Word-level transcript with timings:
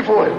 for 0.00 0.24
him. 0.24 0.38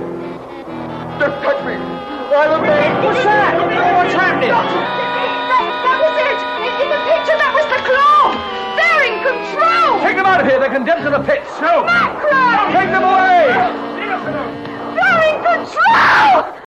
Don't 1.22 1.38
touch 1.46 1.62
me. 1.62 1.78
I'm 1.78 2.58
a 2.58 2.62
man. 2.66 3.04
What's 3.06 3.24
that? 3.24 3.54
What's 3.62 4.14
happening? 4.18 4.50
That, 4.50 5.70
that 5.86 5.98
was 6.02 6.18
it! 6.18 6.40
In, 6.66 6.74
in 6.82 6.90
the 6.90 6.98
picture, 7.06 7.38
that 7.38 7.54
was 7.54 7.70
the 7.70 7.78
claw! 7.86 8.34
They're 8.74 9.06
in 9.06 9.22
control! 9.22 10.02
Take 10.02 10.18
them 10.18 10.26
out 10.26 10.42
of 10.42 10.48
here. 10.50 10.58
They're 10.58 10.74
condemned 10.74 11.04
to 11.06 11.12
the 11.12 11.22
pits. 11.22 11.46
No. 11.62 11.86
Macra! 11.86 12.74
Take 12.74 12.90
them 12.90 13.06
away. 13.06 13.54
They're 14.98 15.22
in 15.30 15.38
control! 15.46 16.63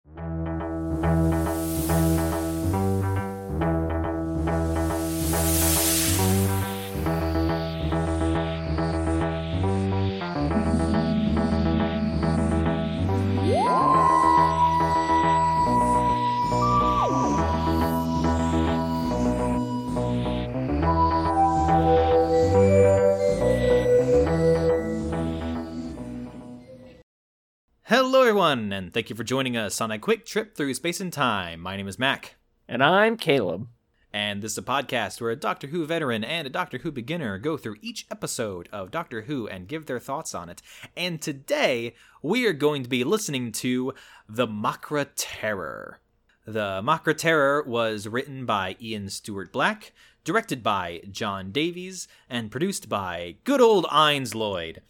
Everyone, 28.53 28.73
and 28.75 28.93
thank 28.93 29.09
you 29.09 29.17
for 29.17 29.25
joining 29.25 29.57
us 29.57 29.81
on 29.81 29.91
a 29.91 29.99
quick 29.99 30.27
trip 30.27 30.55
through 30.55 30.75
space 30.75 31.01
and 31.01 31.11
time. 31.11 31.59
My 31.59 31.75
name 31.75 31.89
is 31.89 31.99
Mac, 31.99 32.35
And 32.69 32.85
I'm 32.85 33.17
Caleb. 33.17 33.67
and 34.13 34.43
this 34.43 34.53
is 34.53 34.59
a 34.59 34.63
podcast 34.63 35.23
where 35.23 35.31
a 35.31 35.37
Doctor 35.37 35.69
Who 35.69 35.87
veteran 35.87 36.23
and 36.23 36.47
a 36.47 36.51
Doctor 36.51 36.77
Who 36.77 36.93
beginner 36.93 37.39
go 37.39 37.57
through 37.57 37.77
each 37.81 38.05
episode 38.11 38.69
of 38.71 38.91
Doctor 38.91 39.23
Who 39.23 39.49
and 39.49 39.67
give 39.69 39.87
their 39.87 39.99
thoughts 39.99 40.35
on 40.35 40.51
it. 40.51 40.61
And 40.95 41.19
today, 41.23 41.95
we 42.21 42.45
are 42.45 42.53
going 42.53 42.83
to 42.83 42.91
be 42.91 43.05
listening 43.05 43.53
to 43.53 43.95
The 44.29 44.47
Makra 44.47 45.07
Terror. 45.17 46.01
The 46.47 46.83
Makra 46.85 47.17
Terror 47.17 47.63
was 47.67 48.07
written 48.07 48.45
by 48.45 48.77
Ian 48.83 49.09
Stuart 49.09 49.51
Black, 49.51 49.93
directed 50.25 50.63
by 50.63 51.01
John 51.11 51.53
Davies, 51.53 52.07
and 52.29 52.51
produced 52.51 52.91
by 52.91 53.37
good 53.45 53.63
old 53.63 53.87
Innes 53.91 54.35
Lloyd. 54.35 54.83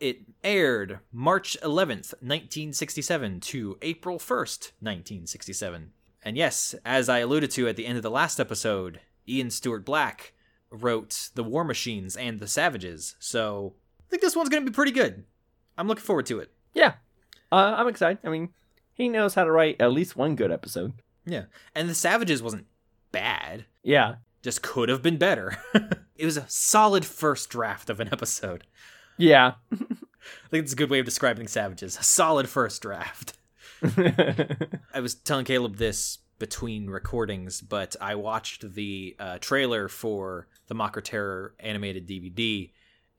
It 0.00 0.22
aired 0.42 1.00
March 1.12 1.56
11th, 1.62 2.14
1967 2.22 3.40
to 3.40 3.76
April 3.82 4.18
1st, 4.18 4.72
1967. 4.80 5.92
And 6.22 6.36
yes, 6.36 6.74
as 6.84 7.08
I 7.08 7.18
alluded 7.18 7.50
to 7.52 7.68
at 7.68 7.76
the 7.76 7.86
end 7.86 7.96
of 7.98 8.02
the 8.02 8.10
last 8.10 8.40
episode, 8.40 9.00
Ian 9.28 9.50
Stuart 9.50 9.84
Black 9.84 10.32
wrote 10.70 11.28
The 11.34 11.44
War 11.44 11.64
Machines 11.64 12.16
and 12.16 12.40
The 12.40 12.48
Savages, 12.48 13.16
so 13.18 13.74
I 14.00 14.04
think 14.10 14.22
this 14.22 14.34
one's 14.36 14.48
going 14.48 14.64
to 14.64 14.70
be 14.70 14.74
pretty 14.74 14.92
good. 14.92 15.24
I'm 15.76 15.86
looking 15.88 16.04
forward 16.04 16.26
to 16.26 16.40
it. 16.40 16.50
Yeah. 16.74 16.94
Uh, 17.52 17.74
I'm 17.76 17.88
excited. 17.88 18.18
I 18.24 18.28
mean, 18.30 18.50
he 18.94 19.08
knows 19.08 19.34
how 19.34 19.44
to 19.44 19.50
write 19.52 19.76
at 19.80 19.92
least 19.92 20.16
one 20.16 20.34
good 20.36 20.50
episode. 20.52 20.92
Yeah. 21.26 21.44
And 21.74 21.88
The 21.88 21.94
Savages 21.94 22.42
wasn't 22.42 22.66
bad, 23.12 23.66
Yeah. 23.82 24.16
just 24.42 24.62
could 24.62 24.88
have 24.88 25.02
been 25.02 25.16
better. 25.18 25.58
it 26.16 26.24
was 26.24 26.36
a 26.36 26.46
solid 26.48 27.04
first 27.04 27.50
draft 27.50 27.90
of 27.90 28.00
an 28.00 28.08
episode. 28.12 28.64
Yeah. 29.20 29.54
I 29.72 30.48
think 30.50 30.64
it's 30.64 30.72
a 30.72 30.76
good 30.76 30.90
way 30.90 30.98
of 30.98 31.04
describing 31.04 31.48
Savages. 31.48 31.98
A 31.98 32.02
solid 32.02 32.48
first 32.48 32.82
draft. 32.82 33.34
I 33.82 35.00
was 35.00 35.14
telling 35.14 35.44
Caleb 35.44 35.76
this 35.76 36.18
between 36.38 36.88
recordings, 36.88 37.60
but 37.60 37.96
I 38.00 38.14
watched 38.14 38.74
the 38.74 39.16
uh, 39.18 39.38
trailer 39.38 39.88
for 39.88 40.48
the 40.68 40.74
Makra 40.74 41.04
Terror 41.04 41.54
animated 41.60 42.08
DVD, 42.08 42.70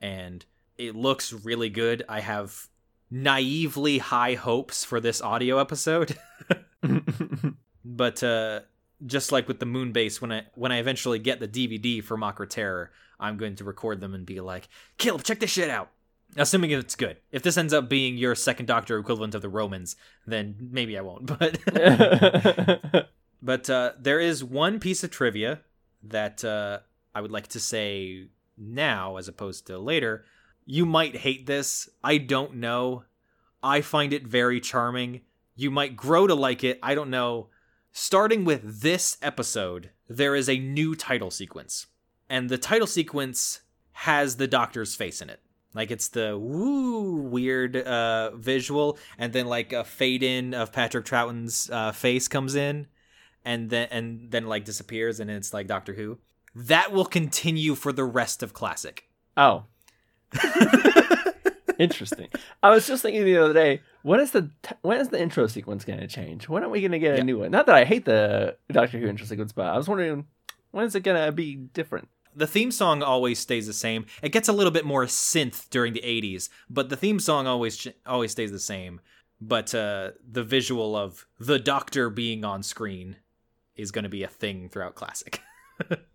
and 0.01 0.43
it 0.77 0.95
looks 0.95 1.31
really 1.31 1.69
good. 1.69 2.03
I 2.09 2.19
have 2.19 2.67
naively 3.09 3.99
high 3.99 4.33
hopes 4.35 4.83
for 4.83 4.99
this 4.99 5.21
audio 5.21 5.59
episode, 5.59 6.17
but 7.85 8.23
uh, 8.23 8.61
just 9.05 9.31
like 9.31 9.47
with 9.47 9.59
the 9.59 9.65
Moonbase, 9.65 10.19
when 10.21 10.31
I 10.31 10.45
when 10.55 10.71
I 10.71 10.77
eventually 10.77 11.19
get 11.19 11.39
the 11.39 11.47
DVD 11.47 12.03
for 12.03 12.17
Makra 12.17 12.49
Terror, 12.49 12.91
I'm 13.21 13.37
going 13.37 13.55
to 13.55 13.63
record 13.63 14.01
them 14.01 14.13
and 14.13 14.25
be 14.25 14.41
like, 14.41 14.67
Caleb, 14.97 15.23
check 15.23 15.39
this 15.39 15.51
shit 15.51 15.69
out. 15.69 15.91
Assuming 16.35 16.71
it's 16.71 16.95
good. 16.95 17.17
If 17.31 17.43
this 17.43 17.57
ends 17.57 17.73
up 17.73 17.87
being 17.89 18.17
your 18.17 18.35
second 18.35 18.65
Doctor 18.65 18.97
equivalent 18.97 19.35
of 19.35 19.41
the 19.41 19.49
Romans, 19.49 19.95
then 20.25 20.69
maybe 20.71 20.97
I 20.97 21.01
won't. 21.01 21.25
But 21.39 23.07
but 23.41 23.69
uh, 23.69 23.91
there 23.99 24.19
is 24.19 24.43
one 24.43 24.79
piece 24.79 25.03
of 25.03 25.11
trivia 25.11 25.61
that 26.03 26.43
uh, 26.43 26.79
I 27.13 27.21
would 27.21 27.31
like 27.31 27.47
to 27.49 27.59
say 27.59 28.27
now, 28.57 29.17
as 29.17 29.27
opposed 29.27 29.67
to 29.67 29.77
later. 29.77 30.25
You 30.65 30.85
might 30.85 31.17
hate 31.17 31.45
this. 31.47 31.89
I 32.03 32.17
don't 32.17 32.55
know. 32.55 33.03
I 33.63 33.81
find 33.81 34.13
it 34.13 34.25
very 34.25 34.59
charming. 34.59 35.21
You 35.55 35.69
might 35.69 35.95
grow 35.95 36.27
to 36.27 36.35
like 36.35 36.63
it. 36.63 36.79
I 36.81 36.95
don't 36.95 37.09
know. 37.09 37.49
Starting 37.91 38.45
with 38.45 38.81
this 38.81 39.17
episode, 39.21 39.89
there 40.07 40.35
is 40.35 40.47
a 40.47 40.57
new 40.57 40.95
title 40.95 41.29
sequence, 41.29 41.87
and 42.31 42.49
the 42.49 42.57
title 42.57 42.87
sequence 42.87 43.61
has 43.91 44.37
the 44.37 44.47
Doctor's 44.47 44.95
face 44.95 45.21
in 45.21 45.29
it. 45.29 45.39
Like 45.73 45.91
it's 45.91 46.07
the 46.09 46.37
woo 46.37 47.13
weird 47.13 47.75
uh, 47.77 48.31
visual, 48.35 48.97
and 49.17 49.31
then 49.33 49.45
like 49.47 49.71
a 49.73 49.83
fade 49.83 50.23
in 50.23 50.53
of 50.53 50.71
Patrick 50.73 51.05
Troughton's 51.05 51.69
uh, 51.69 51.91
face 51.91 52.27
comes 52.27 52.55
in, 52.55 52.87
and 53.45 53.69
then 53.69 53.87
and 53.91 54.31
then 54.31 54.47
like 54.47 54.65
disappears, 54.65 55.19
and 55.19 55.29
it's 55.29 55.53
like 55.53 55.67
Doctor 55.67 55.93
Who. 55.93 56.17
That 56.55 56.91
will 56.91 57.05
continue 57.05 57.75
for 57.75 57.91
the 57.93 58.03
rest 58.03 58.41
of 58.43 58.53
Classic. 58.53 59.07
oh. 59.37 59.65
Interesting. 61.79 62.27
I 62.61 62.69
was 62.69 62.85
just 62.85 63.01
thinking 63.01 63.25
the 63.25 63.37
other 63.37 63.53
day, 63.53 63.81
when 64.03 64.19
is 64.19 64.31
the 64.31 64.51
t- 64.61 64.75
when 64.81 64.99
is 64.99 65.09
the 65.09 65.19
intro 65.19 65.47
sequence 65.47 65.83
going 65.83 65.99
to 65.99 66.07
change? 66.07 66.47
When 66.47 66.63
are 66.63 66.69
we 66.69 66.79
going 66.81 66.91
to 66.91 66.99
get 66.99 67.15
Yeah. 67.15 67.21
a 67.21 67.23
new 67.23 67.39
one? 67.39 67.49
Not 67.51 67.65
that 67.65 67.75
I 67.75 67.85
hate 67.85 68.05
the 68.05 68.55
Doctor 68.71 68.99
Who 68.99 69.07
intro 69.07 69.25
sequence, 69.25 69.51
but 69.51 69.65
I 69.65 69.77
was 69.77 69.87
wondering 69.87 70.25
when 70.71 70.85
is 70.85 70.93
it 70.95 70.99
going 71.03 71.23
to 71.25 71.31
be 71.31 71.55
different? 71.55 72.07
The 72.35 72.47
theme 72.47 72.71
song 72.71 73.03
always 73.03 73.39
stays 73.39 73.67
the 73.67 73.73
same. 73.73 74.05
It 74.21 74.31
gets 74.31 74.47
a 74.47 74.53
little 74.53 74.71
bit 74.71 74.85
more 74.85 75.05
synth 75.05 75.69
during 75.69 75.93
the 75.93 76.01
80s, 76.01 76.49
but 76.69 76.89
the 76.89 76.95
theme 76.95 77.19
song 77.19 77.47
always 77.47 77.87
always 78.05 78.31
stays 78.31 78.51
the 78.51 78.59
same. 78.59 79.01
But 79.39 79.73
uh, 79.73 80.11
the 80.29 80.43
visual 80.43 80.95
of 80.95 81.25
the 81.39 81.57
Doctor 81.57 82.09
being 82.09 82.45
on 82.45 82.61
screen 82.61 83.15
is 83.75 83.91
going 83.91 84.03
to 84.03 84.09
be 84.09 84.23
a 84.23 84.27
thing 84.27 84.69
throughout 84.69 84.95
Classic. 84.95 85.41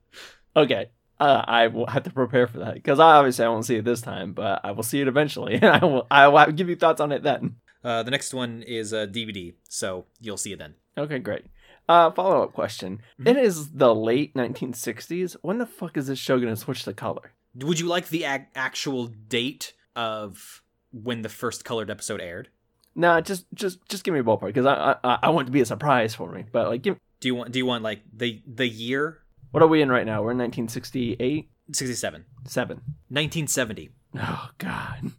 Okay. 0.56 0.88
Uh, 1.18 1.42
I 1.46 1.68
will 1.68 1.86
have 1.86 2.02
to 2.04 2.10
prepare 2.10 2.46
for 2.46 2.58
that 2.58 2.74
because 2.74 2.98
I 2.98 3.12
obviously 3.12 3.44
I 3.44 3.48
won't 3.48 3.64
see 3.64 3.76
it 3.76 3.84
this 3.84 4.02
time, 4.02 4.32
but 4.32 4.60
I 4.64 4.72
will 4.72 4.82
see 4.82 5.00
it 5.00 5.08
eventually, 5.08 5.54
and 5.62 5.64
I 5.64 5.84
will 5.84 6.06
I 6.10 6.28
will 6.28 6.52
give 6.52 6.68
you 6.68 6.76
thoughts 6.76 7.00
on 7.00 7.12
it 7.12 7.22
then. 7.22 7.56
Uh, 7.84 8.02
the 8.02 8.10
next 8.10 8.34
one 8.34 8.62
is 8.62 8.92
a 8.92 9.06
DVD, 9.06 9.54
so 9.68 10.06
you'll 10.20 10.36
see 10.36 10.52
it 10.52 10.58
then. 10.58 10.74
Okay, 10.98 11.18
great. 11.18 11.44
Uh, 11.88 12.10
follow 12.10 12.42
up 12.42 12.52
question: 12.52 13.00
It 13.24 13.36
is 13.36 13.70
the 13.72 13.94
late 13.94 14.34
1960s. 14.34 15.36
When 15.42 15.58
the 15.58 15.66
fuck 15.66 15.96
is 15.96 16.08
this 16.08 16.18
show 16.18 16.38
gonna 16.38 16.56
switch 16.56 16.82
to 16.84 16.92
color? 16.92 17.32
Would 17.54 17.80
you 17.80 17.86
like 17.86 18.08
the 18.08 18.24
ac- 18.24 18.46
actual 18.54 19.06
date 19.06 19.72
of 19.94 20.62
when 20.92 21.22
the 21.22 21.28
first 21.28 21.64
colored 21.64 21.90
episode 21.90 22.20
aired? 22.20 22.48
Nah, 22.94 23.20
just 23.20 23.46
just 23.54 23.86
just 23.88 24.04
give 24.04 24.14
me 24.14 24.20
a 24.20 24.24
ballpark 24.24 24.46
because 24.46 24.66
I, 24.66 24.96
I 25.04 25.18
I 25.24 25.28
want 25.30 25.46
it 25.46 25.50
to 25.50 25.52
be 25.52 25.60
a 25.60 25.66
surprise 25.66 26.14
for 26.14 26.30
me. 26.32 26.44
But 26.50 26.68
like, 26.68 26.82
give 26.82 26.98
Do 27.20 27.28
you 27.28 27.34
want 27.34 27.52
do 27.52 27.58
you 27.58 27.66
want 27.66 27.84
like 27.84 28.00
the 28.12 28.42
the 28.46 28.66
year? 28.66 29.18
what 29.52 29.62
are 29.62 29.66
we 29.68 29.80
in 29.80 29.90
right 29.90 30.04
now? 30.04 30.22
We're 30.22 30.32
in 30.32 30.38
1968, 30.38 31.48
67. 31.72 32.24
seven. 32.46 32.76
1970. 33.08 33.90
Oh 34.18 34.50
God, 34.58 35.12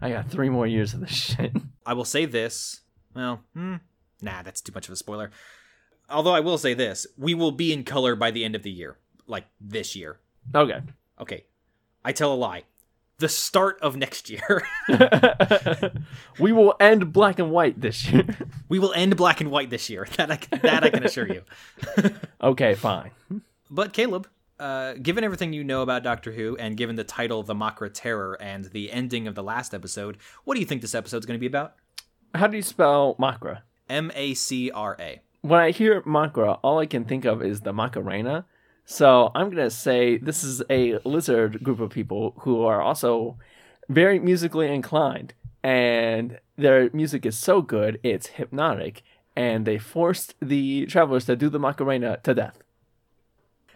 I 0.00 0.10
got 0.10 0.30
three 0.30 0.48
more 0.48 0.66
years 0.66 0.94
of 0.94 1.00
this 1.00 1.10
shit. 1.10 1.52
I 1.84 1.94
will 1.94 2.04
say 2.04 2.24
this. 2.24 2.82
Well, 3.14 3.40
hmm, 3.54 3.76
nah, 4.22 4.42
that's 4.42 4.60
too 4.60 4.72
much 4.74 4.86
of 4.86 4.92
a 4.92 4.96
spoiler. 4.96 5.30
Although 6.10 6.32
I 6.34 6.40
will 6.40 6.58
say 6.58 6.74
this, 6.74 7.06
we 7.16 7.34
will 7.34 7.52
be 7.52 7.72
in 7.72 7.84
color 7.84 8.16
by 8.16 8.30
the 8.30 8.44
end 8.44 8.54
of 8.54 8.62
the 8.62 8.70
year, 8.70 8.96
like 9.26 9.44
this 9.60 9.94
year. 9.94 10.18
Okay. 10.54 10.80
Okay, 11.20 11.44
I 12.04 12.12
tell 12.12 12.32
a 12.32 12.36
lie. 12.36 12.62
The 13.18 13.28
start 13.28 13.80
of 13.80 13.96
next 13.96 14.30
year, 14.30 14.62
we 16.38 16.52
will 16.52 16.74
end 16.78 17.12
black 17.12 17.40
and 17.40 17.50
white 17.50 17.80
this 17.80 18.08
year. 18.08 18.24
we 18.68 18.78
will 18.78 18.92
end 18.94 19.16
black 19.16 19.40
and 19.40 19.50
white 19.50 19.70
this 19.70 19.90
year. 19.90 20.06
That 20.16 20.30
I 20.30 20.36
can, 20.36 20.60
that 20.62 20.84
I 20.84 20.90
can 20.90 21.02
assure 21.04 21.26
you. 21.26 21.42
okay, 22.40 22.74
fine. 22.74 23.10
But 23.68 23.92
Caleb, 23.92 24.28
uh, 24.60 24.94
given 24.94 25.24
everything 25.24 25.52
you 25.52 25.64
know 25.64 25.82
about 25.82 26.04
Doctor 26.04 26.30
Who, 26.30 26.56
and 26.58 26.76
given 26.76 26.94
the 26.94 27.02
title 27.02 27.42
"The 27.42 27.54
Makra 27.54 27.90
Terror" 27.92 28.40
and 28.40 28.66
the 28.66 28.92
ending 28.92 29.26
of 29.26 29.34
the 29.34 29.42
last 29.42 29.74
episode, 29.74 30.18
what 30.44 30.54
do 30.54 30.60
you 30.60 30.66
think 30.66 30.80
this 30.82 30.94
episode's 30.94 31.26
going 31.26 31.36
to 31.38 31.40
be 31.40 31.46
about? 31.46 31.74
How 32.34 32.46
do 32.46 32.56
you 32.56 32.62
spell 32.62 33.16
Makra? 33.18 33.62
M 33.90 34.12
A 34.14 34.34
C 34.34 34.70
R 34.70 34.96
A. 35.00 35.20
When 35.42 35.60
I 35.60 35.70
hear 35.70 36.02
Makra, 36.02 36.58
all 36.62 36.78
I 36.78 36.86
can 36.86 37.04
think 37.04 37.24
of 37.24 37.42
is 37.42 37.60
the 37.60 37.72
Macarena. 37.72 38.44
So 38.84 39.30
I'm 39.34 39.50
gonna 39.50 39.70
say 39.70 40.18
this 40.18 40.42
is 40.42 40.62
a 40.70 40.98
lizard 41.04 41.62
group 41.62 41.80
of 41.80 41.90
people 41.90 42.34
who 42.40 42.62
are 42.62 42.80
also 42.80 43.38
very 43.88 44.18
musically 44.18 44.72
inclined, 44.72 45.34
and 45.62 46.38
their 46.56 46.90
music 46.92 47.24
is 47.26 47.36
so 47.36 47.62
good 47.62 48.00
it's 48.02 48.28
hypnotic, 48.28 49.02
and 49.36 49.66
they 49.66 49.78
forced 49.78 50.34
the 50.40 50.86
travelers 50.86 51.26
to 51.26 51.36
do 51.36 51.48
the 51.48 51.58
Macarena 51.58 52.18
to 52.24 52.34
death. 52.34 52.58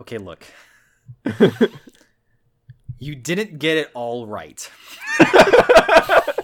Okay, 0.01 0.19
look. 0.19 0.45
you 2.99 3.15
didn't 3.15 3.59
get 3.59 3.77
it 3.77 3.91
all 3.95 4.27
right. 4.27 4.71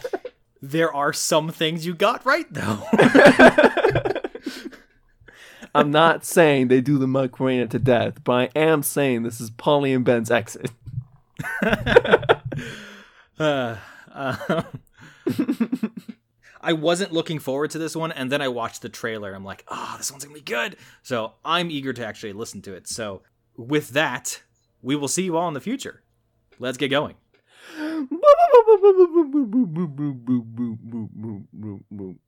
There 0.61 0.93
are 0.93 1.13
some 1.13 1.51
things 1.51 1.87
you 1.87 1.95
got 1.95 2.27
right 2.27 2.47
though. 2.53 2.83
I'm 5.75 5.91
not 5.91 6.25
saying 6.25 6.69
they 6.69 6.81
do 6.81 6.99
the 6.99 7.07
Macarena 7.07 7.67
to 7.69 7.79
death, 7.79 8.25
but 8.25 8.33
I 8.33 8.59
am 8.59 8.83
saying 8.83 9.23
this 9.23 9.41
is 9.41 9.51
Polly 9.51 9.93
and 9.93 10.05
Ben's 10.05 10.31
exit. 10.31 10.71
Uh, 13.39 13.77
um, 14.13 14.65
I 16.61 16.73
wasn't 16.73 17.13
looking 17.13 17.39
forward 17.39 17.71
to 17.71 17.79
this 17.79 17.95
one, 17.95 18.11
and 18.13 18.33
then 18.33 18.43
I 18.43 18.49
watched 18.49 18.83
the 18.83 18.89
trailer. 18.89 19.33
I'm 19.33 19.45
like, 19.45 19.65
oh, 19.69 19.95
this 19.97 20.11
one's 20.11 20.25
gonna 20.25 20.35
be 20.35 20.41
good. 20.41 20.77
So 21.03 21.35
I'm 21.45 21.71
eager 21.71 21.93
to 21.93 22.05
actually 22.05 22.33
listen 22.33 22.63
to 22.63 22.75
it. 22.75 22.89
So 22.89 23.23
with 23.57 23.91
that, 23.91 24.43
we 24.83 24.97
will 24.97 25.09
see 25.09 25.23
you 25.23 25.37
all 25.37 25.49
in 25.49 25.55
the 25.55 25.61
future. 25.61 26.03
Let's 26.59 26.79
get 26.79 26.89
going. 26.89 27.15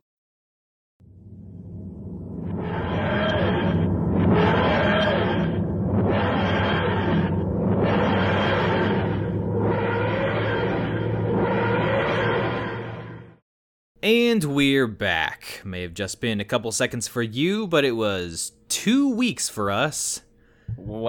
And 14.02 14.42
we're 14.44 14.86
back. 14.86 15.60
May 15.64 15.82
have 15.82 15.94
just 15.94 16.20
been 16.20 16.40
a 16.40 16.44
couple 16.44 16.72
seconds 16.72 17.06
for 17.06 17.22
you, 17.22 17.66
but 17.66 17.84
it 17.84 17.92
was 17.92 18.52
two 18.68 19.10
weeks 19.14 19.48
for 19.48 19.70
us. 19.70 20.22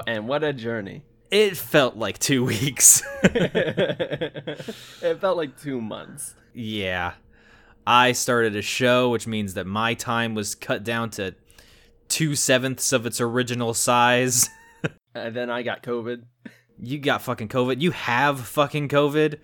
And 0.08 0.28
what 0.28 0.44
a 0.44 0.52
journey. 0.52 1.04
It 1.30 1.56
felt 1.56 1.96
like 1.96 2.20
two 2.20 2.44
weeks. 2.46 3.02
it 3.24 4.66
felt 5.22 5.38
like 5.38 5.60
two 5.62 5.80
months. 5.82 6.36
yeah. 6.54 7.14
I 7.88 8.12
started 8.12 8.56
a 8.56 8.62
show, 8.62 9.10
which 9.10 9.26
means 9.26 9.56
that 9.56 9.66
my 9.66 9.96
time 9.96 10.36
was 10.36 10.54
cut 10.54 10.84
down 10.84 11.10
to 11.12 11.34
two 12.10 12.36
sevenths 12.36 12.94
of 12.94 13.08
its 13.08 13.20
original 13.20 13.74
size. 13.74 14.50
And 15.14 15.36
then 15.36 15.50
I 15.50 15.62
got 15.62 15.84
COVID. 15.84 16.24
you 16.80 16.98
got 16.98 17.22
fucking 17.22 17.50
COVID. 17.50 17.82
You 17.82 17.92
have 17.92 18.40
fucking 18.40 18.88
COVID. 18.88 19.40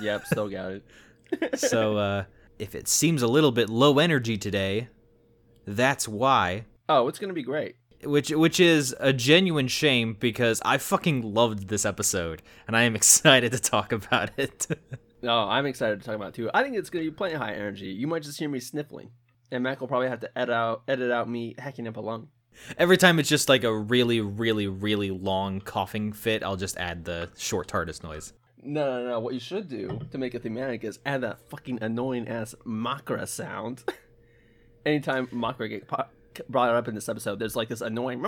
Yep, 0.00 0.24
still 0.26 0.48
got 0.48 0.72
it. 0.72 1.58
So, 1.60 1.96
uh, 1.96 2.24
if 2.58 2.74
it 2.74 2.88
seems 2.88 3.22
a 3.22 3.26
little 3.28 3.52
bit 3.52 3.68
low 3.68 3.98
energy 3.98 4.36
today, 4.38 4.88
that's 5.66 6.06
why. 6.08 6.66
Oh, 6.88 7.08
it's 7.08 7.18
gonna 7.18 7.32
be 7.32 7.42
great. 7.42 7.76
which 8.04 8.30
which 8.30 8.60
is 8.60 8.94
a 9.00 9.12
genuine 9.12 9.68
shame 9.68 10.16
because 10.18 10.60
I 10.64 10.78
fucking 10.78 11.22
loved 11.22 11.68
this 11.68 11.84
episode 11.86 12.42
and 12.66 12.76
I 12.76 12.82
am 12.82 12.94
excited 13.00 13.52
to 13.52 13.58
talk 13.58 13.92
about 13.92 14.30
it. 14.38 14.66
No, 15.22 15.30
oh, 15.44 15.48
I'm 15.48 15.66
excited 15.66 16.00
to 16.00 16.06
talk 16.06 16.16
about 16.16 16.28
it 16.28 16.34
too. 16.34 16.50
I 16.52 16.62
think 16.62 16.76
it's 16.76 16.90
gonna 16.90 17.04
be 17.04 17.10
plenty 17.10 17.34
high 17.34 17.54
energy. 17.54 17.86
You 17.86 18.06
might 18.06 18.22
just 18.22 18.38
hear 18.38 18.48
me 18.48 18.60
sniffling, 18.60 19.10
and 19.50 19.62
Mac 19.62 19.80
will 19.80 19.88
probably 19.88 20.08
have 20.08 20.20
to 20.20 20.38
edit 20.38 20.54
out 20.54 20.82
edit 20.86 21.10
out 21.10 21.28
me 21.28 21.54
hacking 21.58 21.88
up 21.88 21.96
a 21.96 22.00
lung. 22.00 22.28
Every 22.78 22.96
time 22.96 23.18
it's 23.18 23.28
just 23.28 23.48
like 23.48 23.64
a 23.64 23.74
really 23.76 24.20
really 24.20 24.66
really 24.68 25.10
long 25.10 25.60
coughing 25.60 26.12
fit, 26.12 26.42
I'll 26.44 26.56
just 26.56 26.76
add 26.76 27.04
the 27.04 27.30
short 27.36 27.68
TARDIS 27.68 28.02
noise. 28.02 28.32
No, 28.64 29.02
no, 29.02 29.08
no. 29.10 29.20
What 29.20 29.34
you 29.34 29.40
should 29.40 29.68
do 29.68 30.00
to 30.10 30.18
make 30.18 30.34
it 30.34 30.42
thematic 30.42 30.84
is 30.84 30.98
add 31.04 31.20
that 31.20 31.38
fucking 31.50 31.80
annoying 31.82 32.28
ass 32.28 32.54
Makra 32.66 33.28
sound. 33.28 33.84
Anytime 34.86 35.26
Makra 35.28 35.68
get 35.68 35.86
po- 35.86 36.04
brought 36.48 36.70
up 36.70 36.88
in 36.88 36.94
this 36.94 37.08
episode, 37.08 37.38
there's 37.38 37.56
like 37.56 37.68
this 37.68 37.80
annoying. 37.80 38.22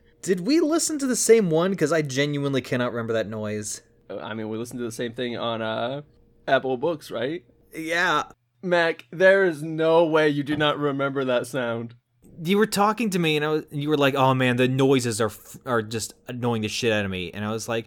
Did 0.22 0.40
we 0.40 0.60
listen 0.60 0.98
to 0.98 1.06
the 1.06 1.16
same 1.16 1.50
one 1.50 1.74
cuz 1.76 1.92
I 1.92 2.02
genuinely 2.02 2.60
cannot 2.60 2.92
remember 2.92 3.12
that 3.14 3.28
noise. 3.28 3.82
I 4.10 4.34
mean, 4.34 4.48
we 4.48 4.58
listened 4.58 4.78
to 4.78 4.84
the 4.84 4.92
same 4.92 5.12
thing 5.12 5.36
on 5.36 5.62
uh, 5.62 6.02
Apple 6.46 6.76
Books, 6.76 7.10
right? 7.10 7.44
Yeah, 7.74 8.24
Mac, 8.62 9.06
there 9.10 9.44
is 9.44 9.62
no 9.62 10.06
way 10.06 10.28
you 10.28 10.42
do 10.42 10.56
not 10.56 10.78
remember 10.78 11.24
that 11.24 11.46
sound. 11.46 11.94
You 12.42 12.58
were 12.58 12.66
talking 12.66 13.10
to 13.10 13.18
me 13.18 13.36
and 13.36 13.44
I 13.44 13.48
was, 13.48 13.64
you 13.70 13.88
were 13.88 13.96
like, 13.96 14.14
"Oh 14.14 14.34
man, 14.34 14.56
the 14.56 14.68
noises 14.68 15.20
are 15.20 15.32
are 15.64 15.82
just 15.82 16.14
annoying 16.28 16.62
the 16.62 16.68
shit 16.68 16.92
out 16.92 17.04
of 17.04 17.10
me." 17.10 17.30
And 17.32 17.44
I 17.44 17.52
was 17.52 17.68
like, 17.68 17.86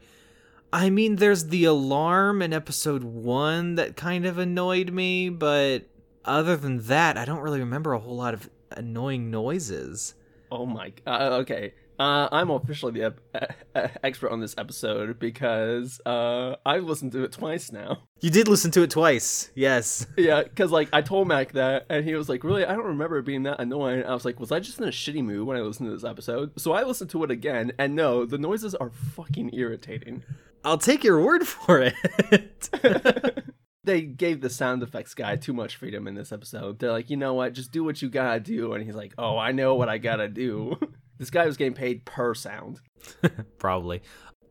"I 0.72 0.90
mean, 0.90 1.18
there's 1.18 1.46
the 1.46 1.66
alarm 1.66 2.42
in 2.42 2.54
episode 2.54 3.04
1 3.04 3.76
that 3.76 3.96
kind 3.96 4.26
of 4.26 4.38
annoyed 4.38 4.92
me, 4.92 5.30
but 5.30 5.84
other 6.26 6.56
than 6.56 6.80
that, 6.88 7.18
I 7.18 7.26
don't 7.26 7.40
really 7.40 7.60
remember 7.60 7.94
a 7.94 8.00
whole 8.00 8.16
lot 8.16 8.34
of 8.34 8.50
annoying 8.72 9.32
noises." 9.32 10.16
Oh 10.52 10.66
my. 10.66 10.94
Uh, 11.06 11.40
okay. 11.42 11.74
Uh, 12.00 12.30
I'm 12.32 12.50
officially 12.50 12.94
the 12.94 13.08
ep- 13.08 13.98
expert 14.04 14.32
on 14.32 14.40
this 14.40 14.56
episode 14.58 15.20
because 15.20 16.00
uh, 16.06 16.56
I've 16.66 16.86
listened 16.86 17.12
to 17.12 17.26
it 17.26 17.34
twice 17.34 17.74
now. 17.74 18.04
You 18.22 18.30
did 18.30 18.48
listen 18.48 18.72
to 18.72 18.84
it 18.84 18.90
twice. 18.90 19.52
Yes. 19.54 20.08
Yeah, 20.18 20.44
because 20.44 20.72
like 20.72 20.90
I 20.92 21.02
told 21.02 21.28
Mac 21.28 21.54
that, 21.54 21.86
and 21.90 22.04
he 22.04 22.14
was 22.14 22.28
like, 22.28 22.44
"Really? 22.44 22.66
I 22.66 22.74
don't 22.74 22.86
remember 22.86 23.18
it 23.18 23.26
being 23.26 23.44
that 23.44 23.60
annoying." 23.60 24.04
I 24.04 24.14
was 24.14 24.26
like, 24.26 24.40
"Was 24.40 24.52
I 24.52 24.60
just 24.60 24.78
in 24.78 24.84
a 24.84 24.90
shitty 24.92 25.24
mood 25.24 25.48
when 25.48 25.56
I 25.56 25.62
listened 25.62 25.88
to 25.88 25.96
this 25.96 26.04
episode?" 26.04 26.60
So 26.60 26.74
I 26.74 26.84
listened 26.84 27.10
to 27.12 27.24
it 27.24 27.32
again, 27.32 27.72
and 27.80 27.96
no, 27.96 28.26
the 28.26 28.38
noises 28.38 28.76
are 28.76 28.90
fucking 28.90 29.54
irritating. 29.54 30.24
I'll 30.64 30.78
take 30.78 31.04
your 31.04 31.22
word 31.22 31.48
for 31.48 31.82
it. 31.82 32.70
they 33.86 34.02
gave 34.02 34.42
the 34.42 34.50
sound 34.50 34.84
effects 34.84 35.14
guy 35.14 35.38
too 35.38 35.54
much 35.54 35.78
freedom 35.78 36.08
in 36.08 36.16
this 36.16 36.32
episode. 36.32 36.80
They're 36.80 36.92
like, 36.92 37.10
you 37.10 37.18
know 37.18 37.34
what? 37.34 37.54
Just 37.54 37.72
do 37.72 37.84
what 37.84 38.02
you 38.02 38.10
gotta 38.10 38.40
do, 38.40 38.74
and 38.74 38.84
he's 38.84 38.96
like, 38.96 39.14
"Oh, 39.18 39.38
I 39.38 39.52
know 39.54 39.76
what 39.76 39.90
I 39.90 39.98
gotta 39.98 40.28
do." 40.28 40.78
This 41.20 41.30
guy 41.30 41.46
was 41.46 41.58
getting 41.58 41.74
paid 41.74 42.06
per 42.06 42.34
sound. 42.34 42.80
Probably. 43.60 44.02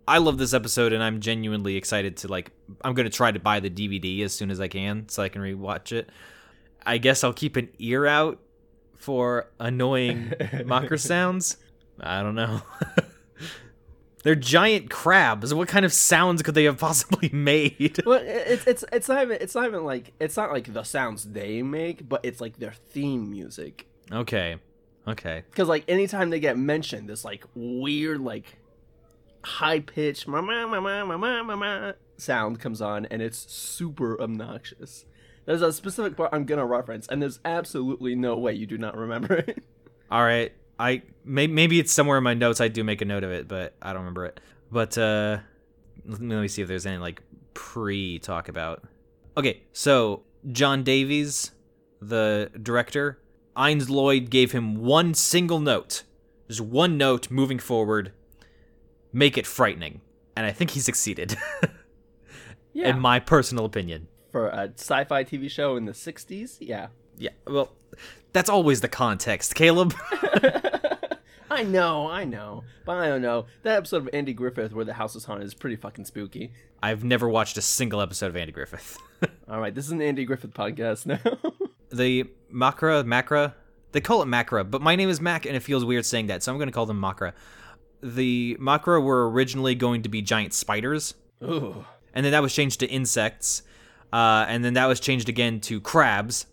I 0.07 0.19
love 0.19 0.39
this 0.39 0.55
episode 0.55 0.93
and 0.93 1.03
I'm 1.03 1.21
genuinely 1.21 1.77
excited 1.77 2.19
to 2.19 2.29
like 2.29 2.53
I'm 2.85 2.95
going 2.95 3.11
to 3.11 3.15
try 3.15 3.33
to 3.33 3.41
buy 3.41 3.61
the 3.61 3.71
DVD 3.71 4.23
as 4.23 4.33
soon 4.33 4.51
as 4.51 4.61
I 4.61 4.69
can 4.69 5.09
so 5.09 5.23
I 5.23 5.29
can 5.29 5.43
rewatch 5.43 5.93
it. 5.93 6.11
I 6.87 6.99
guess 6.99 7.25
I'll 7.25 7.33
keep 7.33 7.57
an 7.57 7.69
ear 7.79 8.07
out 8.07 8.39
for 8.97 9.51
annoying 9.59 10.33
Makra 10.41 11.01
sounds. 11.01 11.57
I 12.01 12.23
don't 12.23 12.35
know. 12.35 12.63
They're 14.23 14.35
giant 14.35 14.91
crabs. 14.91 15.55
What 15.55 15.69
kind 15.69 15.85
of 15.85 15.93
sounds 15.93 16.43
could 16.43 16.55
they 16.55 16.65
have 16.65 16.79
possibly 16.79 17.29
made? 17.33 18.03
Well, 18.05 18.21
it's 18.23 18.67
it's 18.67 18.85
it's 18.93 19.09
not 19.09 19.23
even 19.23 19.39
it's 19.41 19.55
not 19.55 19.67
even 19.67 19.85
like 19.85 20.13
it's 20.21 20.37
not 20.37 20.53
like 20.53 20.73
the 20.73 20.83
sounds 20.83 21.25
they 21.25 21.63
make, 21.63 22.09
but 22.09 22.21
it's 22.25 22.41
like 22.41 22.59
their 22.59 22.73
theme 22.73 23.31
music. 23.31 23.87
Okay. 24.13 24.57
Okay. 25.07 25.45
Because 25.51 25.69
like 25.69 25.85
anytime 25.89 26.31
they 26.31 26.41
get 26.41 26.59
mentioned, 26.59 27.09
this 27.09 27.25
like 27.25 27.45
weird 27.55 28.21
like 28.21 28.59
high 29.45 29.81
pitched 29.81 30.27
ma 30.29 30.41
ma 30.41 30.67
ma 30.67 30.81
ma 30.81 31.05
ma 31.05 31.43
ma 31.43 31.57
ma 31.57 31.93
sound 32.17 32.61
comes 32.61 32.81
on, 32.81 33.07
and 33.07 33.23
it's 33.23 33.51
super 33.53 34.21
obnoxious. 34.21 35.05
There's 35.47 35.63
a 35.63 35.73
specific 35.73 36.17
part 36.17 36.31
I'm 36.33 36.45
gonna 36.45 36.67
reference, 36.67 37.07
and 37.09 37.23
there's 37.23 37.41
absolutely 37.45 38.15
no 38.15 38.37
way 38.37 38.53
you 38.53 38.67
do 38.67 38.77
not 38.77 38.97
remember 38.97 39.35
it. 39.35 39.63
All 40.11 40.23
right, 40.23 40.53
I 40.79 41.03
may, 41.25 41.47
maybe 41.47 41.79
it's 41.81 41.93
somewhere 41.93 42.19
in 42.19 42.25
my 42.25 42.35
notes. 42.35 42.61
I 42.61 42.69
do 42.69 42.85
make 42.85 43.01
a 43.01 43.05
note 43.05 43.25
of 43.25 43.31
it, 43.31 43.49
but 43.49 43.75
I 43.81 43.93
don't 43.93 44.01
remember 44.03 44.27
it. 44.27 44.41
But 44.71 44.99
uh, 44.99 45.39
let 46.05 46.21
me 46.21 46.49
see 46.49 46.63
if 46.63 46.69
there's 46.69 46.87
any 46.87 46.99
like 46.99 47.23
pre 47.55 48.19
talk 48.19 48.49
about. 48.49 48.85
Okay, 49.37 49.63
so 49.73 50.23
John 50.53 50.83
Davies, 50.83 51.53
the 52.01 52.51
director, 52.63 53.19
Innes 53.59 53.91
Lloyd 53.91 54.31
gave 54.31 54.53
him 54.53 54.77
one 54.77 55.15
single 55.15 55.59
note, 55.61 56.05
just 56.49 56.61
one 56.61 56.97
note 56.97 57.31
moving 57.31 57.59
forward, 57.59 58.13
make 59.13 59.37
it 59.37 59.47
frightening, 59.47 60.01
and 60.37 60.47
I 60.47 60.53
think 60.53 60.71
he 60.71 60.81
succeeded. 60.81 61.37
Yeah, 62.75 62.91
in 62.91 63.01
my 63.01 63.19
personal 63.19 63.65
opinion. 63.65 64.07
for 64.31 64.49
a 64.51 64.71
sci-fi 64.77 65.25
TV 65.25 65.51
show 65.51 65.77
in 65.77 65.87
the 65.87 65.93
'60s, 65.93 66.59
yeah. 66.61 66.89
Yeah, 67.17 67.31
well, 67.45 67.73
that's 68.33 68.49
always 68.49 68.83
the 68.83 68.89
context, 68.89 69.57
Caleb. 69.57 69.95
I 71.51 71.65
know, 71.65 72.09
I 72.09 72.25
know, 72.25 72.63
but 72.85 72.99
I 72.99 73.09
don't 73.09 73.23
know. 73.23 73.47
That 73.63 73.79
episode 73.79 74.03
of 74.03 74.11
Andy 74.13 74.33
Griffith 74.33 74.73
where 74.75 74.85
the 74.85 74.93
house 74.93 75.17
is 75.17 75.25
haunted 75.25 75.47
is 75.47 75.55
pretty 75.55 75.75
fucking 75.77 76.05
spooky. 76.05 76.53
I've 76.81 77.03
never 77.03 77.29
watched 77.29 77.57
a 77.57 77.63
single 77.63 78.01
episode 78.01 78.27
of 78.29 78.37
Andy 78.37 78.53
Griffith. 78.53 78.97
All 79.51 79.59
right, 79.59 79.75
this 79.75 79.87
is 79.87 79.91
an 79.91 80.03
Andy 80.03 80.25
Griffith 80.25 80.53
podcast 80.53 81.07
now. 81.07 81.19
The 81.91 82.25
Makra, 82.53 83.05
Macra, 83.05 83.55
they 83.93 84.01
call 84.01 84.23
it 84.23 84.27
Macra, 84.27 84.69
but 84.69 84.83
my 84.83 84.97
name 84.97 85.09
is 85.09 85.21
Mac 85.21 85.47
and 85.47 85.57
it 85.57 85.61
feels 85.61 85.85
weird 85.85 86.05
saying 86.05 86.27
that, 86.29 86.43
so 86.43 86.53
I'm 86.53 86.59
going 86.59 86.69
to 86.69 86.73
call 86.73 86.87
them 86.87 87.01
Makra. 87.01 87.33
The 88.03 88.57
Makra 88.61 89.03
were 89.03 89.31
originally 89.31 89.75
going 89.75 90.03
to 90.03 90.09
be 90.09 90.23
giant 90.23 90.55
spiders, 90.55 91.15
Ooh. 91.43 91.85
and 92.15 92.25
then 92.25 92.33
that 92.33 92.43
was 92.43 92.55
changed 92.55 92.81
to 92.81 92.87
insects, 92.87 93.63
uh, 94.13 94.45
and 94.49 94.65
then 94.65 94.75
that 94.75 94.87
was 94.87 95.01
changed 95.01 95.29
again 95.29 95.61
to 95.61 95.81
crabs. 95.81 96.47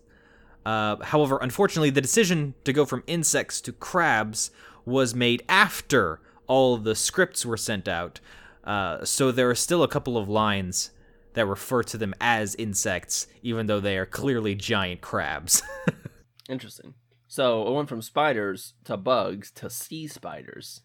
Uh, 0.64 0.96
however, 0.96 1.38
unfortunately, 1.40 1.90
the 1.90 2.00
decision 2.00 2.54
to 2.64 2.72
go 2.72 2.84
from 2.84 3.04
insects 3.06 3.60
to 3.60 3.72
crabs 3.72 4.50
was 4.84 5.14
made 5.14 5.44
after 5.48 6.20
all 6.48 6.76
the 6.76 6.94
scripts 6.94 7.46
were 7.46 7.56
sent 7.56 7.86
out. 7.86 8.20
Uh, 8.64 9.04
so 9.04 9.30
there 9.30 9.48
are 9.48 9.54
still 9.54 9.84
a 9.84 9.88
couple 9.88 10.18
of 10.18 10.28
lines 10.28 10.90
that 11.36 11.46
refer 11.46 11.82
to 11.84 11.98
them 11.98 12.14
as 12.20 12.54
insects, 12.56 13.26
even 13.42 13.66
though 13.66 13.78
they 13.78 13.98
are 13.98 14.06
clearly 14.06 14.54
giant 14.54 15.02
crabs. 15.02 15.62
Interesting. 16.48 16.94
So 17.28 17.68
it 17.68 17.72
went 17.72 17.90
from 17.90 18.00
spiders 18.00 18.72
to 18.84 18.96
bugs 18.96 19.50
to 19.52 19.68
sea 19.68 20.08
spiders. 20.08 20.80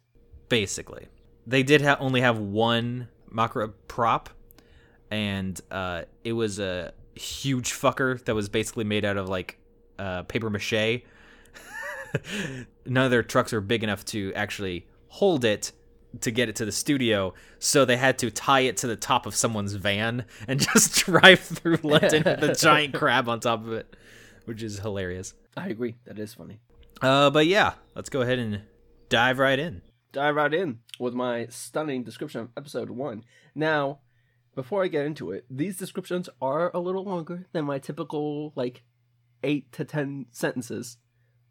Basically, 0.49 1.07
they 1.47 1.63
did 1.63 1.81
ha- 1.81 1.95
only 2.01 2.19
have 2.19 2.37
one 2.37 3.07
Makra 3.33 3.71
prop, 3.87 4.29
and 5.09 5.59
uh, 5.71 6.03
it 6.25 6.33
was 6.33 6.59
a 6.59 6.93
huge 7.15 7.71
fucker 7.71 8.23
that 8.25 8.35
was 8.35 8.49
basically 8.49 8.83
made 8.83 9.05
out 9.05 9.15
of 9.15 9.29
like 9.29 9.57
uh, 9.97 10.23
paper 10.23 10.49
mache. 10.49 11.03
None 12.85 13.05
of 13.05 13.11
their 13.11 13.23
trucks 13.23 13.53
were 13.53 13.61
big 13.61 13.85
enough 13.85 14.03
to 14.05 14.33
actually 14.35 14.85
hold 15.07 15.45
it 15.45 15.71
to 16.19 16.31
get 16.31 16.49
it 16.49 16.55
to 16.57 16.65
the 16.65 16.71
studio, 16.71 17.33
so 17.59 17.85
they 17.85 17.97
had 17.97 18.17
to 18.19 18.29
tie 18.29 18.61
it 18.61 18.77
to 18.77 18.87
the 18.87 18.97
top 18.97 19.25
of 19.25 19.33
someone's 19.35 19.73
van 19.73 20.25
and 20.47 20.59
just 20.73 21.05
drive 21.05 21.39
through 21.39 21.79
London 21.83 22.23
with 22.25 22.43
a 22.43 22.53
giant 22.55 22.93
crab 22.93 23.29
on 23.29 23.39
top 23.39 23.65
of 23.65 23.71
it, 23.71 23.95
which 24.45 24.61
is 24.61 24.79
hilarious. 24.79 25.33
I 25.55 25.69
agree. 25.69 25.95
That 26.05 26.19
is 26.19 26.33
funny. 26.33 26.59
Uh, 27.01 27.29
but 27.29 27.47
yeah, 27.47 27.73
let's 27.95 28.09
go 28.09 28.21
ahead 28.21 28.39
and 28.39 28.61
dive 29.09 29.39
right 29.39 29.57
in. 29.57 29.81
dive 30.11 30.35
right 30.35 30.53
in 30.53 30.79
with 30.99 31.13
my 31.13 31.47
stunning 31.49 32.03
description 32.03 32.41
of 32.41 32.49
episode 32.57 32.89
one. 32.89 33.23
Now, 33.55 33.99
before 34.53 34.83
I 34.83 34.87
get 34.87 35.05
into 35.05 35.31
it, 35.31 35.45
these 35.49 35.77
descriptions 35.77 36.29
are 36.41 36.71
a 36.73 36.79
little 36.79 37.03
longer 37.05 37.47
than 37.53 37.65
my 37.65 37.79
typical 37.79 38.51
like 38.55 38.83
eight 39.43 39.71
to 39.73 39.85
ten 39.85 40.25
sentences, 40.31 40.97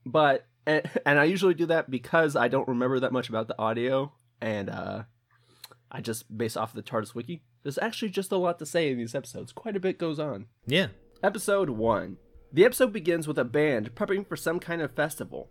but 0.05 0.47
and, 0.67 0.83
and 1.07 1.19
I 1.19 1.25
usually 1.25 1.55
do 1.55 1.67
that 1.67 1.91
because 1.91 2.37
I 2.37 2.49
don't 2.49 2.69
remember 2.69 3.01
that 3.01 3.13
much 3.13 3.29
about 3.31 3.49
the 3.49 3.59
audio, 3.59 4.13
and 4.41 4.71
uh, 4.71 5.03
I 5.91 6.01
just 6.01 6.37
base 6.37 6.57
off 6.57 6.73
the 6.73 6.83
TARDIS 6.83 7.15
wiki. 7.15 7.43
There's 7.63 7.79
actually 7.79 8.11
just 8.11 8.33
a 8.33 8.37
lot 8.37 8.59
to 8.59 8.67
say 8.67 8.91
in 8.91 8.99
these 8.99 9.15
episodes. 9.15 9.53
Quite 9.53 9.77
a 9.77 9.81
bit 9.81 9.99
goes 9.99 10.19
on. 10.19 10.47
Yeah. 10.67 10.89
Episode 11.23 11.71
1. 11.71 12.17
The 12.53 12.65
episode 12.65 12.93
begins 12.93 13.29
with 13.29 13.39
a 13.39 13.45
band 13.45 13.95
prepping 13.95 14.27
for 14.27 14.37
some 14.37 14.59
kind 14.59 14.83
of 14.83 14.95
festival. 14.95 15.51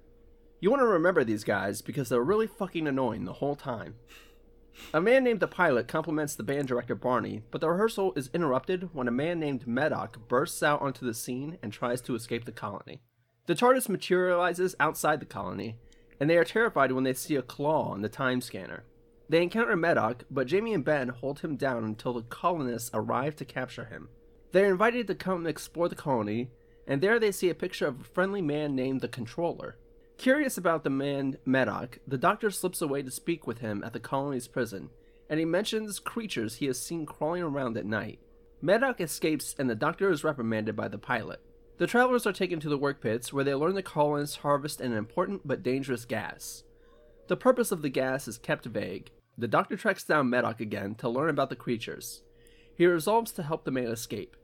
You 0.59 0.69
want 0.69 0.81
to 0.81 0.87
remember 0.87 1.23
these 1.23 1.43
guys 1.43 1.81
because 1.81 2.09
they're 2.09 2.23
really 2.23 2.47
fucking 2.47 2.87
annoying 2.87 3.25
the 3.25 3.33
whole 3.33 3.55
time. 3.55 3.95
A 4.93 5.01
man 5.01 5.23
named 5.23 5.39
the 5.39 5.47
pilot 5.47 5.87
compliments 5.87 6.35
the 6.35 6.43
band 6.43 6.67
director 6.67 6.95
Barney, 6.95 7.43
but 7.51 7.61
the 7.61 7.69
rehearsal 7.69 8.13
is 8.15 8.29
interrupted 8.33 8.89
when 8.93 9.07
a 9.07 9.11
man 9.11 9.39
named 9.39 9.65
Medok 9.65 10.27
bursts 10.27 10.63
out 10.63 10.81
onto 10.81 11.05
the 11.05 11.13
scene 11.13 11.57
and 11.61 11.71
tries 11.71 12.01
to 12.01 12.15
escape 12.15 12.45
the 12.45 12.51
colony. 12.51 13.01
The 13.45 13.55
TARDIS 13.55 13.89
materializes 13.89 14.75
outside 14.79 15.19
the 15.19 15.25
colony, 15.25 15.77
and 16.19 16.29
they 16.29 16.37
are 16.37 16.43
terrified 16.43 16.91
when 16.91 17.03
they 17.03 17.13
see 17.13 17.35
a 17.35 17.41
claw 17.41 17.91
on 17.91 18.01
the 18.01 18.09
time 18.09 18.41
scanner. 18.41 18.83
They 19.29 19.43
encounter 19.43 19.75
Medok, 19.75 20.21
but 20.31 20.47
Jamie 20.47 20.73
and 20.73 20.83
Ben 20.83 21.09
hold 21.09 21.39
him 21.39 21.55
down 21.55 21.83
until 21.83 22.13
the 22.13 22.23
colonists 22.23 22.89
arrive 22.93 23.35
to 23.37 23.45
capture 23.45 23.85
him. 23.85 24.09
They 24.51 24.63
are 24.63 24.71
invited 24.71 25.05
to 25.07 25.15
come 25.15 25.37
and 25.37 25.47
explore 25.47 25.87
the 25.87 25.95
colony, 25.95 26.49
and 26.87 27.01
there 27.01 27.19
they 27.19 27.31
see 27.31 27.49
a 27.49 27.55
picture 27.55 27.85
of 27.85 28.01
a 28.01 28.03
friendly 28.03 28.41
man 28.41 28.75
named 28.75 29.01
the 29.01 29.07
Controller. 29.07 29.77
Curious 30.17 30.57
about 30.57 30.83
the 30.83 30.89
man 30.89 31.37
Medok, 31.47 31.99
the 32.07 32.17
doctor 32.17 32.49
slips 32.49 32.81
away 32.81 33.03
to 33.03 33.11
speak 33.11 33.45
with 33.45 33.59
him 33.59 33.83
at 33.83 33.93
the 33.93 33.99
colony's 33.99 34.47
prison, 34.47 34.89
and 35.29 35.39
he 35.39 35.45
mentions 35.45 35.99
creatures 35.99 36.55
he 36.55 36.65
has 36.65 36.81
seen 36.81 37.05
crawling 37.05 37.43
around 37.43 37.77
at 37.77 37.85
night. 37.85 38.19
Medok 38.61 38.99
escapes, 38.99 39.55
and 39.57 39.69
the 39.69 39.75
doctor 39.75 40.09
is 40.09 40.23
reprimanded 40.23 40.75
by 40.75 40.87
the 40.87 40.97
pilot. 40.97 41.39
The 41.79 41.87
travelers 41.87 42.27
are 42.27 42.33
taken 42.33 42.59
to 42.59 42.67
the 42.67 42.77
work 42.77 42.99
pits, 42.99 43.31
where 43.31 43.45
they 43.45 43.55
learn 43.55 43.73
the 43.73 43.81
colonists 43.81 44.35
harvest 44.35 44.81
an 44.81 44.91
important 44.91 45.47
but 45.47 45.63
dangerous 45.63 46.03
gas. 46.03 46.63
The 47.29 47.37
purpose 47.37 47.71
of 47.71 47.81
the 47.81 47.89
gas 47.89 48.27
is 48.27 48.37
kept 48.37 48.65
vague. 48.65 49.11
The 49.37 49.47
doctor 49.47 49.77
tracks 49.77 50.03
down 50.03 50.29
Medok 50.29 50.59
again 50.59 50.95
to 50.95 51.07
learn 51.07 51.29
about 51.29 51.49
the 51.49 51.55
creatures. 51.55 52.21
He 52.75 52.85
resolves 52.85 53.31
to 53.31 53.43
help 53.43 53.63
the 53.63 53.71
man 53.71 53.87
escape. 53.87 54.35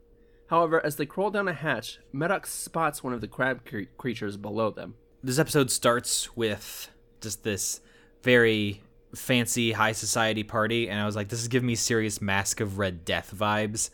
However, 0.48 0.84
as 0.84 0.96
they 0.96 1.04
crawl 1.04 1.30
down 1.30 1.46
a 1.46 1.52
hatch, 1.52 1.98
Medok 2.14 2.46
spots 2.46 3.04
one 3.04 3.12
of 3.12 3.20
the 3.20 3.28
crab 3.28 3.66
cre- 3.66 3.80
creatures 3.98 4.38
below 4.38 4.70
them. 4.70 4.94
This 5.22 5.38
episode 5.38 5.70
starts 5.70 6.34
with 6.36 6.88
just 7.20 7.44
this 7.44 7.82
very 8.22 8.82
fancy 9.14 9.72
high 9.72 9.92
society 9.92 10.42
party, 10.42 10.88
and 10.88 10.98
I 10.98 11.04
was 11.04 11.16
like, 11.16 11.28
this 11.28 11.42
is 11.42 11.48
giving 11.48 11.66
me 11.66 11.74
serious 11.74 12.22
Mask 12.22 12.60
of 12.60 12.78
Red 12.78 13.04
Death 13.04 13.34
vibes. 13.36 13.90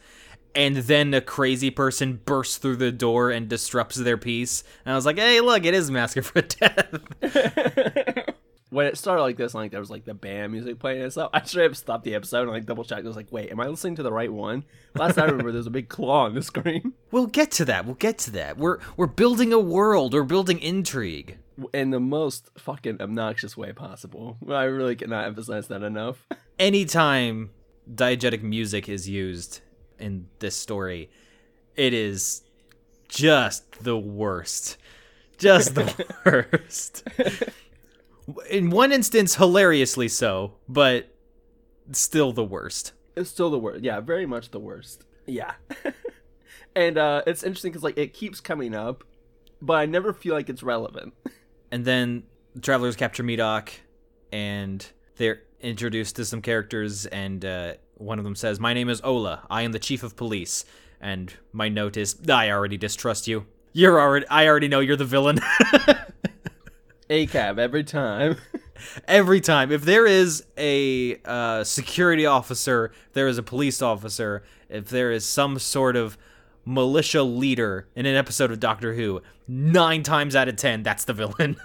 And 0.54 0.76
then 0.76 1.14
a 1.14 1.20
crazy 1.20 1.70
person 1.70 2.20
bursts 2.24 2.58
through 2.58 2.76
the 2.76 2.92
door 2.92 3.30
and 3.30 3.48
disrupts 3.48 3.96
their 3.96 4.18
peace. 4.18 4.64
And 4.84 4.92
I 4.92 4.96
was 4.96 5.06
like, 5.06 5.18
hey, 5.18 5.40
look, 5.40 5.64
it 5.64 5.74
is 5.74 5.88
of 5.88 6.32
Red 6.34 6.48
Death. 6.60 8.32
when 8.72 8.86
it 8.86 8.96
started 8.96 9.20
like 9.20 9.36
this, 9.36 9.54
like 9.54 9.70
there 9.70 9.80
was 9.80 9.90
like 9.90 10.06
the 10.06 10.14
band 10.14 10.50
music 10.50 10.78
playing 10.78 11.02
and 11.02 11.12
stuff, 11.12 11.30
I 11.34 11.42
straight 11.42 11.66
up 11.66 11.76
stopped 11.76 12.04
the 12.04 12.14
episode 12.14 12.42
and 12.42 12.50
like 12.50 12.64
double 12.64 12.84
checked. 12.84 13.04
I 13.04 13.06
was 13.06 13.16
like, 13.16 13.30
wait, 13.30 13.50
am 13.52 13.60
I 13.60 13.66
listening 13.66 13.96
to 13.96 14.02
the 14.02 14.12
right 14.12 14.32
one? 14.32 14.64
Last 14.94 15.16
time 15.16 15.24
I 15.24 15.26
remember, 15.26 15.52
there's 15.52 15.66
a 15.66 15.70
big 15.70 15.90
claw 15.90 16.24
on 16.24 16.34
the 16.34 16.42
screen. 16.42 16.94
we'll 17.10 17.26
get 17.26 17.50
to 17.52 17.66
that. 17.66 17.84
We'll 17.84 17.96
get 17.96 18.16
to 18.20 18.30
that. 18.32 18.56
We're 18.56 18.78
we're 18.96 19.06
building 19.06 19.52
a 19.52 19.58
world. 19.58 20.14
We're 20.14 20.24
building 20.24 20.58
intrigue. 20.58 21.36
In 21.74 21.90
the 21.90 22.00
most 22.00 22.48
fucking 22.56 23.02
obnoxious 23.02 23.58
way 23.58 23.72
possible. 23.74 24.38
I 24.48 24.64
really 24.64 24.96
cannot 24.96 25.26
emphasize 25.26 25.68
that 25.68 25.82
enough. 25.82 26.26
Anytime 26.58 27.50
diegetic 27.94 28.42
music 28.42 28.88
is 28.88 29.06
used 29.06 29.60
in 30.02 30.26
this 30.40 30.56
story, 30.56 31.10
it 31.76 31.94
is 31.94 32.42
just 33.08 33.84
the 33.84 33.96
worst. 33.96 34.76
Just 35.38 35.74
the 35.74 36.06
worst. 36.26 37.08
In 38.50 38.70
one 38.70 38.92
instance, 38.92 39.36
hilariously 39.36 40.08
so, 40.08 40.54
but 40.68 41.08
still 41.92 42.32
the 42.32 42.44
worst. 42.44 42.92
It's 43.16 43.30
still 43.30 43.50
the 43.50 43.58
worst. 43.58 43.82
Yeah, 43.82 44.00
very 44.00 44.26
much 44.26 44.50
the 44.50 44.60
worst. 44.60 45.04
Yeah. 45.26 45.54
and 46.76 46.96
uh 46.96 47.22
it's 47.26 47.42
interesting 47.42 47.70
because 47.70 47.82
like 47.82 47.98
it 47.98 48.12
keeps 48.12 48.40
coming 48.40 48.74
up, 48.74 49.04
but 49.60 49.74
I 49.74 49.86
never 49.86 50.12
feel 50.12 50.34
like 50.34 50.48
it's 50.48 50.62
relevant. 50.62 51.14
And 51.72 51.86
then 51.86 52.24
the 52.54 52.60
travelers 52.60 52.96
capture 52.96 53.22
Medok, 53.22 53.70
and 54.30 54.86
they're 55.16 55.40
introduced 55.58 56.16
to 56.16 56.26
some 56.26 56.42
characters, 56.42 57.06
and 57.06 57.42
uh, 57.42 57.74
one 58.02 58.18
of 58.18 58.24
them 58.24 58.34
says, 58.34 58.60
"My 58.60 58.74
name 58.74 58.88
is 58.88 59.00
Ola. 59.02 59.46
I 59.50 59.62
am 59.62 59.72
the 59.72 59.78
chief 59.78 60.02
of 60.02 60.16
police." 60.16 60.64
And 61.00 61.32
my 61.52 61.68
note 61.68 61.96
is, 61.96 62.16
"I 62.28 62.50
already 62.50 62.76
distrust 62.76 63.26
you. 63.26 63.46
You're 63.72 64.00
already. 64.00 64.26
I 64.28 64.46
already 64.46 64.68
know 64.68 64.80
you're 64.80 64.96
the 64.96 65.04
villain." 65.04 65.40
ACAB 67.10 67.58
every 67.58 67.84
time. 67.84 68.36
Every 69.06 69.40
time, 69.40 69.70
if 69.70 69.82
there 69.82 70.06
is 70.06 70.44
a 70.58 71.16
uh, 71.24 71.62
security 71.62 72.26
officer, 72.26 72.90
there 73.12 73.28
is 73.28 73.38
a 73.38 73.42
police 73.42 73.80
officer, 73.80 74.42
if 74.68 74.88
there 74.88 75.12
is 75.12 75.24
some 75.24 75.60
sort 75.60 75.94
of 75.94 76.18
militia 76.64 77.22
leader 77.22 77.88
in 77.94 78.06
an 78.06 78.16
episode 78.16 78.50
of 78.50 78.58
Doctor 78.58 78.94
Who, 78.94 79.22
nine 79.46 80.02
times 80.02 80.34
out 80.34 80.48
of 80.48 80.56
ten, 80.56 80.82
that's 80.82 81.04
the 81.04 81.12
villain. 81.12 81.56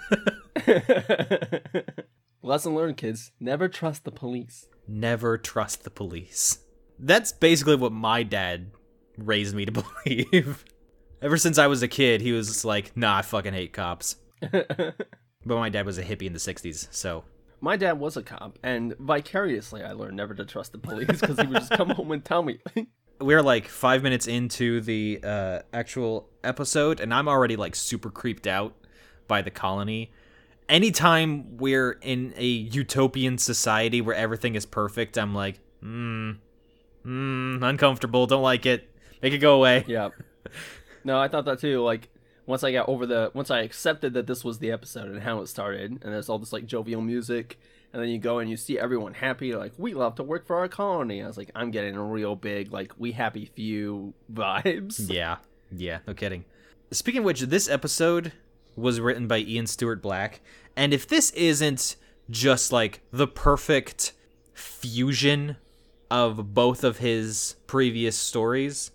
Lesson 2.42 2.74
learned, 2.74 2.96
kids. 2.96 3.32
Never 3.40 3.68
trust 3.68 4.04
the 4.04 4.12
police. 4.12 4.68
Never 4.88 5.38
trust 5.38 5.84
the 5.84 5.90
police. 5.90 6.58
That's 6.98 7.32
basically 7.32 7.76
what 7.76 7.92
my 7.92 8.22
dad 8.22 8.70
raised 9.16 9.54
me 9.54 9.66
to 9.66 9.72
believe. 10.04 10.64
Ever 11.20 11.36
since 11.36 11.58
I 11.58 11.66
was 11.66 11.82
a 11.82 11.88
kid, 11.88 12.20
he 12.20 12.32
was 12.32 12.64
like, 12.64 12.96
nah, 12.96 13.18
I 13.18 13.22
fucking 13.22 13.54
hate 13.54 13.72
cops. 13.72 14.16
But 15.48 15.56
my 15.56 15.70
dad 15.70 15.86
was 15.86 15.98
a 15.98 16.04
hippie 16.04 16.26
in 16.26 16.32
the 16.32 16.38
60s, 16.38 16.88
so. 16.90 17.24
My 17.60 17.76
dad 17.76 17.98
was 17.98 18.16
a 18.16 18.22
cop, 18.22 18.58
and 18.62 18.94
vicariously 18.98 19.82
I 19.82 19.92
learned 19.92 20.16
never 20.16 20.34
to 20.34 20.44
trust 20.44 20.72
the 20.72 20.78
police 20.78 21.20
because 21.20 21.40
he 21.40 21.46
would 21.46 21.56
just 21.56 21.72
come 21.72 21.90
home 21.90 22.12
and 22.12 22.24
tell 22.24 22.42
me. 22.42 22.60
We're 23.20 23.42
like 23.42 23.66
five 23.66 24.02
minutes 24.02 24.28
into 24.28 24.80
the 24.80 25.20
uh, 25.24 25.60
actual 25.72 26.28
episode, 26.44 27.00
and 27.00 27.12
I'm 27.12 27.28
already 27.28 27.56
like 27.56 27.74
super 27.74 28.10
creeped 28.10 28.46
out 28.46 28.76
by 29.26 29.42
the 29.42 29.50
colony. 29.50 30.12
Anytime 30.68 31.56
we're 31.56 31.92
in 31.92 32.34
a 32.36 32.44
utopian 32.44 33.38
society 33.38 34.00
where 34.00 34.14
everything 34.14 34.54
is 34.54 34.66
perfect, 34.66 35.16
I'm 35.16 35.34
like, 35.34 35.60
hmm, 35.80 36.32
hmm, 37.02 37.62
uncomfortable, 37.62 38.26
don't 38.26 38.42
like 38.42 38.66
it. 38.66 38.88
Make 39.22 39.32
it 39.32 39.38
go 39.38 39.54
away. 39.54 39.84
yeah. 39.88 40.10
No, 41.04 41.18
I 41.18 41.28
thought 41.28 41.46
that 41.46 41.60
too. 41.60 41.82
Like 41.82 42.08
once 42.46 42.64
I 42.64 42.72
got 42.72 42.88
over 42.88 43.06
the 43.06 43.30
once 43.34 43.50
I 43.50 43.60
accepted 43.60 44.14
that 44.14 44.26
this 44.26 44.44
was 44.44 44.58
the 44.58 44.70
episode 44.70 45.08
and 45.08 45.22
how 45.22 45.40
it 45.40 45.48
started, 45.48 45.90
and 45.90 46.12
there's 46.12 46.28
all 46.28 46.38
this 46.38 46.52
like 46.52 46.66
jovial 46.66 47.00
music, 47.00 47.58
and 47.92 48.02
then 48.02 48.08
you 48.08 48.18
go 48.18 48.38
and 48.38 48.50
you 48.50 48.56
see 48.56 48.78
everyone 48.78 49.14
happy, 49.14 49.54
like 49.54 49.72
we 49.78 49.94
love 49.94 50.16
to 50.16 50.22
work 50.22 50.46
for 50.46 50.56
our 50.56 50.68
colony. 50.68 51.22
I 51.22 51.26
was 51.26 51.36
like, 51.36 51.50
I'm 51.54 51.70
getting 51.70 51.96
a 51.96 52.02
real 52.02 52.36
big 52.36 52.72
like 52.72 52.92
we 52.98 53.12
happy 53.12 53.46
few 53.46 54.14
vibes. 54.32 55.10
Yeah, 55.12 55.36
yeah, 55.70 55.98
no 56.06 56.14
kidding. 56.14 56.44
Speaking 56.90 57.18
of 57.18 57.24
which, 57.24 57.40
this 57.42 57.68
episode 57.68 58.32
was 58.78 59.00
written 59.00 59.26
by 59.26 59.38
Ian 59.38 59.66
Stuart 59.66 60.02
Black, 60.02 60.40
and 60.76 60.94
if 60.94 61.06
this 61.06 61.30
isn't 61.30 61.96
just 62.30 62.72
like 62.72 63.00
the 63.10 63.26
perfect 63.26 64.12
fusion 64.52 65.56
of 66.10 66.54
both 66.54 66.84
of 66.84 66.98
his 66.98 67.56
previous 67.66 68.16
stories, 68.16 68.90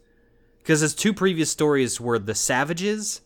because 0.60 0.82
his 0.82 0.96
two 0.96 1.14
previous 1.14 1.52
stories 1.52 2.00
were 2.00 2.18
The 2.18 2.36
Savages 2.36 3.22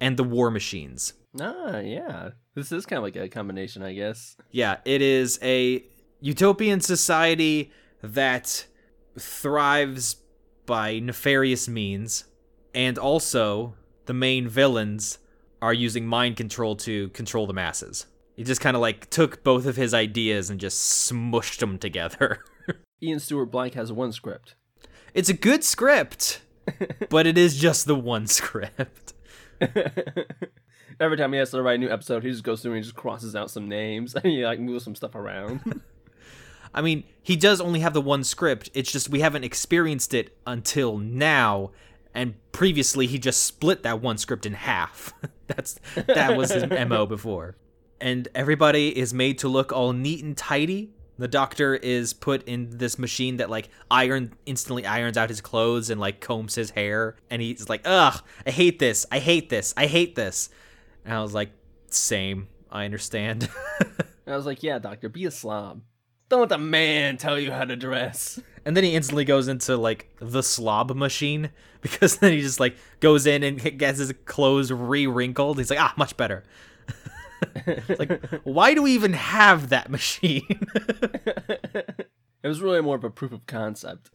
and 0.00 0.16
The 0.16 0.24
War 0.24 0.50
Machines. 0.50 1.14
Ah, 1.40 1.78
yeah. 1.78 2.30
This 2.54 2.72
is 2.72 2.86
kind 2.86 2.98
of 2.98 3.02
like 3.04 3.16
a 3.16 3.28
combination, 3.28 3.82
I 3.82 3.94
guess. 3.94 4.36
Yeah, 4.50 4.78
it 4.84 5.02
is 5.02 5.38
a 5.42 5.84
utopian 6.20 6.80
society 6.80 7.70
that 8.02 8.66
thrives 9.18 10.16
by 10.66 10.98
nefarious 10.98 11.68
means, 11.68 12.24
and 12.74 12.98
also 12.98 13.74
the 14.06 14.14
main 14.14 14.48
villains 14.48 15.18
are 15.66 15.74
using 15.74 16.06
mind 16.06 16.36
control 16.36 16.76
to 16.76 17.08
control 17.08 17.44
the 17.48 17.52
masses. 17.52 18.06
He 18.36 18.44
just 18.44 18.60
kind 18.60 18.76
of 18.76 18.80
like 18.80 19.10
took 19.10 19.42
both 19.42 19.66
of 19.66 19.74
his 19.74 19.92
ideas 19.92 20.48
and 20.48 20.60
just 20.60 21.10
smushed 21.10 21.58
them 21.58 21.76
together. 21.76 22.38
Ian 23.02 23.18
Stuart 23.18 23.46
Black 23.46 23.74
has 23.74 23.90
one 23.90 24.12
script. 24.12 24.54
It's 25.12 25.28
a 25.28 25.34
good 25.34 25.64
script, 25.64 26.40
but 27.10 27.26
it 27.26 27.36
is 27.36 27.56
just 27.56 27.86
the 27.86 27.96
one 27.96 28.28
script. 28.28 29.14
Every 31.00 31.16
time 31.16 31.32
he 31.32 31.40
has 31.40 31.50
to 31.50 31.60
write 31.60 31.74
a 31.74 31.78
new 31.78 31.90
episode, 31.90 32.22
he 32.22 32.30
just 32.30 32.44
goes 32.44 32.62
through 32.62 32.74
and 32.74 32.84
just 32.84 32.94
crosses 32.94 33.34
out 33.34 33.50
some 33.50 33.68
names 33.68 34.14
and 34.14 34.24
he 34.24 34.46
like 34.46 34.60
moves 34.60 34.84
some 34.84 34.94
stuff 34.94 35.16
around. 35.16 35.82
I 36.72 36.80
mean, 36.80 37.02
he 37.20 37.34
does 37.34 37.60
only 37.60 37.80
have 37.80 37.92
the 37.92 38.00
one 38.00 38.22
script. 38.22 38.70
It's 38.72 38.92
just 38.92 39.08
we 39.08 39.18
haven't 39.18 39.42
experienced 39.42 40.14
it 40.14 40.38
until 40.46 40.96
now, 40.96 41.72
and 42.16 42.34
previously 42.50 43.06
he 43.06 43.18
just 43.18 43.44
split 43.44 43.84
that 43.84 44.00
one 44.00 44.18
script 44.18 44.46
in 44.46 44.54
half. 44.54 45.12
That's 45.46 45.78
that 45.94 46.36
was 46.36 46.50
his 46.50 46.64
mo 46.88 47.06
before. 47.06 47.56
And 48.00 48.26
everybody 48.34 48.98
is 48.98 49.14
made 49.14 49.38
to 49.38 49.48
look 49.48 49.72
all 49.72 49.92
neat 49.92 50.24
and 50.24 50.36
tidy. 50.36 50.90
The 51.18 51.28
doctor 51.28 51.74
is 51.74 52.12
put 52.12 52.42
in 52.48 52.78
this 52.78 52.98
machine 52.98 53.36
that 53.36 53.48
like 53.48 53.68
iron 53.90 54.34
instantly 54.46 54.84
irons 54.84 55.16
out 55.16 55.28
his 55.28 55.40
clothes 55.40 55.88
and 55.88 56.00
like 56.00 56.20
combs 56.20 56.56
his 56.56 56.70
hair, 56.70 57.16
and 57.30 57.40
he's 57.40 57.68
like, 57.68 57.82
"Ugh, 57.84 58.20
I 58.46 58.50
hate 58.50 58.78
this. 58.78 59.06
I 59.12 59.18
hate 59.18 59.48
this. 59.48 59.72
I 59.76 59.86
hate 59.86 60.14
this." 60.14 60.50
And 61.04 61.14
I 61.14 61.22
was 61.22 61.32
like, 61.32 61.52
"Same. 61.90 62.48
I 62.70 62.84
understand." 62.84 63.48
I 64.26 64.36
was 64.36 64.46
like, 64.46 64.62
yeah, 64.62 64.78
doctor, 64.78 65.08
be 65.08 65.24
a 65.24 65.30
slob. 65.30 65.82
Don't 66.28 66.40
let 66.40 66.48
the 66.48 66.58
man 66.58 67.16
tell 67.16 67.38
you 67.38 67.52
how 67.52 67.64
to 67.64 67.76
dress. 67.76 68.40
And 68.66 68.76
then 68.76 68.84
he 68.84 68.94
instantly 68.94 69.24
goes 69.24 69.48
into 69.48 69.76
like 69.76 70.10
the 70.20 70.42
slob 70.42 70.94
machine 70.94 71.50
because 71.80 72.18
then 72.18 72.32
he 72.32 72.42
just 72.42 72.60
like 72.60 72.76
goes 73.00 73.26
in 73.26 73.42
and 73.42 73.58
gets 73.78 73.98
his 73.98 74.12
clothes 74.26 74.70
re-wrinkled. 74.70 75.56
He's 75.56 75.70
like, 75.70 75.80
ah, 75.80 75.94
much 75.96 76.16
better. 76.16 76.44
Like, 77.98 78.24
why 78.44 78.72
do 78.72 78.82
we 78.82 78.92
even 78.92 79.12
have 79.12 79.68
that 79.68 79.90
machine? 79.90 80.46
It 82.46 82.48
was 82.48 82.60
really 82.60 82.80
more 82.80 82.94
of 82.94 83.02
a 83.02 83.10
proof 83.10 83.32
of 83.32 83.44
concept. 83.46 84.08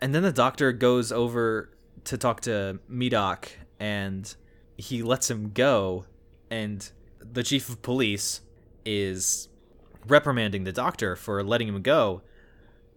and 0.00 0.12
then 0.12 0.24
the 0.24 0.32
doctor 0.32 0.72
goes 0.72 1.12
over 1.12 1.70
to 2.04 2.18
talk 2.18 2.40
to 2.40 2.80
Medok 2.90 3.48
and 3.78 4.34
he 4.76 5.02
lets 5.02 5.30
him 5.30 5.52
go. 5.52 6.06
And 6.50 6.90
the 7.20 7.44
chief 7.44 7.68
of 7.68 7.82
police 7.82 8.40
is 8.84 9.48
reprimanding 10.08 10.64
the 10.64 10.72
doctor 10.72 11.14
for 11.14 11.44
letting 11.44 11.68
him 11.68 11.80
go. 11.82 12.22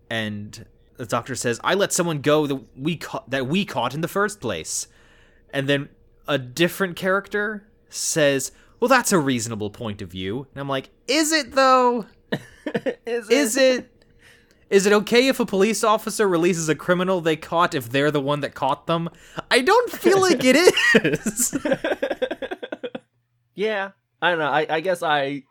And 0.09 0.65
the 0.97 1.05
doctor 1.05 1.35
says, 1.35 1.59
"I 1.63 1.73
let 1.73 1.91
someone 1.93 2.21
go 2.21 2.47
that 2.47 2.77
we 2.77 2.95
caught 2.97 3.29
that 3.29 3.47
we 3.47 3.65
caught 3.65 3.93
in 3.93 4.01
the 4.01 4.07
first 4.07 4.39
place." 4.41 4.87
And 5.51 5.67
then 5.67 5.89
a 6.27 6.37
different 6.37 6.95
character 6.95 7.67
says, 7.89 8.51
"Well, 8.79 8.89
that's 8.89 9.11
a 9.11 9.19
reasonable 9.19 9.69
point 9.69 10.01
of 10.01 10.09
view." 10.09 10.47
And 10.53 10.61
I'm 10.61 10.69
like, 10.69 10.89
"Is 11.07 11.31
it 11.31 11.53
though? 11.53 12.05
Is, 13.05 13.29
Is 13.29 13.57
it 13.57 13.91
is 14.69 14.85
it 14.87 14.93
okay 14.93 15.27
if 15.27 15.39
a 15.39 15.45
police 15.45 15.83
officer 15.83 16.27
releases 16.27 16.67
a 16.69 16.75
criminal 16.75 17.21
they 17.21 17.35
caught 17.35 17.75
if 17.75 17.89
they're 17.89 18.09
the 18.11 18.19
one 18.19 18.39
that 18.41 18.55
caught 18.55 18.87
them? 18.87 19.09
I 19.51 19.61
don't 19.61 19.91
feel 19.91 20.19
like 20.19 20.41
it 20.43 20.55
is. 21.03 21.57
Yeah, 23.57 23.91
I 24.21 24.31
don't 24.31 24.39
know. 24.39 24.49
I, 24.49 24.67
I 24.69 24.79
guess 24.81 25.01
I. 25.01 25.43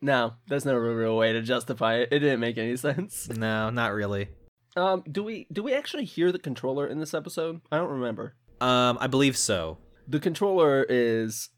No, 0.00 0.34
there's 0.48 0.64
no 0.64 0.74
real 0.74 1.16
way 1.16 1.32
to 1.32 1.42
justify 1.42 1.96
it. 1.96 2.08
It 2.12 2.20
didn't 2.20 2.40
make 2.40 2.58
any 2.58 2.76
sense. 2.76 3.28
no, 3.36 3.70
not 3.70 3.92
really. 3.92 4.28
Um, 4.76 5.02
do 5.10 5.22
we 5.22 5.46
do 5.50 5.62
we 5.62 5.72
actually 5.72 6.04
hear 6.04 6.30
the 6.30 6.38
controller 6.38 6.86
in 6.86 7.00
this 7.00 7.14
episode? 7.14 7.60
I 7.72 7.78
don't 7.78 7.90
remember. 7.90 8.34
Um, 8.60 8.98
I 9.00 9.06
believe 9.06 9.36
so. 9.36 9.78
The 10.06 10.20
controller 10.20 10.84
is 10.88 11.48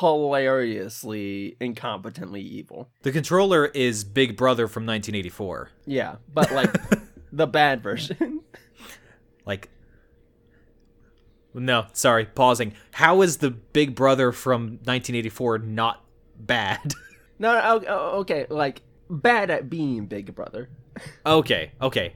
hilariously 0.00 1.56
incompetently 1.60 2.40
evil. 2.40 2.90
The 3.02 3.12
controller 3.12 3.66
is 3.66 4.02
Big 4.02 4.36
Brother 4.36 4.66
from 4.66 4.84
1984. 4.84 5.70
Yeah, 5.86 6.16
but 6.32 6.50
like 6.52 6.72
the 7.32 7.46
bad 7.46 7.82
version. 7.82 8.40
Like, 9.46 9.70
no, 11.54 11.86
sorry, 11.94 12.26
pausing. 12.26 12.74
How 12.92 13.22
is 13.22 13.38
the 13.38 13.50
Big 13.50 13.94
Brother 13.94 14.32
from 14.32 14.62
1984 14.84 15.58
not 15.58 16.04
bad? 16.38 16.92
No, 17.40 17.54
no, 17.54 17.60
o- 17.60 17.84
o- 17.88 18.18
okay, 18.20 18.46
like 18.48 18.82
bad 19.10 19.50
at 19.50 19.68
being 19.68 20.06
Big 20.06 20.32
Brother. 20.36 20.68
okay, 21.26 21.72
okay. 21.82 22.14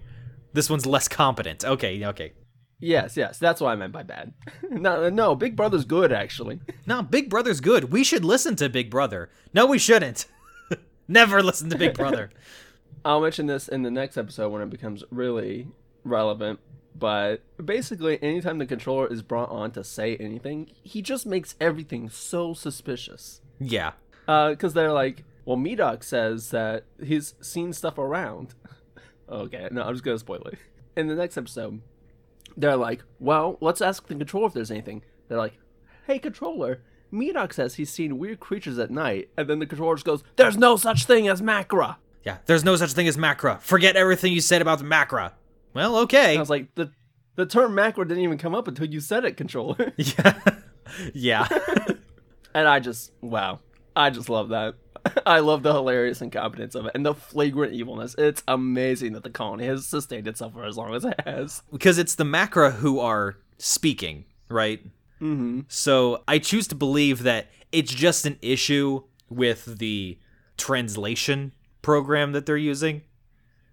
This 0.53 0.71
one's 0.71 0.87
less 0.87 1.09
competent. 1.09 1.65
Okay, 1.65 2.05
okay. 2.07 2.33
Yes, 2.79 3.17
yes, 3.17 3.39
that's 3.39 3.61
what 3.61 3.71
I 3.71 3.77
meant 3.77 3.93
by 3.93 4.03
bad. 4.05 4.35
no, 4.71 5.09
no, 5.09 5.35
Big 5.35 5.57
Brother's 5.57 5.85
good 5.85 6.13
actually. 6.13 6.61
No, 6.87 7.03
Big 7.03 7.29
Brother's 7.31 7.61
good. 7.61 7.91
We 7.93 8.05
should 8.05 8.25
listen 8.25 8.55
to 8.57 8.69
Big 8.69 8.91
Brother. 8.91 9.31
No, 9.55 9.65
we 9.67 9.79
shouldn't. 9.79 10.27
Never 11.09 11.43
listen 11.43 11.69
to 11.71 11.79
Big 11.79 11.95
Brother. 11.95 12.31
I'll 13.05 13.21
mention 13.21 13.47
this 13.47 13.69
in 13.69 13.83
the 13.83 13.91
next 13.91 14.17
episode 14.17 14.51
when 14.51 14.63
it 14.63 14.71
becomes 14.71 15.03
really 15.11 15.69
relevant. 16.05 16.61
But 16.95 17.43
basically, 17.63 18.23
anytime 18.23 18.59
the 18.59 18.67
controller 18.67 19.07
is 19.13 19.21
brought 19.23 19.51
on 19.51 19.71
to 19.73 19.83
say 19.85 20.17
anything, 20.17 20.71
he 20.83 21.03
just 21.03 21.27
makes 21.27 21.55
everything 21.61 22.09
so 22.11 22.55
suspicious. 22.55 23.41
yeah. 23.59 23.93
Uh, 24.27 24.51
because 24.51 24.75
they're 24.75 24.93
like, 24.93 25.25
well, 25.45 25.57
Medok 25.57 26.03
says 26.03 26.51
that 26.51 26.85
he's 27.03 27.35
seen 27.41 27.73
stuff 27.73 27.99
around. 27.99 28.55
okay, 29.29 29.69
no, 29.71 29.83
I'm 29.83 29.95
just 29.95 30.05
going 30.05 30.15
to 30.15 30.21
spoil 30.21 30.43
it. 30.47 30.59
In 30.97 31.09
the 31.09 31.15
next 31.15 31.37
episode, 31.37 31.81
they're 32.57 32.77
like, 32.77 33.03
well, 33.19 33.59
let's 33.61 33.81
ask 33.81 34.07
the 34.07 34.15
controller 34.15 34.47
if 34.47 34.55
there's 34.55 34.71
anything. 34.71 35.03
They're 35.29 35.39
like, 35.39 35.59
hey, 36.07 36.19
controller, 36.19 36.83
Medok 37.13 37.53
says 37.53 37.75
he's 37.75 37.91
seen 37.91 38.19
weird 38.19 38.41
creatures 38.41 38.79
at 38.79 38.91
night. 38.91 39.31
And 39.37 39.49
then 39.49 39.59
the 39.59 39.67
controller 39.67 39.97
just 39.97 40.07
goes, 40.07 40.25
there's 40.37 40.57
no 40.57 40.77
such 40.77 41.05
thing 41.05 41.29
as 41.29 41.43
Macra. 41.43 41.97
Yeah, 42.25 42.39
there's 42.47 42.65
no 42.65 42.75
such 42.77 42.93
thing 42.93 43.07
as 43.07 43.19
macra. 43.19 43.61
Forget 43.61 43.97
everything 43.97 44.33
you 44.33 44.41
said 44.41 44.63
about 44.63 44.79
the 44.79 44.85
macra. 44.85 45.33
Well, 45.75 45.97
okay. 45.99 46.37
I 46.37 46.41
was 46.41 46.49
like, 46.51 46.75
the 46.75 46.91
the 47.37 47.47
term 47.47 47.73
macra 47.73 48.09
didn't 48.09 48.23
even 48.23 48.39
come 48.39 48.55
up 48.55 48.67
until 48.67 48.87
you 48.87 49.01
said 49.01 49.25
it, 49.25 49.37
controller. 49.37 49.93
yeah. 49.97 50.41
yeah. 51.13 51.49
and 52.55 52.67
I 52.67 52.81
just, 52.81 53.13
wow, 53.21 53.61
I 53.97 54.11
just 54.11 54.29
love 54.29 54.49
that. 54.51 54.75
I 55.27 55.41
love 55.41 55.63
the 55.63 55.73
hilarious 55.73 56.23
incompetence 56.23 56.75
of 56.75 56.87
it 56.87 56.93
and 56.95 57.05
the 57.05 57.15
flagrant 57.15 57.75
evilness. 57.75 58.15
It's 58.17 58.43
amazing 58.49 59.13
that 59.13 59.23
the 59.23 59.31
colony 59.31 59.67
has 59.67 59.87
sustained 59.87 60.27
itself 60.27 60.55
for 60.55 60.65
as 60.65 60.77
long 60.77 60.95
as 60.95 61.05
it 61.05 61.21
has. 61.25 61.63
because 61.73 61.99
it's 61.99 62.15
the 62.15 62.25
macra 62.25 62.73
who 62.73 63.01
are 63.01 63.37
speaking, 63.59 64.25
right? 64.49 64.81
Mm-hmm. 65.21 65.61
So 65.69 66.23
I 66.27 66.39
choose 66.39 66.67
to 66.69 66.75
believe 66.75 67.23
that 67.23 67.49
it's 67.73 67.93
just 67.93 68.27
an 68.27 68.39
issue 68.43 69.03
with 69.29 69.79
the 69.79 70.19
translation 70.57 71.53
program 71.83 72.33
that 72.33 72.47
they're 72.47 72.57
using. 72.57 73.03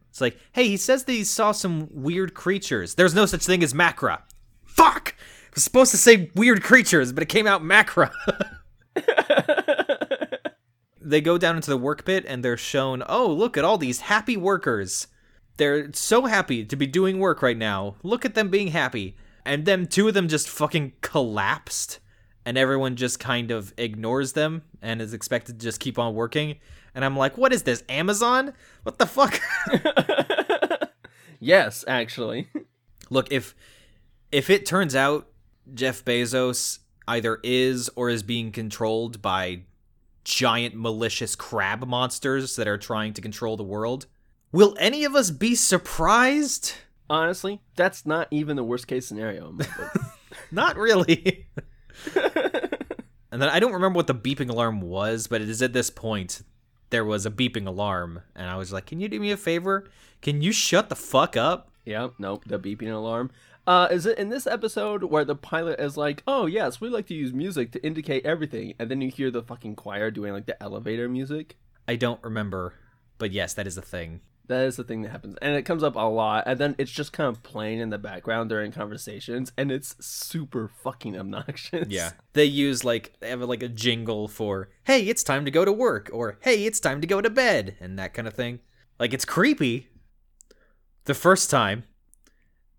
It's 0.10 0.20
like, 0.20 0.38
hey, 0.52 0.68
he 0.68 0.78
says 0.78 1.06
that 1.06 1.12
he 1.14 1.24
saw 1.24 1.52
some 1.54 1.88
weird 1.92 2.34
creatures. 2.34 2.96
There's 2.96 3.16
no 3.16 3.26
such 3.26 3.46
thing 3.46 3.64
as 3.64 3.74
macra. 3.74 4.22
Fuck! 4.66 5.16
I 5.18 5.52
was 5.56 5.64
supposed 5.64 5.92
to 5.92 5.98
say 5.98 6.30
weird 6.36 6.64
creatures, 6.64 7.14
but 7.14 7.24
it 7.24 7.30
came 7.30 7.48
out 7.48 7.62
macra. 7.62 8.12
they 11.12 11.22
go 11.22 11.38
down 11.38 11.56
into 11.56 11.70
the 11.70 11.78
work 11.78 12.06
pit 12.06 12.26
and 12.28 12.44
they're 12.44 12.58
shown, 12.58 13.04
oh, 13.08 13.28
look 13.28 13.58
at 13.58 13.66
all 13.66 13.78
these 13.78 14.02
happy 14.02 14.38
workers. 14.38 15.08
They're 15.58 15.92
so 15.94 16.26
happy 16.26 16.66
to 16.66 16.76
be 16.76 16.88
doing 16.88 17.20
work 17.20 17.42
right 17.42 17.58
now. 17.58 17.96
Look 18.02 18.26
at 18.26 18.34
them 18.34 18.50
being 18.50 18.70
happy. 18.70 19.16
And 19.46 19.66
then 19.66 19.88
two 19.88 20.08
of 20.08 20.14
them 20.14 20.28
just 20.28 20.50
fucking 20.50 20.94
collapsed, 21.02 22.00
and 22.46 22.58
everyone 22.58 22.96
just 22.96 23.20
kind 23.20 23.52
of 23.52 23.74
ignores 23.78 24.34
them 24.34 24.64
and 24.82 25.02
is 25.02 25.14
expected 25.14 25.60
to 25.60 25.66
just 25.66 25.80
keep 25.80 25.98
on 26.00 26.14
working. 26.14 26.58
And 26.94 27.04
I'm 27.04 27.18
like, 27.18 27.38
what 27.38 27.54
is 27.54 27.64
this, 27.64 27.84
Amazon? 27.90 28.54
What 28.84 29.00
the 29.00 29.06
fuck? 29.06 29.40
yes, 31.40 31.84
actually. 31.88 32.50
Look, 33.10 33.32
if 33.32 33.56
if 34.32 34.50
it 34.50 34.66
turns 34.66 34.96
out 34.96 35.28
Jeff 35.74 36.06
Bezos 36.06 36.80
either 37.08 37.40
is 37.44 37.90
or 37.96 38.10
is 38.10 38.24
being 38.24 38.52
controlled 38.52 39.22
by 39.22 39.64
giant 40.24 40.76
malicious 40.76 41.36
crab 41.36 41.86
monsters 41.88 42.56
that 42.56 42.68
are 42.68 42.78
trying 42.78 43.14
to 43.14 43.22
control 43.22 43.58
the 43.58 43.64
world, 43.64 44.06
will 44.52 44.76
any 44.80 45.04
of 45.04 45.16
us 45.16 45.32
be 45.32 45.56
surprised? 45.56 46.74
Honestly, 47.10 47.62
that's 47.76 48.06
not 48.06 48.28
even 48.32 48.56
the 48.56 48.64
worst 48.64 48.88
case 48.88 49.08
scenario. 49.08 49.50
in 49.50 49.58
my 49.58 49.66
book. 49.66 49.96
Not 50.52 50.78
really. 50.78 51.48
and 52.16 53.42
then 53.42 53.50
I 53.50 53.60
don't 53.60 53.74
remember 53.74 53.98
what 53.98 54.08
the 54.08 54.16
beeping 54.16 54.50
alarm 54.50 54.82
was, 54.82 55.28
but 55.28 55.42
it 55.42 55.50
is 55.50 55.62
at 55.62 55.74
this 55.74 55.90
point 55.90 56.42
there 56.90 57.06
was 57.06 57.26
a 57.26 57.32
beeping 57.32 57.68
alarm, 57.68 58.22
and 58.36 58.50
I 58.50 58.58
was 58.58 58.72
like, 58.72 58.86
"Can 58.86 59.00
you 59.00 59.08
do 59.08 59.20
me 59.20 59.32
a 59.32 59.38
favor? 59.38 59.90
Can 60.22 60.42
you 60.42 60.52
shut 60.52 60.90
the 60.90 60.96
fuck 60.96 61.36
up?" 61.36 61.72
Yeah, 61.86 62.10
nope, 62.20 62.44
the 62.46 62.60
beeping 62.60 62.92
alarm. 62.94 63.32
Uh, 63.68 63.88
is 63.92 64.06
it 64.06 64.18
in 64.18 64.30
this 64.30 64.48
episode 64.48 65.04
where 65.04 65.26
the 65.26 65.36
pilot 65.36 65.80
is 65.80 65.96
like, 65.98 66.24
"Oh 66.28 66.46
yes, 66.46 66.82
we 66.82 66.90
like 66.90 67.06
to 67.08 67.14
use 67.14 67.32
music 67.34 67.72
to 67.74 67.86
indicate 67.86 68.26
everything," 68.26 68.74
and 68.80 68.90
then 68.90 69.02
you 69.02 69.10
hear 69.10 69.30
the 69.30 69.44
fucking 69.44 69.76
choir 69.76 70.10
doing 70.10 70.34
like 70.34 70.48
the 70.48 70.62
elevator 70.62 71.08
music? 71.08 71.58
I 71.88 71.96
don't 71.96 72.24
remember, 72.24 72.74
but 73.18 73.32
yes, 73.32 73.54
that 73.54 73.68
is 73.68 73.78
a 73.78 73.82
thing. 73.82 74.22
That 74.48 74.66
is 74.66 74.76
the 74.76 74.84
thing 74.84 75.04
that 75.04 75.10
happens, 75.10 75.38
and 75.42 75.56
it 75.56 75.62
comes 75.62 75.84
up 75.84 75.96
a 75.96 76.00
lot, 76.00 76.44
and 76.48 76.60
then 76.60 76.76
it's 76.78 76.92
just 76.92 77.14
kind 77.14 77.30
of 77.30 77.44
playing 77.44 77.80
in 77.80 77.92
the 77.92 78.00
background 78.00 78.50
during 78.50 78.72
conversations, 78.72 79.52
and 79.56 79.72
it's 79.72 79.96
super 80.04 80.70
fucking 80.84 81.18
obnoxious. 81.18 81.88
Yeah. 81.88 82.12
They 82.34 82.46
use 82.46 82.84
like 82.84 83.14
they 83.20 83.30
have 83.30 83.42
like 83.42 83.64
a 83.64 83.70
jingle 83.70 84.28
for 84.28 84.70
"Hey, 84.86 85.08
it's 85.08 85.24
time 85.24 85.46
to 85.46 85.52
go 85.52 85.66
to 85.66 85.72
work" 85.72 86.10
or 86.12 86.40
"Hey, 86.42 86.66
it's 86.66 86.80
time 86.80 87.00
to 87.02 87.08
go 87.08 87.22
to 87.22 87.30
bed" 87.30 87.78
and 87.80 87.98
that 88.00 88.14
kind 88.16 88.28
of 88.28 88.34
thing. 88.34 88.60
Like 89.00 89.14
it's 89.14 89.26
creepy. 89.26 89.88
The 91.06 91.14
first 91.14 91.50
time 91.50 91.84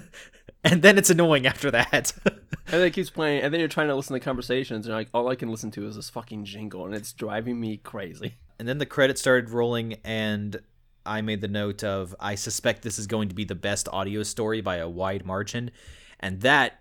and 0.66 0.82
then 0.82 0.98
it's 0.98 1.08
annoying 1.10 1.46
after 1.46 1.70
that. 1.70 2.12
And 2.68 2.80
then 2.80 2.88
it 2.88 2.94
keeps 2.94 3.10
playing, 3.10 3.42
and 3.42 3.54
then 3.54 3.60
you're 3.60 3.68
trying 3.68 3.86
to 3.86 3.94
listen 3.94 4.14
to 4.14 4.18
conversations, 4.20 4.86
and 4.86 4.94
like 4.94 5.08
all 5.14 5.28
I 5.28 5.36
can 5.36 5.50
listen 5.52 5.70
to 5.70 5.86
is 5.86 5.94
this 5.94 6.10
fucking 6.10 6.44
jingle, 6.44 6.84
and 6.84 6.96
it's 6.96 7.12
driving 7.12 7.60
me 7.60 7.76
crazy. 7.76 8.34
and 8.58 8.66
then 8.66 8.78
the 8.78 8.86
credits 8.86 9.20
started 9.20 9.50
rolling 9.50 9.94
and 10.04 10.58
I 11.06 11.20
made 11.20 11.40
the 11.42 11.48
note 11.48 11.84
of 11.84 12.12
I 12.18 12.34
suspect 12.34 12.82
this 12.82 12.98
is 12.98 13.06
going 13.06 13.28
to 13.28 13.36
be 13.36 13.44
the 13.44 13.54
best 13.54 13.88
audio 13.92 14.24
story 14.24 14.60
by 14.60 14.76
a 14.78 14.88
wide 14.88 15.24
margin. 15.24 15.70
And 16.18 16.40
that 16.40 16.80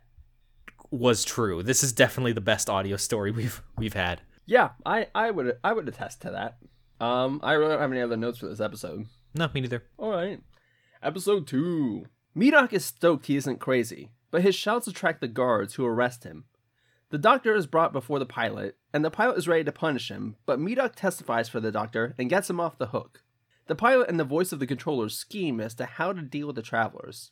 was 0.89 1.23
true. 1.23 1.61
This 1.61 1.83
is 1.83 1.93
definitely 1.93 2.33
the 2.33 2.41
best 2.41 2.67
audio 2.67 2.97
story 2.97 3.29
we've 3.29 3.61
we've 3.77 3.93
had. 3.93 4.21
Yeah, 4.47 4.69
I 4.87 5.07
I 5.13 5.29
would 5.29 5.57
I 5.63 5.73
would 5.73 5.87
attest 5.87 6.23
to 6.23 6.31
that. 6.31 6.57
Um, 7.05 7.39
I 7.43 7.53
really 7.53 7.73
don't 7.73 7.81
have 7.81 7.91
any 7.91 8.01
other 8.01 8.17
notes 8.17 8.39
for 8.39 8.47
this 8.47 8.59
episode. 8.59 9.05
No, 9.35 9.49
me 9.53 9.61
neither. 9.61 9.83
All 9.99 10.09
right, 10.09 10.39
episode 11.03 11.45
two. 11.45 12.07
Medok 12.35 12.73
is 12.73 12.83
stoked 12.83 13.27
he 13.27 13.37
isn't 13.37 13.59
crazy, 13.59 14.11
but 14.29 14.41
his 14.41 14.55
shouts 14.55 14.87
attract 14.87 15.21
the 15.21 15.27
guards 15.27 15.75
who 15.75 15.85
arrest 15.85 16.25
him. 16.25 16.45
The 17.09 17.17
doctor 17.17 17.55
is 17.55 17.65
brought 17.65 17.93
before 17.93 18.19
the 18.19 18.25
pilot, 18.25 18.75
and 18.93 19.05
the 19.05 19.11
pilot 19.11 19.37
is 19.37 19.47
ready 19.47 19.63
to 19.63 19.71
punish 19.71 20.11
him, 20.11 20.35
but 20.45 20.59
Medok 20.59 20.95
testifies 20.95 21.47
for 21.47 21.61
the 21.61 21.71
doctor 21.71 22.13
and 22.17 22.29
gets 22.29 22.49
him 22.49 22.59
off 22.59 22.77
the 22.77 22.87
hook. 22.87 23.23
The 23.67 23.75
pilot 23.75 24.09
and 24.09 24.19
the 24.19 24.25
voice 24.25 24.51
of 24.51 24.59
the 24.59 24.67
controller 24.67 25.07
scheme 25.07 25.61
as 25.61 25.73
to 25.75 25.85
how 25.85 26.11
to 26.11 26.21
deal 26.21 26.47
with 26.47 26.57
the 26.57 26.61
travelers, 26.61 27.31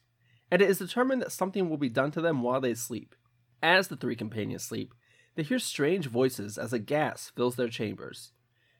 and 0.49 0.61
it 0.61 0.69
is 0.69 0.77
determined 0.77 1.21
that 1.21 1.33
something 1.33 1.69
will 1.69 1.77
be 1.77 1.89
done 1.89 2.11
to 2.11 2.21
them 2.21 2.41
while 2.41 2.61
they 2.61 2.73
sleep. 2.73 3.13
As 3.61 3.89
the 3.89 3.97
three 3.97 4.15
companions 4.15 4.63
sleep, 4.63 4.93
they 5.35 5.43
hear 5.43 5.59
strange 5.59 6.07
voices 6.07 6.57
as 6.57 6.71
a 6.71 6.79
gas 6.79 7.31
fills 7.35 7.55
their 7.55 7.67
chambers. 7.67 8.31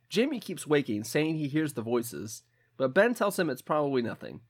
Jamie 0.09 0.39
keeps 0.39 0.67
waking, 0.67 1.03
saying 1.03 1.35
he 1.35 1.47
hears 1.47 1.73
the 1.73 1.81
voices, 1.81 2.43
but 2.77 2.93
Ben 2.93 3.13
tells 3.13 3.37
him 3.37 3.49
it's 3.49 3.61
probably 3.61 4.01
nothing. 4.01 4.41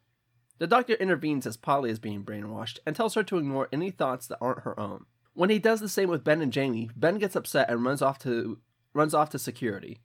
The 0.59 0.67
doctor 0.67 0.93
intervenes 0.93 1.47
as 1.47 1.57
Polly 1.57 1.89
is 1.89 1.99
being 1.99 2.23
brainwashed 2.23 2.79
and 2.85 2.95
tells 2.95 3.15
her 3.15 3.23
to 3.23 3.37
ignore 3.37 3.69
any 3.71 3.89
thoughts 3.89 4.27
that 4.27 4.37
aren't 4.39 4.63
her 4.63 4.79
own. 4.79 5.05
When 5.33 5.49
he 5.49 5.59
does 5.59 5.79
the 5.79 5.89
same 5.89 6.09
with 6.09 6.23
Ben 6.23 6.41
and 6.41 6.53
Jamie, 6.53 6.91
Ben 6.95 7.17
gets 7.17 7.35
upset 7.35 7.69
and 7.69 7.83
runs 7.83 8.01
off 8.01 8.19
to 8.19 8.59
runs 8.93 9.15
off 9.15 9.31
to 9.31 9.39
security. 9.39 10.01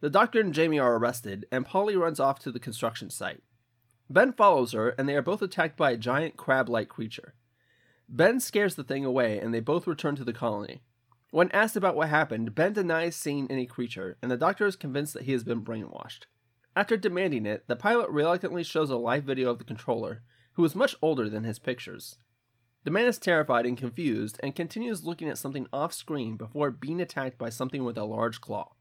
The 0.00 0.10
doctor 0.10 0.40
and 0.40 0.52
Jamie 0.52 0.80
are 0.80 0.96
arrested, 0.96 1.46
and 1.52 1.64
Polly 1.64 1.96
runs 1.96 2.18
off 2.18 2.40
to 2.40 2.50
the 2.50 2.58
construction 2.58 3.08
site. 3.08 3.42
Ben 4.10 4.32
follows 4.32 4.72
her, 4.72 4.90
and 4.90 5.08
they 5.08 5.14
are 5.14 5.22
both 5.22 5.42
attacked 5.42 5.76
by 5.76 5.92
a 5.92 5.96
giant 5.96 6.36
crab-like 6.36 6.88
creature. 6.88 7.34
Ben 8.08 8.40
scares 8.40 8.74
the 8.74 8.84
thing 8.84 9.04
away, 9.04 9.38
and 9.38 9.54
they 9.54 9.60
both 9.60 9.86
return 9.86 10.16
to 10.16 10.24
the 10.24 10.32
colony. 10.32 10.82
When 11.30 11.50
asked 11.52 11.76
about 11.76 11.96
what 11.96 12.08
happened, 12.08 12.54
Ben 12.54 12.72
denies 12.72 13.16
seeing 13.16 13.50
any 13.50 13.66
creature, 13.66 14.16
and 14.20 14.30
the 14.30 14.36
doctor 14.36 14.66
is 14.66 14.76
convinced 14.76 15.14
that 15.14 15.24
he 15.24 15.32
has 15.32 15.44
been 15.44 15.64
brainwashed. 15.64 16.26
After 16.76 16.98
demanding 16.98 17.46
it, 17.46 17.66
the 17.68 17.74
pilot 17.74 18.10
reluctantly 18.10 18.62
shows 18.62 18.90
a 18.90 18.96
live 18.96 19.24
video 19.24 19.48
of 19.48 19.58
the 19.58 19.64
controller, 19.64 20.20
who 20.52 20.64
is 20.66 20.74
much 20.74 20.94
older 21.00 21.30
than 21.30 21.44
his 21.44 21.58
pictures. 21.58 22.18
The 22.84 22.90
man 22.90 23.06
is 23.06 23.18
terrified 23.18 23.64
and 23.64 23.78
confused 23.78 24.38
and 24.42 24.54
continues 24.54 25.02
looking 25.02 25.30
at 25.30 25.38
something 25.38 25.66
off 25.72 25.94
screen 25.94 26.36
before 26.36 26.70
being 26.70 27.00
attacked 27.00 27.38
by 27.38 27.48
something 27.48 27.82
with 27.82 27.96
a 27.96 28.04
large 28.04 28.42
claw. 28.42 28.72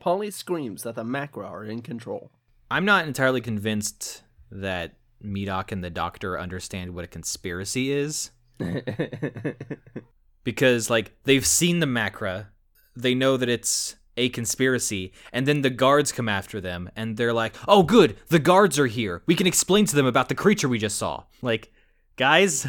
Polly 0.00 0.30
screams 0.30 0.84
that 0.84 0.94
the 0.94 1.04
Macra 1.04 1.44
are 1.44 1.64
in 1.64 1.82
control. 1.82 2.32
I'm 2.70 2.86
not 2.86 3.06
entirely 3.06 3.42
convinced 3.42 4.22
that 4.50 4.94
Medok 5.22 5.70
and 5.70 5.84
the 5.84 5.90
Doctor 5.90 6.40
understand 6.40 6.94
what 6.94 7.04
a 7.04 7.08
conspiracy 7.08 7.92
is. 7.92 8.30
because 10.44 10.88
like 10.88 11.14
they've 11.24 11.46
seen 11.46 11.78
the 11.78 11.86
macra 11.86 12.46
they 12.96 13.14
know 13.14 13.36
that 13.36 13.48
it's 13.48 13.94
a 14.18 14.28
conspiracy 14.28 15.12
and 15.32 15.46
then 15.46 15.62
the 15.62 15.70
guards 15.70 16.12
come 16.12 16.28
after 16.28 16.60
them 16.60 16.90
and 16.94 17.16
they're 17.16 17.32
like 17.32 17.54
oh 17.66 17.82
good 17.82 18.16
the 18.28 18.38
guards 18.38 18.78
are 18.78 18.86
here 18.86 19.22
we 19.26 19.34
can 19.34 19.46
explain 19.46 19.86
to 19.86 19.96
them 19.96 20.06
about 20.06 20.28
the 20.28 20.34
creature 20.34 20.68
we 20.68 20.78
just 20.78 20.98
saw 20.98 21.22
like 21.40 21.72
guys 22.16 22.66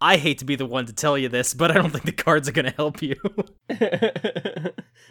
i 0.00 0.16
hate 0.16 0.38
to 0.38 0.44
be 0.44 0.56
the 0.56 0.66
one 0.66 0.86
to 0.86 0.92
tell 0.92 1.18
you 1.18 1.28
this 1.28 1.52
but 1.52 1.70
i 1.70 1.74
don't 1.74 1.90
think 1.90 2.04
the 2.04 2.12
guards 2.12 2.48
are 2.48 2.52
going 2.52 2.64
to 2.64 2.76
help 2.76 3.02
you 3.02 3.16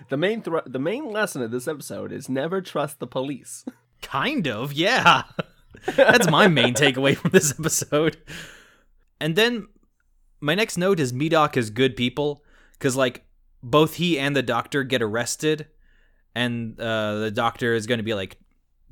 the 0.10 0.18
main 0.18 0.42
thr- 0.42 0.66
the 0.66 0.80
main 0.80 1.12
lesson 1.12 1.42
of 1.42 1.52
this 1.52 1.68
episode 1.68 2.12
is 2.12 2.30
never 2.30 2.62
trust 2.62 3.00
the 3.00 3.08
police. 3.08 3.66
Kind 4.02 4.48
of, 4.48 4.74
yeah. 4.74 5.24
That's 5.96 6.30
my 6.30 6.48
main 6.48 6.74
takeaway 6.76 7.16
from 7.16 7.32
this 7.32 7.54
episode. 7.58 8.18
And 9.20 9.36
then 9.36 9.68
my 10.40 10.56
next 10.56 10.78
note 10.78 11.00
is 11.00 11.14
Medok 11.14 11.58
is 11.58 11.70
good 11.70 11.96
people 11.96 12.44
because 12.74 12.96
like 12.96 13.26
both 13.70 13.96
he 13.96 14.18
and 14.18 14.36
the 14.36 14.44
doctor 14.44 14.84
get 14.84 15.02
arrested, 15.02 15.68
and 16.34 16.80
uh, 16.80 17.20
the 17.20 17.32
doctor 17.32 17.74
is 17.74 17.86
going 17.86 18.00
to 18.00 18.04
be 18.04 18.14
like 18.14 18.38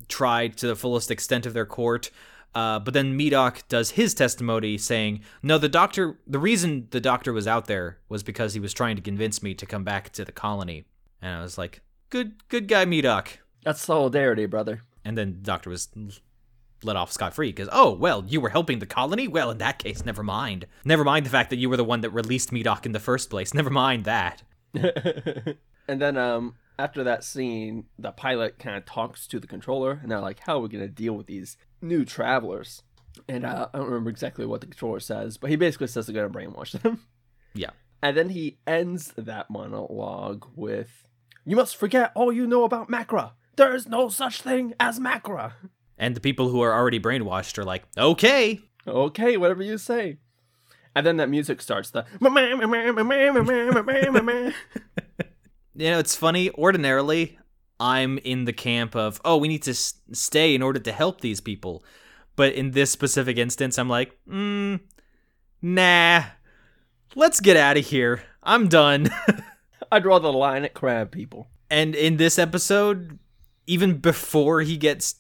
tried 0.08 0.58
to 0.58 0.68
the 0.68 0.76
fullest 0.76 1.10
extent 1.12 1.46
of 1.46 1.54
their 1.54 1.66
court. 1.66 2.12
Uh, 2.54 2.80
but 2.80 2.94
then 2.94 3.18
Medok 3.18 3.68
does 3.68 3.92
his 3.92 4.14
testimony 4.14 4.78
saying, 4.78 5.22
"No, 5.42 5.58
the 5.58 5.70
doctor. 5.70 6.20
The 6.28 6.40
reason 6.40 6.88
the 6.92 7.02
doctor 7.02 7.34
was 7.34 7.48
out 7.48 7.66
there 7.66 8.00
was 8.10 8.24
because 8.24 8.54
he 8.54 8.60
was 8.60 8.74
trying 8.74 8.96
to 8.96 9.02
convince 9.02 9.42
me 9.44 9.54
to 9.56 9.66
come 9.66 9.84
back 9.84 10.12
to 10.12 10.26
the 10.26 10.32
colony." 10.32 10.86
And 11.22 11.36
I 11.36 11.42
was 11.42 11.58
like, 11.58 11.82
"Good, 12.10 12.48
good 12.50 12.68
guy, 12.68 12.86
Medok." 12.86 13.28
That's 13.64 13.82
solidarity, 13.82 14.46
brother. 14.46 14.84
And 15.04 15.18
then 15.18 15.34
the 15.34 15.46
doctor 15.46 15.70
was 15.70 15.90
let 16.84 16.96
off 16.96 17.12
scot 17.12 17.34
free 17.34 17.50
because, 17.50 17.70
oh, 17.72 17.92
well, 17.92 18.24
you 18.28 18.40
were 18.40 18.50
helping 18.50 18.80
the 18.80 18.86
colony? 18.86 19.28
Well, 19.28 19.52
in 19.52 19.58
that 19.58 19.80
case, 19.80 20.06
never 20.06 20.24
mind. 20.24 20.68
Never 20.84 21.04
mind 21.04 21.26
the 21.26 21.32
fact 21.32 21.50
that 21.50 21.58
you 21.58 21.70
were 21.70 21.78
the 21.78 21.84
one 21.84 22.02
that 22.02 22.12
released 22.12 22.52
Medok 22.52 22.86
in 22.86 22.92
the 22.92 23.00
first 23.00 23.30
place. 23.30 23.54
Never 23.54 23.70
mind 23.70 24.06
that. 24.06 24.44
and 25.88 26.02
then 26.02 26.18
um 26.18 26.56
after 26.78 27.04
that 27.06 27.24
scene, 27.24 27.86
the 27.98 28.12
pilot 28.12 28.60
kind 28.60 28.76
of 28.76 28.86
talks 28.86 29.28
to 29.28 29.40
the 29.40 29.48
controller, 29.48 30.00
and 30.02 30.12
they're 30.12 30.20
like, 30.20 30.40
"How 30.42 30.58
are 30.58 30.60
we 30.60 30.70
gonna 30.70 30.88
deal 30.88 31.14
with 31.14 31.28
these 31.28 31.58
new 31.82 32.04
travelers?" 32.06 32.84
And 33.30 33.46
uh, 33.46 33.70
I 33.74 33.78
don't 33.78 33.88
remember 33.88 34.10
exactly 34.10 34.46
what 34.46 34.60
the 34.62 34.68
controller 34.68 35.00
says, 35.00 35.38
but 35.38 35.50
he 35.50 35.56
basically 35.56 35.88
says 35.88 36.08
they're 36.08 36.16
gonna 36.16 36.30
brainwash 36.30 36.80
them. 36.82 37.02
Yeah. 37.58 37.70
And 38.04 38.18
then 38.18 38.28
he 38.28 38.58
ends 38.68 39.14
that 39.18 39.50
monologue 39.50 40.46
with, 40.56 41.08
"You 41.46 41.56
must 41.56 41.78
forget 41.78 42.12
all 42.14 42.34
you 42.34 42.46
know 42.46 42.66
about 42.66 42.90
Macra. 42.90 43.32
There 43.56 43.74
is 43.74 43.88
no 43.88 44.10
such 44.10 44.42
thing 44.42 44.74
as 44.78 45.00
Macra." 45.00 45.54
And 45.98 46.16
the 46.16 46.22
people 46.22 46.50
who 46.50 46.62
are 46.62 46.74
already 46.74 47.00
brainwashed 47.00 47.58
are 47.58 47.64
like, 47.64 47.84
okay. 47.98 48.60
Okay, 48.86 49.38
whatever 49.38 49.64
you 49.64 49.78
say. 49.78 50.18
And 50.96 51.06
then 51.06 51.18
that 51.18 51.30
music 51.30 51.62
starts. 51.62 51.90
The 51.90 52.06
You 55.78 55.92
know, 55.92 56.00
it's 56.00 56.16
funny. 56.16 56.50
Ordinarily, 56.52 57.38
I'm 57.82 58.18
in 58.20 58.46
the 58.46 58.54
camp 58.54 58.96
of, 58.96 59.20
oh, 59.26 59.36
we 59.36 59.50
need 59.50 59.64
to 59.64 59.72
s- 59.72 59.96
stay 60.14 60.56
in 60.56 60.62
order 60.62 60.80
to 60.80 60.92
help 60.94 61.20
these 61.20 61.42
people. 61.42 61.84
But 62.38 62.54
in 62.54 62.72
this 62.72 62.92
specific 62.92 63.38
instance, 63.38 63.78
I'm 63.78 63.90
like, 63.90 64.18
mm, 64.30 64.80
nah, 65.62 66.24
let's 67.14 67.42
get 67.42 67.58
out 67.58 67.76
of 67.78 67.86
here. 67.86 68.24
I'm 68.42 68.70
done. 68.70 69.10
I 69.92 70.00
draw 70.00 70.20
the 70.20 70.32
line 70.32 70.64
at 70.64 70.74
crab 70.74 71.12
people. 71.12 71.48
and 71.70 71.94
in 71.94 72.16
this 72.18 72.40
episode, 72.40 73.20
even 73.68 73.98
before 73.98 74.62
he 74.62 74.78
gets 74.78 75.16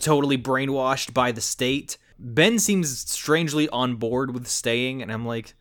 totally 0.00 0.38
brainwashed 0.38 1.12
by 1.12 1.32
the 1.32 1.40
state, 1.40 1.98
Ben 2.18 2.58
seems 2.58 2.98
strangely 3.10 3.68
on 3.68 3.96
board 3.96 4.34
with 4.34 4.48
staying, 4.48 5.02
and 5.02 5.12
I'm 5.12 5.24
like, 5.24 5.54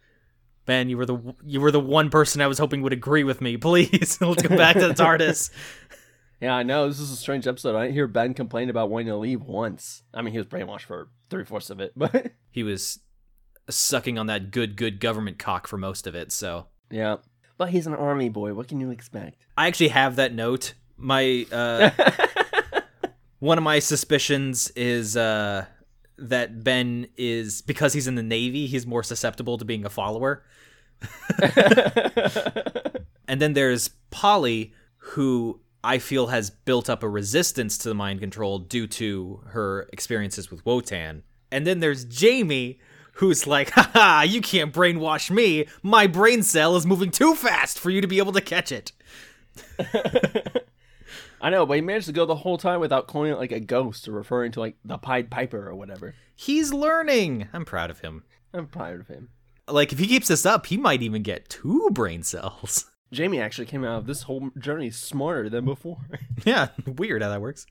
Ben, 0.66 0.90
you 0.90 0.98
were 0.98 1.06
the 1.06 1.36
you 1.46 1.62
were 1.62 1.72
the 1.72 1.80
one 1.80 2.10
person 2.10 2.42
I 2.42 2.48
was 2.48 2.58
hoping 2.58 2.82
would 2.82 2.94
agree 2.94 3.24
with 3.24 3.42
me. 3.42 3.58
Please, 3.58 4.20
let's 4.22 4.42
go 4.42 4.56
back 4.56 4.76
to 4.76 4.88
the 4.88 4.94
TARDIS. 4.94 5.50
Yeah, 6.40 6.54
I 6.54 6.62
know. 6.62 6.88
This 6.88 7.00
is 7.00 7.12
a 7.12 7.16
strange 7.16 7.48
episode. 7.48 7.76
I 7.76 7.82
didn't 7.82 7.96
hear 7.96 8.06
Ben 8.06 8.36
complain 8.36 8.70
about 8.70 8.92
wanting 8.92 9.08
to 9.08 9.18
leave 9.18 9.42
once. 9.42 10.04
I 10.14 10.22
mean, 10.22 10.34
he 10.34 10.38
was 10.38 10.46
brainwashed 10.46 10.84
for 10.84 11.10
three 11.32 11.44
fourths 11.44 11.72
of 11.72 11.80
it, 11.80 11.94
but 11.96 12.32
he 12.52 12.62
was 12.62 13.00
sucking 13.70 14.20
on 14.20 14.28
that 14.28 14.52
good 14.52 14.78
good 14.78 15.00
government 15.00 15.40
cock 15.40 15.66
for 15.66 15.78
most 15.78 16.06
of 16.06 16.14
it. 16.14 16.32
So 16.32 16.68
yeah. 16.92 17.18
But 17.58 17.70
he's 17.70 17.88
an 17.88 17.96
army 17.96 18.30
boy. 18.30 18.54
What 18.54 18.68
can 18.68 18.80
you 18.80 18.92
expect? 18.92 19.48
I 19.58 19.66
actually 19.66 19.88
have 19.88 20.18
that 20.18 20.32
note. 20.32 20.76
My 20.96 21.48
uh, 21.52 21.90
one 23.40 23.58
of 23.58 23.64
my 23.64 23.80
suspicions 23.80 24.70
is 24.76 25.18
uh, 25.18 25.66
that 26.18 26.64
Ben 26.64 27.08
is 27.18 27.62
because 27.62 27.94
he's 27.94 28.08
in 28.08 28.16
the 28.16 28.24
Navy, 28.24 28.68
he's 28.68 28.86
more 28.86 29.04
susceptible 29.04 29.58
to 29.58 29.66
being 29.66 29.86
a 29.86 29.90
follower. 29.90 30.44
and 33.28 33.42
then 33.42 33.54
there's 33.54 33.90
Polly, 34.10 34.74
who 34.98 35.60
I 35.84 36.00
feel 36.00 36.28
has 36.28 36.50
built 36.50 36.90
up 36.90 37.04
a 37.04 37.10
resistance 37.10 37.78
to 37.80 37.90
the 37.90 37.96
mind 37.96 38.20
control 38.20 38.60
due 38.60 38.88
to 38.88 39.42
her 39.48 39.88
experiences 39.94 40.50
with 40.50 40.66
Wotan. 40.66 41.24
And 41.52 41.66
then 41.66 41.80
there's 41.80 42.04
Jamie, 42.06 42.80
who's 43.14 43.48
like, 43.48 43.72
haha, 43.72 44.22
you 44.24 44.42
can't 44.42 44.74
brainwash 44.74 45.32
me. 45.32 45.66
My 45.82 46.08
brain 46.08 46.44
cell 46.44 46.76
is 46.76 46.86
moving 46.86 47.12
too 47.12 47.36
fast 47.36 47.80
for 47.80 47.90
you 47.90 48.02
to 48.02 48.08
be 48.08 48.20
able 48.20 48.34
to 48.34 48.42
catch 48.42 48.72
it. 48.72 48.92
I 51.40 51.50
know, 51.50 51.66
but 51.66 51.76
he 51.76 51.82
managed 51.82 52.08
to 52.08 52.14
go 52.14 52.26
the 52.26 52.36
whole 52.36 52.58
time 52.58 52.80
without 52.80 53.08
calling 53.08 53.32
it 53.32 53.38
like 53.38 53.52
a 53.52 53.60
ghost 53.60 54.08
or 54.08 54.12
referring 54.12 54.52
to 54.54 54.60
like 54.60 54.76
the 54.84 54.98
Pied 54.98 55.30
Piper 55.30 55.68
or 55.68 55.76
whatever. 55.76 56.16
He's 56.36 56.74
learning. 56.74 57.48
I'm 57.54 57.66
proud 57.66 57.90
of 57.90 58.00
him. 58.00 58.24
I'm 58.54 58.68
proud 58.68 59.00
of 59.00 59.08
him. 59.08 59.30
Like, 59.68 59.92
if 59.92 60.00
he 60.00 60.08
keeps 60.08 60.30
this 60.30 60.46
up, 60.46 60.68
he 60.68 60.78
might 60.78 61.02
even 61.02 61.24
get 61.24 61.50
two 61.50 61.90
brain 61.92 62.24
cells. 62.24 62.86
Jamie 63.12 63.40
actually 63.40 63.68
came 63.68 63.84
out 63.84 64.00
of 64.00 64.06
this 64.06 64.24
whole 64.24 64.50
journey 64.58 64.90
smarter 64.90 65.50
than 65.50 65.66
before. 65.66 65.98
yeah, 66.46 66.70
weird 66.86 67.22
how 67.22 67.30
that 67.30 67.42
works. 67.42 67.66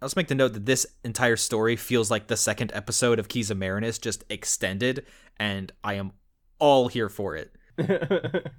I'll 0.00 0.06
just 0.06 0.16
make 0.16 0.28
the 0.28 0.34
note 0.34 0.54
that 0.54 0.66
this 0.66 0.86
entire 1.04 1.36
story 1.36 1.76
feels 1.76 2.10
like 2.10 2.26
the 2.26 2.36
second 2.36 2.72
episode 2.74 3.18
of 3.18 3.28
Keys 3.28 3.50
of 3.50 3.58
Marinus 3.58 3.98
just 3.98 4.24
extended, 4.30 5.04
and 5.36 5.72
I 5.84 5.94
am 5.94 6.12
all 6.58 6.88
here 6.88 7.08
for 7.08 7.36
it. 7.36 7.52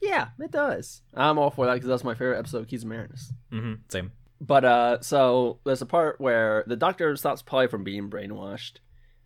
yeah, 0.00 0.28
it 0.38 0.50
does. 0.50 1.02
I'm 1.14 1.38
all 1.38 1.50
for 1.50 1.66
that 1.66 1.74
because 1.74 1.88
that's 1.88 2.04
my 2.04 2.14
favorite 2.14 2.38
episode 2.38 2.58
of 2.58 2.68
Keys 2.68 2.82
of 2.84 2.88
Marinus. 2.88 3.32
hmm 3.50 3.74
Same. 3.88 4.12
But 4.40 4.64
uh, 4.64 5.00
so 5.02 5.58
there's 5.64 5.82
a 5.82 5.86
part 5.86 6.20
where 6.20 6.64
the 6.66 6.76
doctor 6.76 7.14
stops 7.16 7.42
Polly 7.42 7.66
from 7.66 7.84
being 7.84 8.08
brainwashed, 8.08 8.76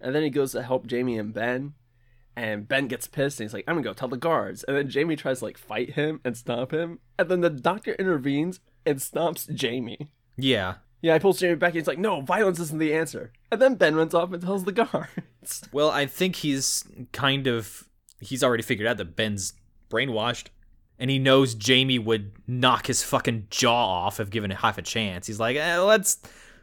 and 0.00 0.14
then 0.14 0.22
he 0.24 0.30
goes 0.30 0.52
to 0.52 0.62
help 0.62 0.86
Jamie 0.88 1.18
and 1.18 1.32
Ben, 1.32 1.74
and 2.36 2.66
Ben 2.66 2.88
gets 2.88 3.06
pissed 3.06 3.38
and 3.38 3.48
he's 3.48 3.54
like, 3.54 3.64
"I'm 3.68 3.76
gonna 3.76 3.84
go 3.84 3.92
tell 3.92 4.08
the 4.08 4.16
guards." 4.16 4.64
And 4.64 4.76
then 4.76 4.88
Jamie 4.90 5.14
tries 5.14 5.38
to 5.38 5.44
like 5.44 5.56
fight 5.58 5.90
him 5.92 6.20
and 6.24 6.36
stop 6.36 6.72
him, 6.72 6.98
and 7.18 7.28
then 7.28 7.42
the 7.42 7.50
doctor 7.50 7.92
intervenes 7.92 8.58
and 8.84 9.00
stops 9.00 9.46
Jamie. 9.46 10.10
Yeah. 10.36 10.74
Yeah, 11.00 11.12
he 11.12 11.20
pulls 11.20 11.38
Jamie 11.38 11.54
back. 11.54 11.68
And 11.70 11.76
he's 11.76 11.86
like, 11.86 11.98
"No, 11.98 12.20
violence 12.22 12.58
isn't 12.58 12.78
the 12.78 12.92
answer." 12.94 13.32
And 13.52 13.62
then 13.62 13.76
Ben 13.76 13.94
runs 13.94 14.14
off 14.14 14.32
and 14.32 14.42
tells 14.42 14.64
the 14.64 14.72
guards. 14.72 15.62
Well, 15.70 15.90
I 15.90 16.06
think 16.06 16.36
he's 16.36 16.82
kind 17.12 17.46
of 17.46 17.84
he's 18.18 18.42
already 18.42 18.62
figured 18.64 18.88
out 18.88 18.96
that 18.96 19.14
Ben's 19.14 19.52
brainwashed. 19.90 20.46
And 20.98 21.10
he 21.10 21.18
knows 21.18 21.54
Jamie 21.54 21.98
would 21.98 22.32
knock 22.46 22.86
his 22.86 23.02
fucking 23.02 23.48
jaw 23.50 24.06
off 24.06 24.20
if 24.20 24.30
given 24.30 24.50
half 24.50 24.78
a 24.78 24.82
chance. 24.82 25.26
He's 25.26 25.40
like, 25.40 25.56
eh, 25.56 25.78
let's 25.78 26.18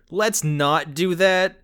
let's 0.10 0.44
not 0.44 0.94
do 0.94 1.16
that 1.16 1.60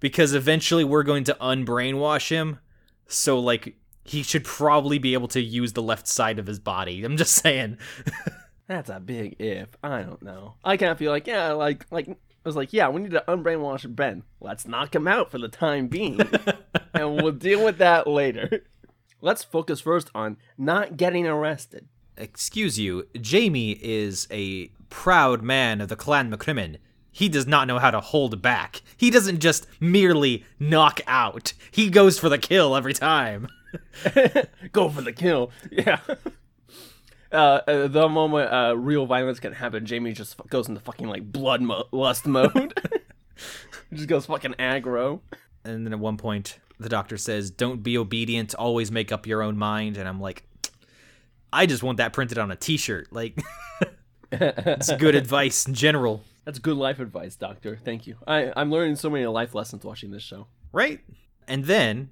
because 0.00 0.34
eventually 0.34 0.84
we're 0.84 1.04
going 1.04 1.24
to 1.24 1.36
unbrainwash 1.40 2.28
him. 2.28 2.58
So 3.06 3.38
like 3.38 3.76
he 4.04 4.22
should 4.22 4.44
probably 4.44 4.98
be 4.98 5.14
able 5.14 5.28
to 5.28 5.40
use 5.40 5.72
the 5.72 5.82
left 5.82 6.06
side 6.06 6.38
of 6.38 6.46
his 6.46 6.58
body. 6.58 7.04
I'm 7.04 7.16
just 7.16 7.34
saying. 7.34 7.78
That's 8.66 8.90
a 8.90 9.00
big 9.00 9.36
if. 9.38 9.68
I 9.82 10.02
don't 10.02 10.22
know. 10.22 10.54
I 10.64 10.76
kind 10.76 10.92
of 10.92 10.98
feel 10.98 11.10
like, 11.10 11.26
yeah, 11.26 11.52
like, 11.52 11.86
like 11.90 12.08
I 12.08 12.48
was 12.48 12.56
like, 12.56 12.72
yeah, 12.72 12.88
we 12.88 13.00
need 13.00 13.12
to 13.12 13.24
unbrainwash 13.28 13.94
Ben. 13.94 14.24
Let's 14.40 14.66
knock 14.66 14.94
him 14.94 15.06
out 15.06 15.30
for 15.30 15.38
the 15.38 15.48
time 15.48 15.88
being, 15.88 16.20
and 16.94 17.14
we'll 17.16 17.32
deal 17.32 17.64
with 17.64 17.78
that 17.78 18.06
later. 18.06 18.64
Let's 19.20 19.44
focus 19.44 19.80
first 19.80 20.10
on 20.14 20.36
not 20.58 20.96
getting 20.96 21.26
arrested. 21.26 21.86
Excuse 22.16 22.78
you, 22.78 23.08
Jamie 23.20 23.72
is 23.72 24.26
a 24.30 24.68
proud 24.90 25.42
man 25.42 25.80
of 25.80 25.88
the 25.88 25.96
Clan 25.96 26.30
McCrimmon. 26.30 26.76
He 27.10 27.28
does 27.28 27.46
not 27.46 27.66
know 27.66 27.78
how 27.78 27.90
to 27.90 28.00
hold 28.00 28.40
back. 28.40 28.82
He 28.96 29.10
doesn't 29.10 29.40
just 29.40 29.66
merely 29.80 30.44
knock 30.58 31.00
out. 31.06 31.52
He 31.70 31.90
goes 31.90 32.18
for 32.18 32.28
the 32.28 32.38
kill 32.38 32.74
every 32.74 32.94
time. 32.94 33.48
Go 34.72 34.88
for 34.88 35.02
the 35.02 35.12
kill. 35.12 35.50
Yeah. 35.70 36.00
Uh, 37.32 37.62
uh, 37.66 37.88
the 37.88 38.10
moment 38.10 38.52
uh, 38.52 38.76
real 38.76 39.06
violence 39.06 39.40
can 39.40 39.54
happen, 39.54 39.86
Jamie 39.86 40.12
just 40.12 40.38
f- 40.38 40.46
goes 40.50 40.68
into 40.68 40.82
fucking 40.82 41.08
like 41.08 41.32
blood 41.32 41.62
mo- 41.62 41.88
lust 41.90 42.26
mode. 42.26 42.78
just 43.94 44.06
goes 44.06 44.26
fucking 44.26 44.52
aggro. 44.58 45.20
And 45.64 45.86
then 45.86 45.94
at 45.94 45.98
one 45.98 46.18
point, 46.18 46.58
the 46.78 46.90
doctor 46.90 47.16
says, 47.16 47.50
Don't 47.50 47.82
be 47.82 47.96
obedient, 47.96 48.54
always 48.54 48.92
make 48.92 49.10
up 49.10 49.26
your 49.26 49.42
own 49.42 49.56
mind. 49.56 49.96
And 49.96 50.06
I'm 50.06 50.20
like, 50.20 50.44
I 51.52 51.66
just 51.66 51.82
want 51.82 51.98
that 51.98 52.12
printed 52.12 52.38
on 52.38 52.50
a 52.50 52.56
t 52.56 52.76
shirt. 52.76 53.12
Like, 53.12 53.38
it's 54.30 54.92
good 54.96 55.14
advice 55.22 55.66
in 55.66 55.74
general, 55.74 56.24
That's 56.44 56.58
good 56.58 56.76
life 56.76 56.98
advice, 57.00 57.36
Doctor. 57.36 57.78
Thank 57.84 58.06
you. 58.06 58.16
I, 58.26 58.52
I'm 58.56 58.70
learning 58.70 58.96
so 58.96 59.10
many 59.10 59.26
life 59.26 59.54
lessons 59.54 59.84
watching 59.84 60.10
this 60.10 60.22
show. 60.22 60.46
right? 60.72 61.00
And 61.46 61.64
then, 61.64 62.10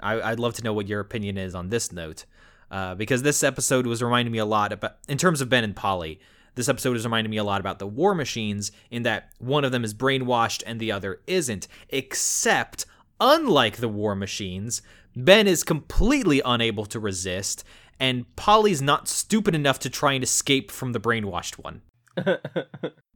I, 0.00 0.20
I'd 0.20 0.38
love 0.38 0.54
to 0.54 0.62
know 0.64 0.72
what 0.72 0.86
your 0.88 1.00
opinion 1.00 1.38
is 1.38 1.54
on 1.54 1.70
this 1.70 1.90
note. 1.92 2.24
Uh, 2.70 2.94
because 2.94 3.22
this 3.22 3.42
episode 3.42 3.86
was 3.86 4.02
reminding 4.02 4.32
me 4.32 4.38
a 4.38 4.46
lot 4.46 4.72
about, 4.72 4.96
in 5.06 5.18
terms 5.18 5.40
of 5.42 5.48
Ben 5.50 5.62
and 5.64 5.76
Polly, 5.76 6.18
this 6.54 6.68
episode 6.68 6.96
is 6.96 7.04
reminding 7.04 7.30
me 7.30 7.36
a 7.36 7.44
lot 7.44 7.60
about 7.60 7.78
the 7.78 7.86
war 7.86 8.14
machines 8.14 8.72
in 8.90 9.02
that 9.02 9.30
one 9.38 9.64
of 9.64 9.72
them 9.72 9.84
is 9.84 9.92
brainwashed 9.92 10.62
and 10.66 10.80
the 10.80 10.90
other 10.92 11.20
isn't. 11.26 11.68
Except, 11.90 12.86
unlike 13.20 13.76
the 13.78 13.88
war 13.88 14.14
machines, 14.14 14.80
Ben 15.14 15.46
is 15.46 15.64
completely 15.64 16.40
unable 16.44 16.86
to 16.86 16.98
resist, 17.00 17.64
and 18.02 18.34
Polly's 18.34 18.82
not 18.82 19.06
stupid 19.06 19.54
enough 19.54 19.78
to 19.78 19.88
try 19.88 20.12
and 20.12 20.24
escape 20.24 20.72
from 20.72 20.92
the 20.92 20.98
brainwashed 20.98 21.54
one. 21.62 21.82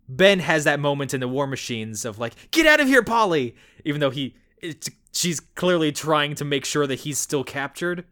Ben 0.09 0.39
has 0.39 0.63
that 0.63 0.79
moment 0.79 1.13
in 1.13 1.19
the 1.19 1.27
War 1.27 1.49
Machines 1.49 2.05
of 2.05 2.21
like, 2.21 2.53
"Get 2.53 2.67
out 2.67 2.79
of 2.79 2.87
here, 2.87 3.03
Polly!" 3.03 3.57
Even 3.85 4.01
though 4.01 4.11
he, 4.11 4.37
it's, 4.63 4.89
she's 5.13 5.41
clearly 5.41 5.91
trying 5.91 6.37
to 6.37 6.45
make 6.45 6.65
sure 6.65 6.87
that 6.87 7.01
he's 7.01 7.19
still 7.19 7.43
captured. 7.43 8.05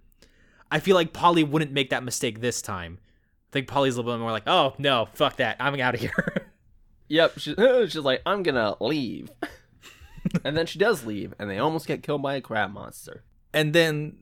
I 0.68 0.80
feel 0.80 0.96
like 0.96 1.12
Polly 1.12 1.44
wouldn't 1.44 1.70
make 1.70 1.90
that 1.90 2.02
mistake 2.02 2.40
this 2.40 2.60
time. 2.60 2.98
I 3.02 3.52
think 3.52 3.68
Polly's 3.68 3.94
a 3.94 3.98
little 3.98 4.12
bit 4.12 4.20
more 4.20 4.32
like, 4.32 4.48
"Oh 4.48 4.74
no, 4.76 5.06
fuck 5.14 5.37
that, 5.37 5.56
I'm 5.60 5.78
out 5.80 5.94
of 5.94 6.00
here." 6.00 6.12
Yep, 7.06 7.38
she, 7.38 7.54
she's 7.87 7.96
like, 7.98 8.22
I'm 8.24 8.42
gonna 8.42 8.76
leave. 8.80 9.30
and 10.42 10.56
then 10.56 10.64
she 10.64 10.78
does 10.78 11.04
leave, 11.04 11.34
and 11.38 11.50
they 11.50 11.58
almost 11.58 11.87
get 11.87 12.02
killed 12.02 12.22
by 12.22 12.34
a 12.34 12.40
crab 12.40 12.72
monster. 12.72 13.22
and 13.52 13.74
then 13.74 14.16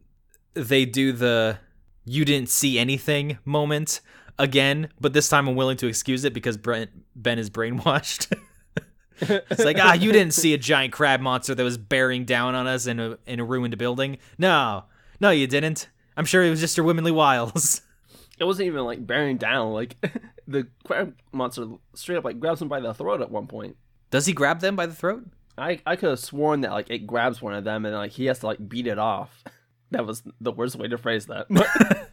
they 0.55 0.85
do 0.85 1.13
the 1.13 1.59
"you 2.05 2.25
didn't 2.25 2.49
see 2.49 2.79
anything" 2.79 3.39
moment 3.45 4.01
again, 4.39 4.89
but 5.01 5.13
this 5.13 5.29
time 5.29 5.49
I'm 5.49 5.55
willing 5.55 5.77
to 5.79 5.87
excuse 5.87 6.25
it 6.25 6.35
because 6.35 6.57
Brent, 6.57 6.91
Ben 7.15 7.39
is 7.39 7.51
brainwashed. 7.51 8.33
it's 9.21 9.65
like, 9.65 9.79
ah, 9.81 9.95
you 9.95 10.13
didn't 10.13 10.35
see 10.35 10.55
a 10.55 10.59
giant 10.59 10.93
crab 10.93 11.21
monster 11.21 11.55
that 11.55 11.63
was 11.63 11.79
bearing 11.79 12.25
down 12.25 12.55
on 12.55 12.67
us 12.67 12.87
in 12.87 12.99
a 13.01 13.19
in 13.27 13.41
a 13.41 13.45
ruined 13.45 13.77
building. 13.79 14.19
No, 14.39 14.85
no, 15.21 15.31
you 15.31 15.47
didn't. 15.47 15.89
I'm 16.17 16.25
sure 16.25 16.43
it 16.43 16.51
was 16.51 16.61
just 16.61 16.77
your 16.77 16.87
womanly 16.87 17.13
wiles. 17.13 17.83
It 18.39 18.45
wasn't 18.45 18.67
even 18.67 18.85
like 18.85 19.07
bearing 19.07 19.37
down. 19.37 19.73
Like 19.73 19.95
the 20.49 20.67
crab 20.85 21.15
monster 21.31 21.67
straight 21.95 22.17
up 22.17 22.25
like 22.25 22.41
grabs 22.41 22.61
him 22.61 22.67
by 22.67 22.81
the 22.81 22.93
throat 22.93 23.21
at 23.21 23.31
one 23.31 23.47
point. 23.47 23.77
Does 24.11 24.27
he 24.27 24.33
grab 24.33 24.59
them 24.59 24.75
by 24.75 24.87
the 24.87 24.95
throat? 24.95 25.27
I 25.57 25.81
I 25.87 25.95
could 25.95 26.09
have 26.09 26.19
sworn 26.19 26.63
that 26.63 26.73
like 26.73 26.91
it 26.91 27.07
grabs 27.07 27.41
one 27.41 27.55
of 27.55 27.63
them 27.63 27.87
and 27.87 27.95
like 27.95 28.11
he 28.11 28.25
has 28.25 28.41
to 28.41 28.47
like 28.47 28.69
beat 28.69 28.89
it 28.89 28.99
off. 28.99 29.45
That 29.93 30.07
was 30.07 30.23
the 30.41 30.53
worst 30.53 30.77
way 30.77 30.89
to 30.89 30.99
phrase 30.99 31.27
that. 31.27 31.47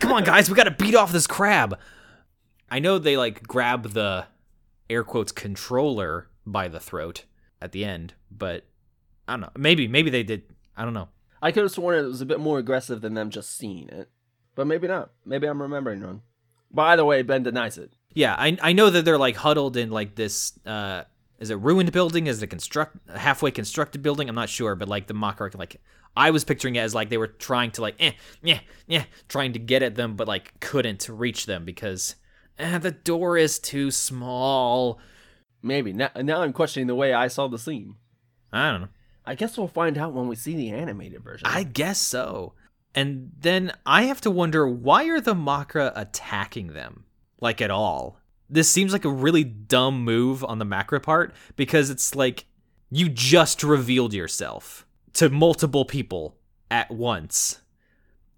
Come 0.00 0.12
on, 0.12 0.24
guys, 0.24 0.48
we 0.48 0.56
gotta 0.56 0.70
beat 0.70 0.94
off 0.94 1.12
this 1.12 1.26
crab. 1.26 1.78
I 2.70 2.78
know 2.78 2.98
they 2.98 3.16
like 3.16 3.42
grab 3.42 3.90
the 3.92 4.26
air 4.88 5.04
quotes 5.04 5.32
controller 5.32 6.28
by 6.46 6.68
the 6.68 6.80
throat 6.80 7.24
at 7.60 7.72
the 7.72 7.84
end, 7.84 8.14
but 8.30 8.66
I 9.28 9.32
don't 9.32 9.40
know. 9.40 9.50
Maybe 9.56 9.88
maybe 9.88 10.10
they 10.10 10.22
did. 10.22 10.42
I 10.76 10.84
don't 10.84 10.94
know. 10.94 11.08
I 11.42 11.52
could 11.52 11.62
have 11.62 11.72
sworn 11.72 11.98
it 11.98 12.02
was 12.08 12.20
a 12.20 12.26
bit 12.26 12.40
more 12.40 12.58
aggressive 12.58 13.00
than 13.00 13.14
them 13.14 13.30
just 13.30 13.56
seeing 13.56 13.88
it, 13.88 14.08
but 14.54 14.66
maybe 14.66 14.86
not. 14.88 15.10
Maybe 15.24 15.46
I'm 15.46 15.60
remembering 15.60 16.00
wrong. 16.00 16.22
By 16.70 16.96
the 16.96 17.04
way, 17.04 17.22
Ben 17.22 17.42
denies 17.42 17.78
it. 17.78 17.92
Yeah, 18.14 18.34
I 18.38 18.56
I 18.62 18.72
know 18.72 18.90
that 18.90 19.04
they're 19.04 19.18
like 19.18 19.36
huddled 19.36 19.76
in 19.76 19.90
like 19.90 20.14
this. 20.14 20.58
uh 20.66 21.04
Is 21.40 21.48
it 21.48 21.58
ruined 21.58 21.90
building? 21.90 22.26
Is 22.26 22.42
it 22.42 22.44
a 22.44 22.46
construct 22.46 22.96
halfway 23.08 23.50
constructed 23.50 24.02
building? 24.02 24.28
I'm 24.28 24.34
not 24.34 24.50
sure, 24.50 24.76
but 24.76 24.88
like 24.88 25.06
the 25.06 25.14
Makra 25.14 25.56
like 25.56 25.80
I 26.16 26.30
was 26.30 26.44
picturing 26.44 26.76
it 26.76 26.80
as 26.80 26.94
like 26.94 27.08
they 27.08 27.16
were 27.16 27.28
trying 27.28 27.70
to 27.72 27.80
like 27.80 27.96
eh 27.98 28.12
yeah 28.42 28.60
yeah 28.86 29.04
trying 29.28 29.54
to 29.54 29.58
get 29.58 29.82
at 29.82 29.94
them, 29.94 30.16
but 30.16 30.28
like 30.28 30.60
couldn't 30.60 31.08
reach 31.08 31.46
them 31.46 31.64
because 31.64 32.16
eh, 32.58 32.78
the 32.78 32.90
door 32.90 33.38
is 33.38 33.58
too 33.58 33.90
small. 33.90 35.00
Maybe 35.62 35.92
now. 35.94 36.10
Now 36.16 36.42
I'm 36.42 36.52
questioning 36.52 36.86
the 36.86 36.94
way 36.94 37.14
I 37.14 37.28
saw 37.28 37.48
the 37.48 37.58
scene. 37.58 37.96
I 38.52 38.70
don't 38.70 38.82
know. 38.82 38.88
I 39.24 39.34
guess 39.34 39.56
we'll 39.56 39.68
find 39.68 39.96
out 39.96 40.12
when 40.12 40.28
we 40.28 40.36
see 40.36 40.56
the 40.56 40.70
animated 40.70 41.22
version. 41.22 41.46
I 41.48 41.62
guess 41.62 41.98
so. 41.98 42.54
And 42.94 43.30
then 43.38 43.72
I 43.86 44.02
have 44.02 44.20
to 44.22 44.30
wonder 44.30 44.68
why 44.68 45.04
are 45.08 45.20
the 45.20 45.34
Makra 45.34 45.92
attacking 45.94 46.68
them? 46.68 47.04
Like 47.40 47.62
at 47.62 47.70
all. 47.70 48.19
This 48.50 48.68
seems 48.68 48.92
like 48.92 49.04
a 49.04 49.10
really 49.10 49.44
dumb 49.44 50.02
move 50.02 50.44
on 50.44 50.58
the 50.58 50.64
macra 50.64 51.00
part 51.00 51.32
because 51.54 51.88
it's 51.88 52.16
like 52.16 52.46
you 52.90 53.08
just 53.08 53.62
revealed 53.62 54.12
yourself 54.12 54.84
to 55.14 55.30
multiple 55.30 55.84
people 55.84 56.36
at 56.70 56.90
once. 56.90 57.60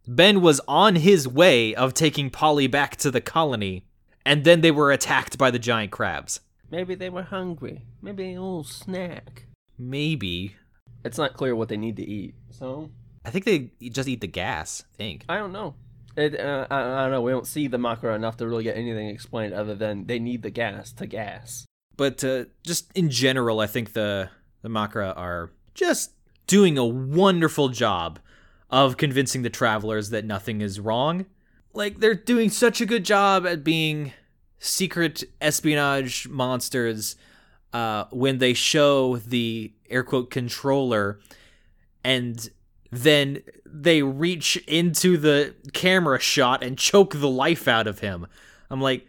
Ben 0.07 0.42
was 0.42 0.61
on 0.68 0.96
his 0.96 1.27
way 1.27 1.75
of 1.75 1.94
taking 1.94 2.29
Polly 2.29 2.66
back 2.66 2.96
to 2.96 3.11
the 3.11 3.20
colony, 3.20 3.87
and 4.27 4.44
then 4.44 4.61
they 4.61 4.70
were 4.70 4.92
attacked 4.92 5.38
by 5.38 5.51
the 5.51 5.59
giant 5.59 5.92
crabs. 5.92 6.40
Maybe 6.70 6.94
they 6.94 7.09
were 7.09 7.22
hungry. 7.22 7.83
Maybe 8.03 8.35
a 8.35 8.40
little 8.40 8.64
snack. 8.64 9.46
Maybe. 9.79 10.57
It's 11.05 11.18
not 11.18 11.35
clear 11.35 11.57
what 11.57 11.68
they 11.68 11.77
need 11.77 11.96
to 11.96 12.03
eat. 12.03 12.35
So 12.51 12.90
I 13.25 13.31
think 13.31 13.44
they 13.44 13.70
just 13.88 14.09
eat 14.09 14.20
the 14.20 14.27
gas, 14.27 14.85
I 14.94 14.96
think. 14.96 15.25
I 15.29 15.38
don't 15.38 15.53
know. 15.53 15.75
It, 16.16 16.38
uh, 16.38 16.66
I, 16.70 16.81
I 16.81 17.03
don't 17.03 17.11
know. 17.12 17.22
We 17.22 17.33
don't 17.33 17.46
see 17.46 17.68
the 17.68 17.79
Makara 17.79 18.14
enough 18.14 18.37
to 18.38 18.46
really 18.46 18.64
get 18.64 18.77
anything 18.77 19.09
explained 19.09 19.55
other 19.55 19.75
than 19.75 20.07
they 20.07 20.18
need 20.18 20.42
the 20.42 20.51
gas 20.51 20.92
to 20.92 21.07
gas. 21.07 21.66
but 21.96 22.22
uh, 22.25 22.44
just 22.64 22.90
in 22.94 23.11
general, 23.11 23.61
I 23.61 23.66
think 23.66 23.92
the 23.92 24.31
the 24.62 24.68
Makra 24.68 25.16
are 25.16 25.51
just 25.75 26.12
doing 26.46 26.77
a 26.79 26.85
wonderful 26.85 27.68
job 27.68 28.18
of 28.70 28.96
convincing 28.96 29.42
the 29.42 29.51
travelers 29.51 30.11
that 30.11 30.25
nothing 30.25 30.61
is 30.61 30.81
wrong. 30.81 31.27
Like 31.75 32.01
they're 32.01 32.14
doing 32.14 32.51
such 32.51 32.81
a 32.81 32.87
good 32.87 33.05
job 33.05 33.46
at 33.46 33.64
being 33.64 34.12
secret 34.59 35.25
espionage 35.40 36.29
monsters 36.29 37.16
uh, 37.72 38.05
when 38.11 38.38
they 38.38 38.55
show 38.55 39.16
the 39.16 39.72
air 39.88 40.03
quote 40.03 40.31
controller 40.31 41.18
and 42.05 42.51
then 42.92 43.42
they 43.64 44.02
reach 44.02 44.59
into 44.68 45.16
the 45.16 45.55
camera 45.72 46.20
shot 46.20 46.62
and 46.62 46.78
choke 46.78 47.14
the 47.14 47.28
life 47.28 47.66
out 47.66 47.87
of 47.87 48.00
him. 48.00 48.26
I'm 48.70 48.81
like, 48.81 49.07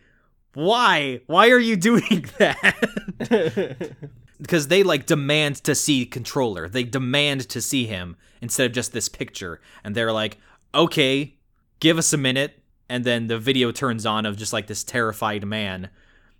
Why? 0.54 1.20
Why 1.28 1.50
are 1.50 1.60
you 1.60 1.76
doing 1.90 2.26
that? 2.40 3.92
because 4.42 4.70
they 4.70 4.84
like 4.84 5.06
demand 5.06 5.58
to 5.64 5.76
see 5.76 6.06
controller. 6.06 6.68
They 6.68 6.84
demand 6.84 7.48
to 7.50 7.62
see 7.62 7.86
him 7.86 8.16
instead 8.42 8.66
of 8.66 8.72
just 8.72 8.94
this 8.94 9.10
picture. 9.10 9.60
And 9.84 9.96
they're 9.96 10.12
like, 10.12 10.38
"Okay, 10.74 11.36
give 11.80 11.98
us 11.98 12.14
a 12.14 12.18
minute." 12.18 12.60
And 12.90 13.04
then 13.06 13.28
the 13.28 13.40
video 13.40 13.72
turns 13.72 14.06
on 14.06 14.26
of 14.26 14.38
just 14.38 14.54
like 14.54 14.68
this 14.68 14.84
terrified 14.84 15.46
man. 15.46 15.90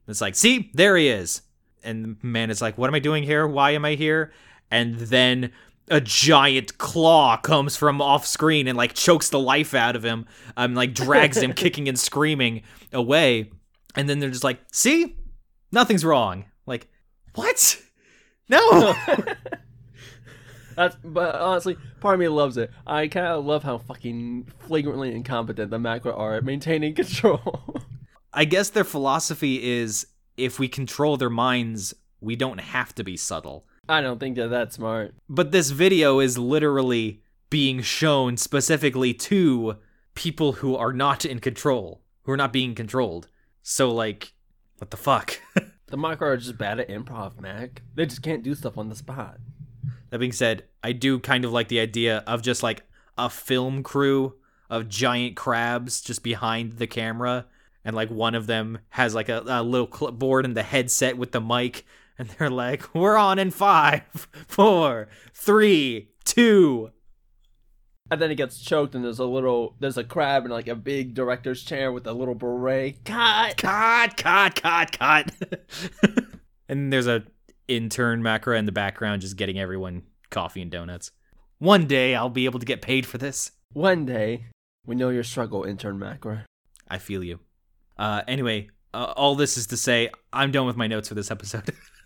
It's 0.08 0.22
like, 0.22 0.36
"See? 0.36 0.72
There 0.74 0.98
he 0.98 1.10
is." 1.10 1.42
And 1.84 2.18
the 2.22 2.28
man 2.28 2.50
is 2.50 2.62
like, 2.62 2.78
"What 2.78 2.90
am 2.90 2.96
I 2.96 3.00
doing 3.00 3.24
here? 3.24 3.48
Why 3.48 3.72
am 3.72 3.86
I 3.86 3.96
here?" 3.96 4.32
And 4.72 4.96
then 4.96 5.52
a 5.90 6.00
giant 6.00 6.78
claw 6.78 7.38
comes 7.38 7.76
from 7.76 8.02
off 8.02 8.26
screen 8.26 8.68
and 8.68 8.78
like 8.78 8.94
chokes 8.94 9.30
the 9.30 9.40
life 9.40 9.74
out 9.74 9.96
of 9.96 10.04
him 10.04 10.26
um 10.56 10.74
like 10.74 10.94
drags 10.94 11.38
him 11.38 11.54
kicking 11.64 11.88
and 11.90 12.00
screaming 12.00 12.62
away. 12.92 13.52
And 13.96 14.10
then 14.10 14.20
they're 14.20 14.30
just 14.30 14.44
like 14.44 14.60
see? 14.72 15.18
Nothing's 15.72 16.06
wrong. 16.06 16.46
Like 16.66 16.88
what? 17.36 17.82
No. 18.50 18.96
That's 20.76 20.96
but 21.04 21.36
honestly, 21.36 21.78
part 22.00 22.16
of 22.16 22.20
me 22.20 22.28
loves 22.28 22.58
it. 22.58 22.72
I 22.88 23.08
kind 23.08 23.28
of 23.28 23.46
love 23.46 23.64
how 23.64 23.78
fucking 23.78 24.48
flagrantly 24.68 25.14
incompetent 25.14 25.70
the 25.70 25.78
Macra 25.78 26.18
are 26.18 26.36
at 26.36 26.44
maintaining 26.44 26.96
control. 26.96 27.76
i 28.34 28.46
guess 28.46 28.70
their 28.70 28.84
philosophy 28.84 29.64
is 29.80 30.08
if 30.38 30.58
we 30.58 30.68
control 30.68 31.18
their 31.18 31.30
minds 31.30 31.94
we 32.20 32.36
don't 32.36 32.60
have 32.60 32.96
to 32.96 33.04
be 33.04 33.16
subtle 33.16 33.68
I 33.90 34.02
don't 34.02 34.20
think 34.20 34.36
they're 34.36 34.48
that 34.48 34.74
smart. 34.74 35.14
but 35.30 35.52
this 35.52 35.70
video 35.72 36.20
is 36.20 36.38
literally 36.38 37.22
being 37.50 37.82
shown 37.82 38.38
specifically 38.38 39.14
to 39.14 39.78
people 40.16 40.54
who 40.54 40.76
are 40.76 40.94
not 40.94 41.26
in 41.26 41.40
control 41.40 42.02
who 42.24 42.32
are 42.32 42.38
not 42.38 42.54
being 42.54 42.74
controlled 42.76 43.28
so 43.62 43.92
like 43.92 44.34
what 44.78 44.92
the 44.92 44.98
fuck 44.98 45.40
The 45.88 45.98
Macra 45.98 46.22
are 46.22 46.38
just 46.38 46.58
bad 46.58 46.80
at 46.80 46.90
improv, 46.90 47.40
Mac. 47.40 47.84
They 47.94 48.08
just 48.08 48.24
can't 48.24 48.42
do 48.42 48.56
stuff 48.56 48.80
on 48.80 48.90
the 48.90 48.96
spot. 48.96 49.38
That 50.10 50.18
being 50.18 50.32
said, 50.32 50.64
I 50.82 50.92
do 50.92 51.20
kind 51.20 51.46
of 51.46 51.52
like 51.52 51.68
the 51.68 51.80
idea 51.80 52.24
of 52.26 52.42
just 52.42 52.64
like 52.64 52.82
a 53.16 53.30
film 53.30 53.84
crew 53.84 54.34
of 54.72 54.90
giant 54.90 55.36
crabs 55.36 56.02
just 56.02 56.24
behind 56.24 56.80
the 56.80 56.88
camera, 56.88 57.46
and 57.86 57.96
like 57.96 58.10
one 58.10 58.34
of 58.34 58.48
them 58.48 58.80
has 58.90 59.14
like 59.14 59.30
a, 59.30 59.44
a 59.46 59.62
little 59.62 59.86
clipboard 59.86 60.46
and 60.46 60.58
the 60.58 60.64
headset 60.64 61.16
with 61.16 61.32
the 61.32 61.42
mic, 61.42 61.86
and 62.18 62.30
they're 62.30 62.50
like, 62.50 62.94
"We're 62.94 63.18
on 63.18 63.40
in 63.40 63.52
five, 63.52 64.04
four, 64.48 65.08
three, 65.34 66.10
two." 66.26 66.92
And 68.12 68.22
then 68.22 68.30
he 68.30 68.36
gets 68.36 68.60
choked, 68.60 68.96
and 68.96 69.04
there's 69.04 69.20
a 69.20 69.26
little, 69.26 69.76
there's 69.80 69.98
a 69.98 70.04
crab 70.04 70.46
in 70.46 70.52
like 70.52 70.68
a 70.68 70.76
big 70.76 71.16
director's 71.16 71.64
chair 71.64 71.92
with 71.92 72.06
a 72.06 72.14
little 72.14 72.36
beret. 72.36 73.04
Cut. 73.06 73.58
Cut, 73.58 74.18
cut, 74.18 74.62
cut, 74.62 74.92
cut. 74.92 75.32
and 76.70 76.94
there's 76.94 77.08
a 77.08 77.24
intern 77.68 78.22
Macra 78.22 78.60
in 78.60 78.66
the 78.66 78.72
background 78.72 79.22
just 79.22 79.38
getting 79.38 79.58
everyone 79.58 80.04
coffee 80.30 80.62
and 80.62 80.70
donuts. 80.70 81.12
One 81.60 81.88
day 81.88 82.14
I'll 82.14 82.30
be 82.30 82.46
able 82.46 82.60
to 82.60 82.66
get 82.66 82.82
paid 82.82 83.06
for 83.06 83.18
this. 83.18 83.52
One 83.72 84.06
day, 84.06 84.48
we 84.86 84.96
know 84.96 85.10
your 85.10 85.24
struggle, 85.24 85.64
intern 85.64 85.98
Macra. 85.98 86.44
I 86.88 86.98
feel 86.98 87.24
you. 87.24 87.40
Uh, 87.98 88.22
anyway, 88.28 88.70
uh, 88.94 89.14
all 89.16 89.36
this 89.36 89.58
is 89.58 89.68
to 89.68 89.78
say, 89.78 90.10
I'm 90.32 90.52
done 90.52 90.68
with 90.68 90.76
my 90.76 90.88
notes 90.88 91.08
for 91.08 91.16
this 91.16 91.32
episode. 91.32 91.74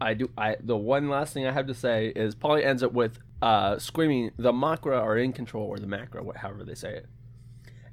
I 0.00 0.14
do. 0.14 0.30
I 0.36 0.56
the 0.60 0.76
one 0.76 1.08
last 1.08 1.32
thing 1.32 1.46
I 1.46 1.52
have 1.52 1.66
to 1.68 1.74
say 1.74 2.08
is 2.14 2.34
Polly 2.34 2.64
ends 2.64 2.82
up 2.82 2.92
with 2.92 3.18
uh 3.40 3.78
screaming, 3.78 4.32
"The 4.36 4.52
Makra 4.52 5.00
are 5.00 5.16
in 5.16 5.32
control," 5.32 5.66
or 5.66 5.78
the 5.78 5.86
Macra, 5.86 6.22
wha- 6.22 6.34
however 6.36 6.64
they 6.64 6.74
say 6.74 6.94
it. 6.96 7.06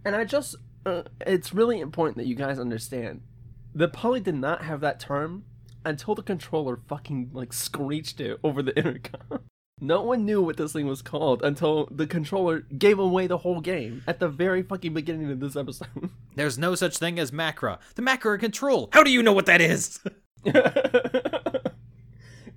And 0.04 0.16
I 0.16 0.26
just, 0.26 0.56
uh, 0.86 1.04
it's 1.28 1.54
really 1.54 1.80
important 1.80 2.18
that 2.18 2.26
you 2.26 2.36
guys 2.36 2.58
understand 2.60 3.22
that 3.76 3.94
Polly 3.94 4.20
did 4.20 4.36
not 4.36 4.64
have 4.64 4.82
that 4.82 5.00
term 5.00 5.46
until 5.86 6.16
the 6.16 6.24
controller 6.24 6.80
fucking 6.88 7.30
like 7.34 7.54
screeched 7.54 8.20
it 8.20 8.40
over 8.44 8.62
the 8.62 8.76
intercom. 8.78 9.42
No 9.84 10.04
one 10.04 10.26
knew 10.26 10.44
what 10.44 10.58
this 10.58 10.74
thing 10.74 10.86
was 10.86 11.02
called 11.02 11.42
until 11.42 11.88
the 11.90 12.06
controller 12.06 12.60
gave 12.60 13.00
away 13.00 13.26
the 13.26 13.40
whole 13.40 13.62
game 13.62 14.04
at 14.06 14.20
the 14.20 14.30
very 14.30 14.62
fucking 14.62 14.94
beginning 14.94 15.32
of 15.32 15.40
this 15.40 15.56
episode. 15.56 15.88
There's 16.36 16.60
no 16.60 16.76
such 16.76 17.00
thing 17.00 17.18
as 17.18 17.32
macra. 17.32 17.80
The 17.96 18.04
macra 18.04 18.26
are 18.26 18.38
control. 18.38 18.90
How 18.94 19.02
do 19.02 19.10
you 19.10 19.24
know 19.24 19.34
what 19.34 19.48
that 19.48 19.60
is? 19.60 20.00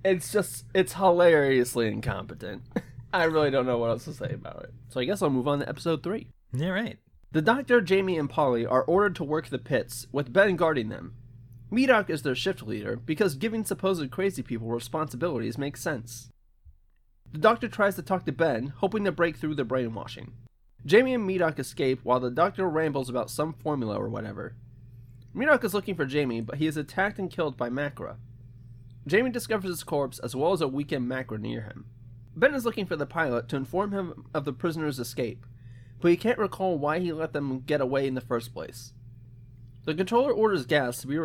it's 0.03 0.31
just 0.31 0.65
it's 0.73 0.93
hilariously 0.93 1.87
incompetent. 1.87 2.63
I 3.13 3.25
really 3.25 3.51
don't 3.51 3.65
know 3.65 3.77
what 3.77 3.91
else 3.91 4.05
to 4.05 4.13
say 4.13 4.31
about 4.33 4.63
it. 4.63 4.73
So 4.89 4.99
I 4.99 5.05
guess 5.05 5.21
I'll 5.21 5.29
move 5.29 5.47
on 5.47 5.59
to 5.59 5.69
episode 5.69 6.03
three. 6.03 6.27
Yeah, 6.53 6.69
right. 6.69 6.97
The 7.31 7.41
doctor, 7.41 7.81
Jamie, 7.81 8.17
and 8.17 8.29
Polly 8.29 8.65
are 8.65 8.83
ordered 8.83 9.15
to 9.17 9.23
work 9.23 9.47
the 9.47 9.57
pits, 9.57 10.07
with 10.11 10.31
Ben 10.31 10.55
guarding 10.55 10.89
them. 10.89 11.15
Medok 11.71 12.09
is 12.09 12.21
their 12.21 12.35
shift 12.35 12.63
leader 12.63 12.95
because 12.95 13.35
giving 13.35 13.65
supposed 13.65 14.09
crazy 14.11 14.41
people 14.41 14.67
responsibilities 14.67 15.57
makes 15.57 15.81
sense. 15.81 16.29
The 17.31 17.39
doctor 17.39 17.67
tries 17.67 17.95
to 17.95 18.01
talk 18.01 18.25
to 18.25 18.31
Ben, 18.31 18.67
hoping 18.77 19.03
to 19.03 19.11
break 19.11 19.37
through 19.37 19.55
the 19.55 19.65
brainwashing. 19.65 20.31
Jamie 20.85 21.15
and 21.15 21.27
Medok 21.27 21.59
escape 21.59 21.99
while 22.03 22.19
the 22.19 22.29
doctor 22.29 22.69
rambles 22.69 23.09
about 23.09 23.31
some 23.31 23.53
formula 23.53 23.97
or 23.97 24.07
whatever. 24.07 24.55
Medok 25.35 25.65
is 25.65 25.73
looking 25.73 25.95
for 25.95 26.05
Jamie, 26.05 26.39
but 26.39 26.59
he 26.59 26.67
is 26.67 26.77
attacked 26.77 27.19
and 27.19 27.29
killed 27.29 27.57
by 27.57 27.69
Macra. 27.69 28.15
Jamie 29.05 29.31
discovers 29.31 29.69
his 29.69 29.83
corpse 29.83 30.17
as 30.19 30.33
well 30.33 30.53
as 30.53 30.61
a 30.61 30.67
weakened 30.67 31.11
Macra 31.11 31.37
near 31.37 31.61
him. 31.61 31.85
Ben 32.37 32.53
is 32.53 32.63
looking 32.63 32.85
for 32.85 32.95
the 32.95 33.05
pilot 33.05 33.49
to 33.49 33.57
inform 33.57 33.91
him 33.91 34.25
of 34.33 34.45
the 34.45 34.53
prisoner's 34.53 34.97
escape, 34.97 35.45
but 35.99 36.09
he 36.09 36.17
can't 36.17 36.39
recall 36.39 36.77
why 36.77 36.99
he 36.99 37.11
let 37.11 37.33
them 37.33 37.59
get 37.59 37.81
away 37.81 38.07
in 38.07 38.15
the 38.15 38.21
first 38.21 38.53
place. 38.53 38.93
The 39.83 39.93
controller 39.93 40.31
orders 40.31 40.65
gas 40.65 41.01
to 41.01 41.07
be 41.07 41.17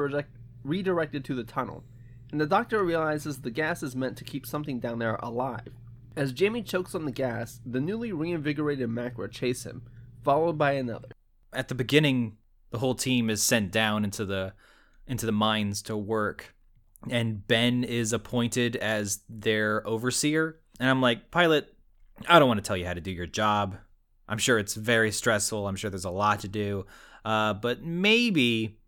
redirected 0.65 1.25
to 1.25 1.35
the 1.35 1.45
tunnel, 1.45 1.85
and 2.33 2.41
the 2.41 2.47
doctor 2.47 2.85
realizes 2.85 3.41
the 3.41 3.51
gas 3.51 3.83
is 3.83 3.97
meant 3.97 4.17
to 4.19 4.25
keep 4.25 4.45
something 4.45 4.81
down 4.81 4.99
there 4.99 5.17
alive. 5.17 5.73
As 6.17 6.33
Jamie 6.33 6.63
chokes 6.63 6.95
on 6.95 7.05
the 7.05 7.13
gas, 7.13 7.61
the 7.65 7.81
newly 7.81 8.13
reinvigorated 8.13 8.89
Macra 8.89 9.31
chase 9.31 9.65
him, 9.65 9.83
followed 10.25 10.59
by 10.59 10.73
another. 10.73 11.09
At 11.53 11.69
the 11.69 11.75
beginning, 11.75 12.37
the 12.71 12.79
whole 12.79 12.95
team 12.95 13.31
is 13.31 13.43
sent 13.43 13.73
down 13.73 14.05
into 14.05 14.25
the 14.25 14.53
into 15.07 15.27
the 15.27 15.33
mines 15.33 15.83
to 15.83 15.97
work, 15.97 16.55
and 17.09 17.47
Ben 17.47 17.85
is 17.85 18.13
appointed 18.13 18.77
as 18.77 19.21
their 19.29 19.87
overseer. 19.87 20.61
And 20.79 20.89
I'm 20.89 21.01
like, 21.01 21.31
pilot, 21.31 21.75
I 22.29 22.39
don't 22.39 22.49
want 22.49 22.59
to 22.63 22.67
tell 22.67 22.77
you 22.77 22.87
how 22.87 22.95
to 22.95 23.01
do 23.01 23.11
your 23.11 23.27
job. 23.27 23.77
I'm 24.29 24.39
sure 24.39 24.59
it's 24.59 24.75
very 24.75 25.11
stressful. 25.11 25.67
I'm 25.67 25.77
sure 25.77 25.91
there's 25.91 26.05
a 26.05 26.11
lot 26.11 26.41
to 26.41 26.49
do. 26.49 26.87
Uh, 27.25 27.55
but 27.55 27.83
maybe 27.83 28.79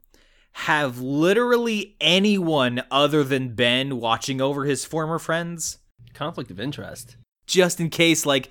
have 0.52 1.00
literally 1.00 1.96
anyone 2.00 2.82
other 2.90 3.24
than 3.24 3.54
Ben 3.54 3.98
watching 3.98 4.40
over 4.40 4.64
his 4.64 4.84
former 4.84 5.18
friends, 5.18 5.78
Conflict 6.14 6.50
of 6.50 6.60
interest. 6.60 7.16
just 7.46 7.80
in 7.80 7.90
case, 7.90 8.24
like, 8.24 8.50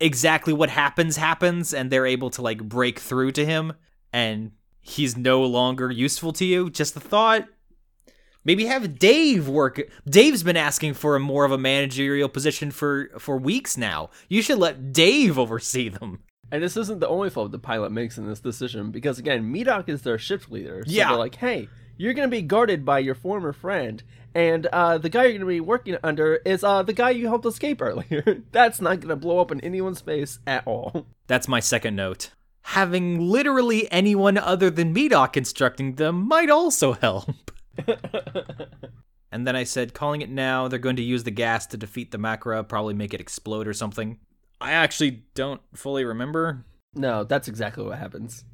exactly 0.00 0.52
what 0.52 0.70
happens 0.70 1.16
happens 1.16 1.74
and 1.74 1.90
they're 1.90 2.06
able 2.06 2.30
to, 2.30 2.42
like, 2.42 2.62
break 2.62 2.98
through 2.98 3.32
to 3.32 3.44
him 3.44 3.74
and 4.14 4.52
he's 4.80 5.16
no 5.16 5.42
longer 5.42 5.90
useful 5.90 6.32
to 6.34 6.44
you. 6.46 6.70
Just 6.70 6.96
a 6.96 7.00
thought. 7.00 7.48
Maybe 8.44 8.66
have 8.66 8.98
Dave 8.98 9.48
work. 9.48 9.80
Dave's 10.08 10.42
been 10.42 10.56
asking 10.56 10.94
for 10.94 11.16
a 11.16 11.20
more 11.20 11.44
of 11.44 11.52
a 11.52 11.58
managerial 11.58 12.28
position 12.28 12.70
for 12.70 13.08
for 13.18 13.36
weeks 13.38 13.76
now. 13.76 14.10
You 14.28 14.40
should 14.42 14.58
let 14.58 14.92
Dave 14.92 15.38
oversee 15.38 15.88
them. 15.88 16.20
And 16.52 16.62
this 16.62 16.76
isn't 16.76 17.00
the 17.00 17.08
only 17.08 17.30
fault 17.30 17.50
the 17.52 17.58
pilot 17.58 17.90
makes 17.90 18.18
in 18.18 18.26
this 18.28 18.40
decision, 18.40 18.90
because 18.92 19.18
again, 19.18 19.52
Medok 19.52 19.88
is 19.88 20.02
their 20.02 20.18
shift 20.18 20.50
leader. 20.52 20.84
So 20.86 20.92
Yeah. 20.92 21.08
they're 21.08 21.18
like, 21.18 21.36
hey, 21.36 21.68
you're 21.96 22.12
gonna 22.12 22.28
be 22.28 22.42
guarded 22.42 22.84
by 22.84 22.98
your 22.98 23.14
former 23.14 23.52
friend, 23.54 24.02
and 24.34 24.66
uh, 24.66 24.98
the 24.98 25.08
guy 25.08 25.24
you're 25.24 25.32
gonna 25.38 25.46
be 25.46 25.60
working 25.60 25.96
under 26.04 26.36
is 26.44 26.62
uh, 26.62 26.82
the 26.82 26.92
guy 26.92 27.10
you 27.10 27.28
helped 27.28 27.46
escape 27.46 27.80
earlier. 27.80 28.42
That's 28.52 28.80
not 28.80 29.00
gonna 29.00 29.16
blow 29.16 29.38
up 29.38 29.50
in 29.52 29.60
anyone's 29.62 30.02
face 30.02 30.38
at 30.46 30.66
all. 30.66 31.06
That's 31.26 31.48
my 31.48 31.60
second 31.60 31.96
note. 31.96 32.30
Having 32.68 33.20
literally 33.20 33.90
anyone 33.92 34.38
other 34.38 34.70
than 34.70 34.94
Medok 34.94 35.36
instructing 35.36 35.94
them 35.94 36.26
might 36.26 36.50
also 36.50 36.94
help. 36.94 37.52
and 39.30 39.46
then 39.46 39.54
I 39.54 39.64
said, 39.64 39.94
calling 39.94 40.22
it 40.22 40.30
now, 40.30 40.66
they're 40.66 40.78
going 40.78 40.96
to 40.96 41.02
use 41.02 41.24
the 41.24 41.30
gas 41.30 41.66
to 41.68 41.76
defeat 41.76 42.10
the 42.10 42.18
Macra, 42.18 42.66
probably 42.66 42.94
make 42.94 43.12
it 43.12 43.20
explode 43.20 43.68
or 43.68 43.74
something. 43.74 44.18
I 44.60 44.72
actually 44.72 45.24
don't 45.34 45.60
fully 45.74 46.04
remember. 46.04 46.64
No, 46.94 47.24
that's 47.24 47.48
exactly 47.48 47.84
what 47.84 47.98
happens. 47.98 48.44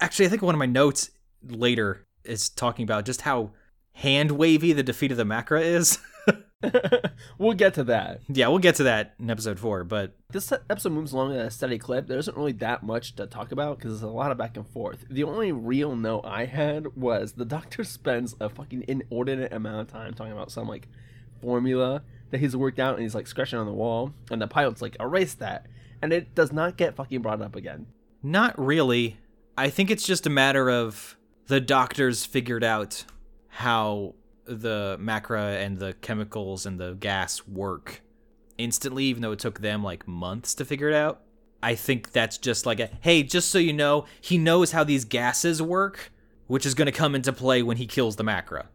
Actually, 0.00 0.26
I 0.26 0.28
think 0.30 0.42
one 0.42 0.54
of 0.54 0.58
my 0.58 0.66
notes 0.66 1.10
later 1.46 2.06
is 2.24 2.48
talking 2.48 2.84
about 2.84 3.04
just 3.04 3.22
how 3.22 3.50
hand 3.92 4.30
wavy 4.32 4.72
the 4.72 4.82
defeat 4.82 5.10
of 5.10 5.18
the 5.18 5.24
Macra 5.24 5.60
is. 5.62 5.98
we'll 7.38 7.52
get 7.52 7.74
to 7.74 7.84
that. 7.84 8.20
yeah, 8.28 8.48
we'll 8.48 8.58
get 8.58 8.74
to 8.76 8.84
that 8.84 9.14
in 9.18 9.30
episode 9.30 9.58
four, 9.58 9.84
but 9.84 10.12
This 10.30 10.50
episode 10.52 10.92
moves 10.92 11.12
along 11.12 11.34
at 11.36 11.46
a 11.46 11.50
steady 11.50 11.78
clip. 11.78 12.06
There 12.08 12.18
isn't 12.18 12.36
really 12.36 12.52
that 12.52 12.82
much 12.82 13.14
to 13.16 13.26
talk 13.26 13.52
about 13.52 13.78
because 13.78 13.92
there's 13.92 14.10
a 14.10 14.14
lot 14.14 14.32
of 14.32 14.38
back 14.38 14.56
and 14.56 14.66
forth. 14.66 15.04
The 15.08 15.24
only 15.24 15.52
real 15.52 15.94
note 15.94 16.22
I 16.24 16.46
had 16.46 16.96
was 16.96 17.32
the 17.32 17.44
doctor 17.58 17.84
spends 17.84 18.34
a 18.40 18.48
fucking 18.48 18.84
inordinate 18.88 19.52
amount 19.52 19.80
of 19.80 19.88
time 19.88 20.14
talking 20.14 20.32
about 20.32 20.50
some 20.50 20.66
like 20.68 20.88
formula 21.40 22.02
that 22.30 22.40
he's 22.40 22.56
worked 22.56 22.78
out 22.78 22.94
and 22.94 23.02
he's 23.02 23.14
like 23.14 23.26
scratching 23.26 23.58
on 23.58 23.66
the 23.66 23.72
wall, 23.72 24.12
and 24.30 24.42
the 24.42 24.48
pilot's 24.48 24.82
like, 24.82 24.96
erase 25.00 25.34
that. 25.34 25.66
And 26.02 26.12
it 26.12 26.34
does 26.34 26.52
not 26.52 26.76
get 26.76 26.94
fucking 26.96 27.22
brought 27.22 27.42
up 27.42 27.56
again. 27.56 27.86
Not 28.22 28.58
really. 28.58 29.18
I 29.56 29.70
think 29.70 29.90
it's 29.90 30.06
just 30.06 30.26
a 30.26 30.30
matter 30.30 30.70
of 30.70 31.16
the 31.46 31.60
doctors 31.60 32.24
figured 32.24 32.62
out 32.62 33.04
how 33.48 34.14
the 34.48 34.96
macra 35.00 35.62
and 35.64 35.78
the 35.78 35.94
chemicals 36.00 36.66
and 36.66 36.80
the 36.80 36.94
gas 36.94 37.46
work 37.46 38.02
instantly, 38.56 39.04
even 39.04 39.22
though 39.22 39.32
it 39.32 39.38
took 39.38 39.60
them 39.60 39.84
like 39.84 40.08
months 40.08 40.54
to 40.54 40.64
figure 40.64 40.88
it 40.88 40.94
out. 40.94 41.22
I 41.62 41.74
think 41.74 42.12
that's 42.12 42.38
just 42.38 42.66
like 42.66 42.80
a 42.80 42.90
hey, 43.00 43.22
just 43.22 43.50
so 43.50 43.58
you 43.58 43.72
know, 43.72 44.04
he 44.20 44.38
knows 44.38 44.72
how 44.72 44.84
these 44.84 45.04
gases 45.04 45.60
work, 45.60 46.12
which 46.46 46.64
is 46.64 46.74
going 46.74 46.86
to 46.86 46.92
come 46.92 47.14
into 47.14 47.32
play 47.32 47.62
when 47.62 47.76
he 47.76 47.86
kills 47.86 48.16
the 48.16 48.24
macra. 48.24 48.66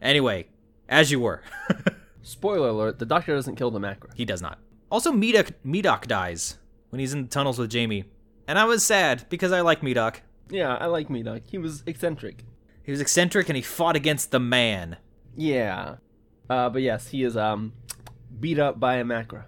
Anyway, 0.00 0.46
as 0.88 1.10
you 1.10 1.20
were. 1.20 1.42
Spoiler 2.22 2.68
alert: 2.68 2.98
the 2.98 3.06
Doctor 3.06 3.34
doesn't 3.34 3.56
kill 3.56 3.70
the 3.70 3.80
Macra. 3.80 4.12
he 4.14 4.24
does 4.24 4.40
not. 4.40 4.58
Also, 4.90 5.10
Medok, 5.12 5.52
Medok 5.64 6.06
dies 6.06 6.58
when 6.90 7.00
he's 7.00 7.14
in 7.14 7.22
the 7.22 7.28
tunnels 7.28 7.58
with 7.58 7.70
Jamie. 7.70 8.04
And 8.46 8.58
I 8.58 8.64
was 8.64 8.84
sad 8.84 9.24
because 9.28 9.52
I 9.52 9.60
like 9.60 9.80
Medok. 9.80 10.16
Yeah, 10.50 10.74
I 10.74 10.86
like 10.86 11.08
Medok. 11.08 11.42
He 11.46 11.58
was 11.58 11.82
eccentric. 11.86 12.44
He 12.82 12.90
was 12.90 13.00
eccentric 13.00 13.48
and 13.48 13.56
he 13.56 13.62
fought 13.62 13.96
against 13.96 14.30
the 14.30 14.40
man. 14.40 14.98
Yeah. 15.36 15.96
Uh, 16.48 16.68
but 16.68 16.82
yes, 16.82 17.08
he 17.08 17.22
is 17.22 17.36
um 17.36 17.72
beat 18.40 18.58
up 18.58 18.78
by 18.78 18.96
a 18.96 19.04
Macra. 19.04 19.44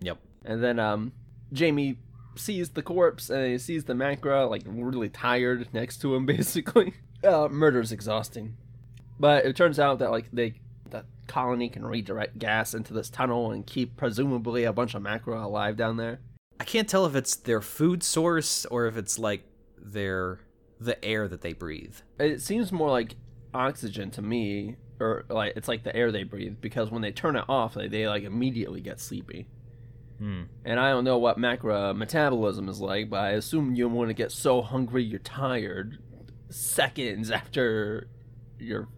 Yep. 0.00 0.18
And 0.44 0.62
then 0.62 0.78
um 0.78 1.12
Jamie 1.52 1.98
sees 2.36 2.70
the 2.70 2.82
corpse 2.82 3.30
and 3.30 3.46
he 3.46 3.58
sees 3.58 3.84
the 3.84 3.94
Macra 3.94 4.48
like 4.48 4.62
really 4.66 5.08
tired 5.08 5.68
next 5.72 5.98
to 6.02 6.14
him 6.14 6.26
basically. 6.36 6.94
Uh 7.22 7.48
murder's 7.50 7.92
exhausting. 7.92 8.56
But 9.18 9.44
it 9.44 9.56
turns 9.56 9.78
out 9.78 9.98
that 10.00 10.10
like 10.10 10.30
they 10.32 10.60
the 10.90 11.04
colony 11.26 11.68
can 11.68 11.86
redirect 11.86 12.38
gas 12.38 12.74
into 12.74 12.92
this 12.92 13.08
tunnel 13.10 13.50
and 13.50 13.66
keep 13.66 13.96
presumably 13.96 14.64
a 14.64 14.72
bunch 14.72 14.94
of 14.94 15.02
Macra 15.02 15.42
alive 15.42 15.76
down 15.76 15.96
there. 15.96 16.20
I 16.60 16.64
can't 16.64 16.88
tell 16.88 17.06
if 17.06 17.14
it's 17.16 17.34
their 17.34 17.60
food 17.60 18.02
source 18.02 18.64
or 18.66 18.86
if 18.86 18.96
it's 18.96 19.18
like 19.18 19.44
their 19.76 20.40
the 20.80 21.02
air 21.04 21.28
that 21.28 21.40
they 21.40 21.52
breathe. 21.52 21.96
It 22.18 22.42
seems 22.42 22.70
more 22.70 22.90
like 22.90 23.16
oxygen 23.52 24.10
to 24.10 24.22
me 24.22 24.76
or 25.00 25.24
like 25.28 25.54
it's 25.56 25.68
like 25.68 25.82
the 25.82 25.94
air 25.94 26.12
they 26.12 26.22
breathe 26.22 26.56
because 26.60 26.90
when 26.90 27.02
they 27.02 27.10
turn 27.10 27.36
it 27.36 27.44
off 27.48 27.74
they, 27.74 27.88
they 27.88 28.08
like 28.08 28.22
immediately 28.22 28.80
get 28.80 29.00
sleepy. 29.00 29.46
Hmm. 30.18 30.42
And 30.64 30.78
I 30.78 30.90
don't 30.90 31.04
know 31.04 31.18
what 31.18 31.38
Macra 31.38 31.96
metabolism 31.96 32.68
is 32.68 32.80
like, 32.80 33.10
but 33.10 33.20
I 33.20 33.30
assume 33.30 33.74
you 33.74 33.88
want 33.88 34.10
to 34.10 34.14
get 34.14 34.30
so 34.30 34.62
hungry 34.62 35.02
you're 35.02 35.18
tired 35.18 35.98
seconds 36.50 37.30
after 37.30 38.06
your 38.58 38.88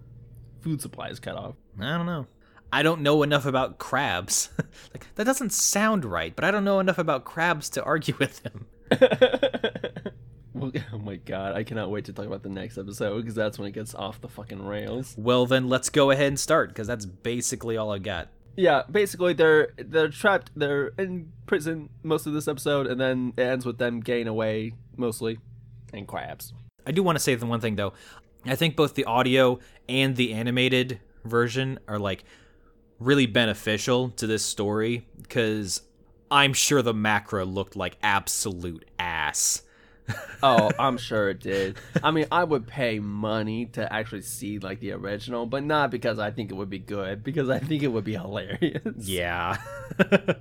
food 0.61 0.82
supply 0.82 1.09
is 1.09 1.18
cut 1.18 1.36
off. 1.36 1.55
I 1.80 1.97
don't 1.97 2.07
know. 2.07 2.26
I 2.72 2.82
don't 2.82 3.01
know 3.01 3.22
enough 3.22 3.47
about 3.47 3.78
crabs. 3.78 4.51
like 4.92 5.07
that 5.14 5.24
doesn't 5.24 5.53
sound 5.53 6.05
right, 6.05 6.34
but 6.34 6.44
I 6.44 6.51
don't 6.51 6.64
know 6.64 6.80
enough 6.80 6.99
about 6.99 7.24
crabs 7.24 7.70
to 7.70 7.82
argue 7.84 8.14
with 8.20 8.40
him. 8.40 8.66
Well, 10.57 10.72
oh 10.92 10.98
my 10.98 11.16
god, 11.16 11.54
I 11.54 11.64
cannot 11.64 11.90
wait 11.90 12.07
to 12.07 12.12
talk 12.12 12.26
about 12.26 12.42
the 12.42 12.48
next 12.48 12.78
episode 12.78 13.20
because 13.20 13.34
that's 13.34 13.59
when 13.59 13.68
it 13.68 13.72
gets 13.72 13.94
off 13.94 14.20
the 14.20 14.28
fucking 14.28 14.64
rails. 14.64 15.14
Well, 15.18 15.46
then 15.46 15.68
let's 15.68 15.90
go 15.90 16.11
ahead 16.11 16.28
and 16.28 16.40
start 16.40 16.70
because 16.70 16.86
that's 16.86 17.07
basically 17.07 17.76
all 17.76 17.92
I 17.92 17.98
got. 17.98 18.28
Yeah, 18.57 18.82
basically 18.90 19.34
they're 19.34 19.68
they're 19.76 20.09
trapped. 20.09 20.50
They're 20.57 20.88
in 20.98 21.32
prison 21.46 21.90
most 22.02 22.26
of 22.26 22.32
this 22.32 22.48
episode, 22.48 22.86
and 22.86 22.98
then 23.00 23.34
it 23.36 23.42
ends 23.42 23.66
with 23.66 23.78
them 23.78 24.00
getting 24.00 24.28
away 24.28 24.72
mostly, 24.96 25.38
and 25.92 26.09
crabs. 26.09 26.54
I 26.86 26.92
do 26.92 27.02
want 27.02 27.16
to 27.16 27.22
say 27.22 27.34
the 27.34 27.46
one 27.46 27.61
thing 27.61 27.76
though. 27.76 27.92
I 28.46 28.54
think 28.54 28.76
both 28.76 28.94
the 28.94 29.04
audio 29.04 29.59
and 29.88 30.16
the 30.16 30.32
animated 30.32 31.00
version 31.24 31.78
are 31.86 31.98
like 31.98 32.24
really 32.98 33.26
beneficial 33.26 34.11
to 34.11 34.26
this 34.26 34.44
story 34.44 35.07
because 35.20 35.82
I'm 36.30 36.54
sure 36.54 36.80
the 36.80 36.94
Macra 36.94 37.52
looked 37.52 37.76
like 37.76 37.98
absolute 38.02 38.84
ass. 38.98 39.62
Oh, 40.42 40.70
I'm 40.78 40.98
sure 40.98 41.30
it 41.30 41.40
did. 41.40 41.78
I 42.02 42.11
mean, 42.11 42.26
I 42.30 42.44
would 42.44 42.66
pay 42.66 42.98
money 42.98 43.66
to 43.72 43.92
actually 43.92 44.22
see 44.22 44.59
like 44.59 44.80
the 44.80 44.92
original, 44.92 45.46
but 45.46 45.64
not 45.64 45.90
because 45.90 46.18
I 46.18 46.30
think 46.30 46.50
it 46.50 46.54
would 46.54 46.70
be 46.70 46.78
good, 46.78 47.24
because 47.24 47.50
I 47.50 47.59
think 47.59 47.82
it 47.82 47.88
would 47.88 48.04
be 48.04 48.14
hilarious. 48.14 48.82
Yeah. 48.96 49.57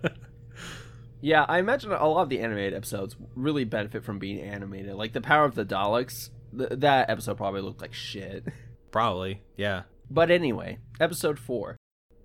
Yeah, 1.22 1.44
I 1.50 1.58
imagine 1.58 1.92
a 1.92 2.08
lot 2.08 2.22
of 2.22 2.30
the 2.30 2.40
animated 2.42 2.76
episodes 2.76 3.16
really 3.36 3.64
benefit 3.64 4.04
from 4.04 4.20
being 4.20 4.40
animated. 4.40 4.94
Like 4.94 5.14
the 5.14 5.22
Power 5.22 5.46
of 5.46 5.56
the 5.56 5.66
Daleks, 5.66 6.30
th- 6.56 6.70
that 6.74 7.10
episode 7.10 7.38
probably 7.38 7.62
looked 7.62 7.82
like 7.82 7.96
shit. 7.96 8.46
Probably. 8.92 9.42
Yeah. 9.58 9.84
But 10.08 10.30
anyway, 10.30 10.78
episode 11.00 11.40
4. 11.40 11.78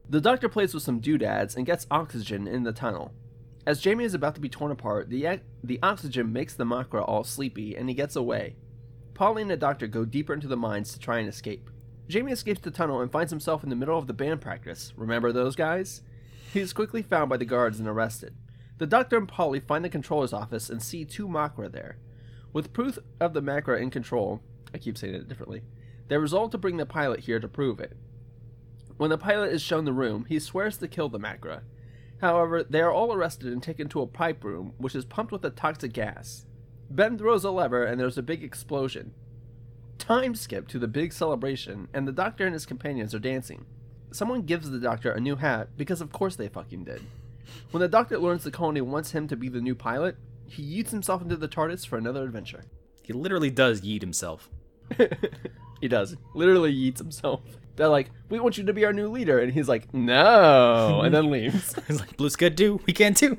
The 0.07 0.21
doctor 0.21 0.51
plays 0.51 0.75
with 0.75 0.83
some 0.83 1.01
doodads 1.01 1.57
and 1.57 1.65
gets 1.65 1.87
oxygen 1.91 2.47
in 2.47 2.65
the 2.65 2.73
tunnel. 2.73 3.13
As 3.67 3.81
Jamie 3.81 4.05
is 4.05 4.15
about 4.15 4.35
to 4.37 4.41
be 4.41 4.49
torn 4.49 4.73
apart, 4.73 5.11
the, 5.11 5.41
the 5.63 5.79
oxygen 5.83 6.33
makes 6.33 6.55
the 6.55 6.65
Makra 6.65 7.07
all 7.07 7.25
sleepy 7.25 7.77
and 7.77 7.89
he 7.89 7.95
gets 7.95 8.17
away. 8.17 8.57
Polly 9.13 9.43
and 9.43 9.51
the 9.51 9.57
doctor 9.57 9.87
go 9.87 10.05
deeper 10.07 10.33
into 10.33 10.49
the 10.49 10.57
mines 10.57 10.93
to 10.93 10.99
try 10.99 11.19
and 11.19 11.29
escape. 11.29 11.69
Jamie 12.09 12.33
escapes 12.33 12.61
the 12.61 12.71
tunnel 12.71 13.01
and 13.01 13.13
finds 13.13 13.31
himself 13.31 13.63
in 13.63 13.69
the 13.69 13.77
middle 13.77 13.99
of 13.99 14.07
the 14.07 14.15
band 14.15 14.41
practice. 14.41 14.95
Remember 14.97 15.31
those 15.31 15.55
guys? 15.55 16.01
He 16.53 16.61
is 16.61 16.73
quickly 16.73 17.03
found 17.03 17.29
by 17.29 17.37
the 17.37 17.45
guards 17.45 17.79
and 17.79 17.87
arrested. 17.87 18.35
The 18.79 18.87
doctor 18.87 19.19
and 19.19 19.29
Polly 19.29 19.61
find 19.61 19.85
the 19.85 19.91
controller's 19.91 20.33
office 20.33 20.71
and 20.71 20.83
see 20.83 21.05
two 21.05 21.29
Makra 21.29 21.71
there. 21.71 21.99
With 22.53 22.73
proof 22.73 22.99
of 23.21 23.35
the 23.35 23.43
Makra 23.43 23.81
in 23.81 23.91
control, 23.91 24.41
I 24.75 24.79
keep 24.79 24.97
saying 24.97 25.15
it 25.15 25.29
differently, 25.29 25.63
they 26.09 26.17
resolve 26.17 26.51
to 26.53 26.59
bring 26.59 26.79
the 26.79 26.87
pilot 26.87 27.21
here 27.21 27.39
to 27.39 27.47
prove 27.47 27.79
it. 27.79 27.97
When 28.97 29.11
the 29.11 29.19
pilot 29.19 29.53
is 29.53 29.63
shown 29.63 29.85
the 29.85 29.93
room, 29.93 30.25
he 30.29 30.41
swears 30.41 30.79
to 30.79 30.89
kill 30.89 31.09
the 31.11 31.21
Makra. 31.21 31.61
However, 32.21 32.63
they 32.63 32.81
are 32.81 32.93
all 32.93 33.13
arrested 33.13 33.53
and 33.53 33.63
taken 33.63 33.89
to 33.89 34.03
a 34.03 34.07
pipe 34.07 34.45
room, 34.45 34.75
which 34.79 34.95
is 34.95 35.05
pumped 35.05 35.33
with 35.33 35.45
a 35.45 35.51
toxic 35.51 35.93
gas. 35.93 36.47
Ben 36.91 37.17
throws 37.17 37.45
a 37.45 37.51
lever 37.51 37.85
and 37.85 37.99
there's 37.99 38.19
a 38.19 38.23
big 38.23 38.43
explosion. 38.43 39.15
Time 39.99 40.35
skip 40.35 40.67
to 40.69 40.79
the 40.79 40.89
big 40.89 41.13
celebration, 41.13 41.89
and 41.93 42.09
the 42.09 42.13
doctor 42.13 42.45
and 42.45 42.55
his 42.55 42.67
companions 42.67 43.15
are 43.15 43.19
dancing. 43.19 43.67
Someone 44.13 44.43
gives 44.43 44.71
the 44.71 44.79
doctor 44.79 45.13
a 45.13 45.21
new 45.21 45.37
hat 45.37 45.69
because, 45.77 46.01
of 46.01 46.11
course, 46.11 46.37
they 46.37 46.49
fucking 46.49 46.85
did. 46.85 47.03
When 47.71 47.81
the 47.81 47.89
doctor 47.89 48.19
learns 48.19 48.45
the 48.45 48.51
colony 48.51 48.81
wants 48.81 49.13
him 49.13 49.29
to 49.29 49.37
be 49.37 49.49
the 49.49 49.61
new 49.61 49.75
pilot, 49.75 50.17
he 50.47 50.63
yeets 50.63 50.91
himself 50.91 51.23
into 51.23 51.37
the 51.37 51.49
TARDIS 51.49 51.87
for 51.87 51.97
another 51.97 52.25
adventure. 52.25 52.65
He 53.03 53.13
literally 53.13 53.51
does 53.51 53.83
yeet 53.83 54.01
himself. 54.01 54.51
he 55.81 55.89
does. 55.89 56.17
Literally 56.35 56.75
yeets 56.75 56.99
himself. 56.99 57.43
They're 57.81 57.89
like, 57.89 58.11
we 58.29 58.39
want 58.41 58.59
you 58.59 58.65
to 58.65 58.75
be 58.75 58.85
our 58.85 58.93
new 58.93 59.09
leader. 59.09 59.39
And 59.39 59.51
he's 59.51 59.67
like, 59.67 59.95
no. 59.95 61.01
And 61.01 61.15
then 61.15 61.31
leaves. 61.31 61.75
He's 61.89 61.99
like, 61.99 62.15
Blue's 62.19 62.37
good 62.37 62.55
too. 62.55 62.79
We 62.85 62.93
can 62.93 63.15
too. 63.15 63.39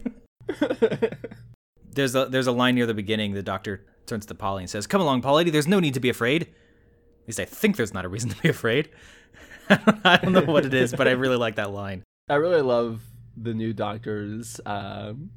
There's 1.94 2.16
a 2.16 2.26
there's 2.26 2.48
a 2.48 2.52
line 2.52 2.74
near 2.74 2.88
the 2.88 2.96
beginning. 2.96 3.34
The 3.34 3.44
doctor 3.44 3.86
turns 4.08 4.26
to 4.28 4.34
Polly 4.34 4.64
and 4.64 4.70
says, 4.70 4.88
"Come 4.88 5.02
along, 5.02 5.22
Polly. 5.22 5.48
There's 5.50 5.68
no 5.68 5.80
need 5.80 5.94
to 5.94 6.00
be 6.00 6.10
afraid." 6.10 6.44
At 6.44 7.28
least 7.28 7.40
I 7.42 7.46
think 7.46 7.76
there's 7.76 7.94
not 7.94 8.06
a 8.06 8.08
reason 8.08 8.30
to 8.30 8.42
be 8.42 8.48
afraid. 8.48 8.90
I 9.70 10.18
don't 10.18 10.32
know 10.32 10.42
what 10.46 10.66
it 10.66 10.74
is, 10.74 10.94
but 10.94 11.08
I 11.08 11.12
really 11.12 11.36
like 11.36 11.58
that 11.58 11.72
line. 11.72 12.04
I 12.30 12.36
really 12.36 12.62
love 12.62 13.02
the 13.36 13.54
new 13.54 13.74
doctor's 13.74 14.62
um, 14.66 15.32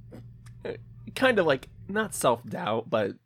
kind 1.16 1.40
of 1.40 1.44
like 1.44 1.68
not 1.88 2.14
self 2.14 2.42
doubt, 2.48 2.88
but 2.88 3.16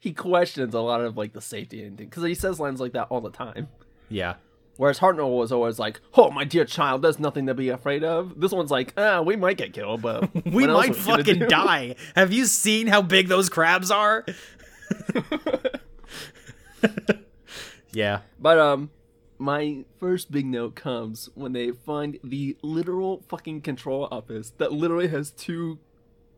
he 0.00 0.12
questions 0.12 0.74
a 0.74 0.80
lot 0.80 1.00
of 1.00 1.16
like 1.16 1.32
the 1.32 1.40
safety 1.40 1.84
and 1.84 1.96
because 1.96 2.24
he 2.24 2.34
says 2.34 2.58
lines 2.58 2.80
like 2.80 2.92
that 2.94 3.06
all 3.10 3.20
the 3.20 3.30
time. 3.30 3.68
Yeah. 4.08 4.34
Whereas 4.76 5.00
Hartnell 5.00 5.36
was 5.36 5.52
always 5.52 5.78
like, 5.78 6.00
"Oh, 6.14 6.30
my 6.30 6.44
dear 6.44 6.64
child, 6.64 7.02
there's 7.02 7.18
nothing 7.18 7.46
to 7.46 7.54
be 7.54 7.68
afraid 7.68 8.04
of." 8.04 8.40
This 8.40 8.52
one's 8.52 8.70
like, 8.70 8.94
"Ah, 8.96 9.20
we 9.20 9.36
might 9.36 9.58
get 9.58 9.72
killed, 9.72 10.02
but 10.02 10.30
We 10.46 10.66
might 10.66 10.70
are 10.70 10.80
we 10.80 10.88
gonna 10.88 10.94
fucking 10.94 11.48
die. 11.48 11.96
Have 12.16 12.32
you 12.32 12.46
seen 12.46 12.86
how 12.86 13.02
big 13.02 13.28
those 13.28 13.48
crabs 13.48 13.90
are? 13.90 14.24
yeah. 17.92 18.20
But 18.40 18.58
um, 18.58 18.90
my 19.38 19.84
first 19.98 20.30
big 20.30 20.46
note 20.46 20.74
comes 20.74 21.28
when 21.34 21.52
they 21.52 21.70
find 21.70 22.18
the 22.24 22.56
literal 22.62 23.22
fucking 23.28 23.60
control 23.60 24.08
office 24.10 24.52
that 24.58 24.72
literally 24.72 25.08
has 25.08 25.30
two 25.30 25.78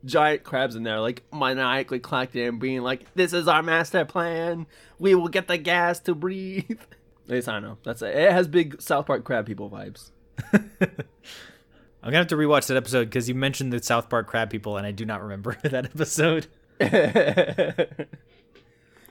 giant 0.05 0.43
crabs 0.43 0.75
in 0.75 0.83
there, 0.83 1.01
like 1.01 1.23
maniacally 1.33 1.99
clocked 1.99 2.37
in, 2.37 2.59
being 2.59 2.83
like, 2.83 3.07
"This 3.15 3.33
is 3.33 3.49
our 3.49 3.63
master 3.63 4.05
plan. 4.05 4.67
We 4.99 5.15
will 5.15 5.29
get 5.29 5.49
the 5.49 5.59
gas 5.59 6.01
to 6.01 6.15
breathe." 6.15 6.81
Least 7.27 7.49
I 7.49 7.53
don't 7.53 7.63
know. 7.63 7.79
That's 7.85 8.03
it. 8.03 8.15
It 8.15 8.33
has 8.33 8.49
big 8.49 8.81
South 8.83 9.07
Park 9.07 9.25
crab 9.25 9.47
people 9.47 9.71
vibes. 9.71 10.11
I'm 10.53 12.11
gonna 12.11 12.19
have 12.19 12.27
to 12.29 12.37
rewatch 12.37 12.67
that 12.67 12.77
episode 12.77 13.07
because 13.07 13.29
you 13.29 13.35
mentioned 13.35 13.73
the 13.73 13.83
South 13.83 14.11
Park 14.11 14.27
crab 14.27 14.51
people, 14.51 14.77
and 14.77 14.87
I 14.87 14.91
do 14.91 15.07
not 15.07 15.23
remember 15.23 15.57
that 15.63 15.87
episode. 15.87 16.49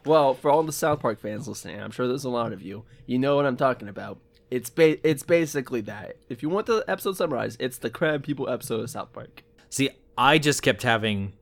well, 0.06 0.36
for 0.36 0.52
all 0.52 0.62
the 0.62 0.72
South 0.72 1.00
Park 1.00 1.20
fans 1.20 1.48
listening, 1.48 1.82
I'm 1.82 1.90
sure 1.90 2.08
there's 2.08 2.24
a 2.24 2.30
lot 2.30 2.54
of 2.54 2.62
you. 2.62 2.84
You 3.08 3.18
know 3.18 3.36
what 3.36 3.48
I'm 3.48 3.58
talking 3.58 3.88
about. 3.88 4.20
It's 4.52 4.70
ba- 4.70 5.08
it's 5.08 5.24
basically 5.24 5.82
that. 5.82 6.18
If 6.30 6.44
you 6.44 6.50
want 6.50 6.68
the 6.68 6.84
episode 6.88 7.18
summarized, 7.18 7.60
it's 7.60 7.80
the 7.80 7.90
crab 7.90 8.24
people 8.24 8.48
episode 8.48 8.82
of 8.82 8.90
South 8.92 9.12
Park. 9.12 9.44
See, 9.72 9.90
I 10.16 10.38
just 10.38 10.62
kept 10.62 10.84
having 10.84 11.34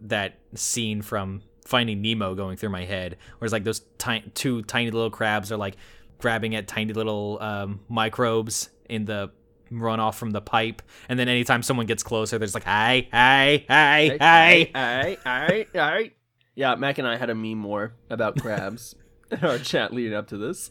that 0.00 0.38
scene 0.54 1.02
from 1.02 1.42
Finding 1.66 2.00
Nemo 2.00 2.34
going 2.34 2.56
through 2.56 2.70
my 2.70 2.86
head, 2.86 3.18
where 3.38 3.46
it's 3.46 3.52
like 3.52 3.64
those 3.64 3.82
ti- 3.98 4.24
two 4.32 4.62
tiny 4.62 4.90
little 4.90 5.10
crabs 5.10 5.52
are 5.52 5.58
like 5.58 5.76
grabbing 6.18 6.54
at 6.54 6.66
tiny 6.66 6.92
little 6.92 7.38
um, 7.40 7.80
microbes 7.88 8.70
in 8.88 9.04
the 9.04 9.30
runoff 9.72 10.14
from 10.14 10.30
the 10.30 10.40
pipe, 10.40 10.82
and 11.08 11.18
then 11.18 11.28
anytime 11.28 11.62
someone 11.62 11.86
gets 11.86 12.02
closer, 12.02 12.38
there's 12.38 12.54
like, 12.54 12.64
"Hi, 12.64 13.08
hi, 13.12 13.64
hi, 13.68 14.18
hi." 14.20 14.70
Alright, 14.74 15.18
alright, 15.26 15.68
alright. 15.74 16.16
Yeah, 16.54 16.76
Mac 16.76 16.98
and 16.98 17.08
I 17.08 17.16
had 17.16 17.30
a 17.30 17.34
meme 17.34 17.64
war 17.64 17.94
about 18.10 18.40
crabs. 18.40 18.94
in 19.30 19.44
our 19.44 19.58
chat 19.58 19.92
leading 19.92 20.14
up 20.14 20.28
to 20.28 20.36
this. 20.36 20.70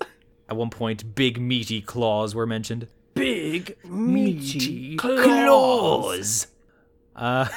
At 0.49 0.57
one 0.57 0.69
point, 0.69 1.15
big 1.15 1.39
meaty 1.39 1.81
claws 1.81 2.35
were 2.35 2.45
mentioned. 2.45 2.87
Big 3.13 3.77
meaty 3.85 4.95
claws. 4.97 6.47
Uh, 7.15 7.47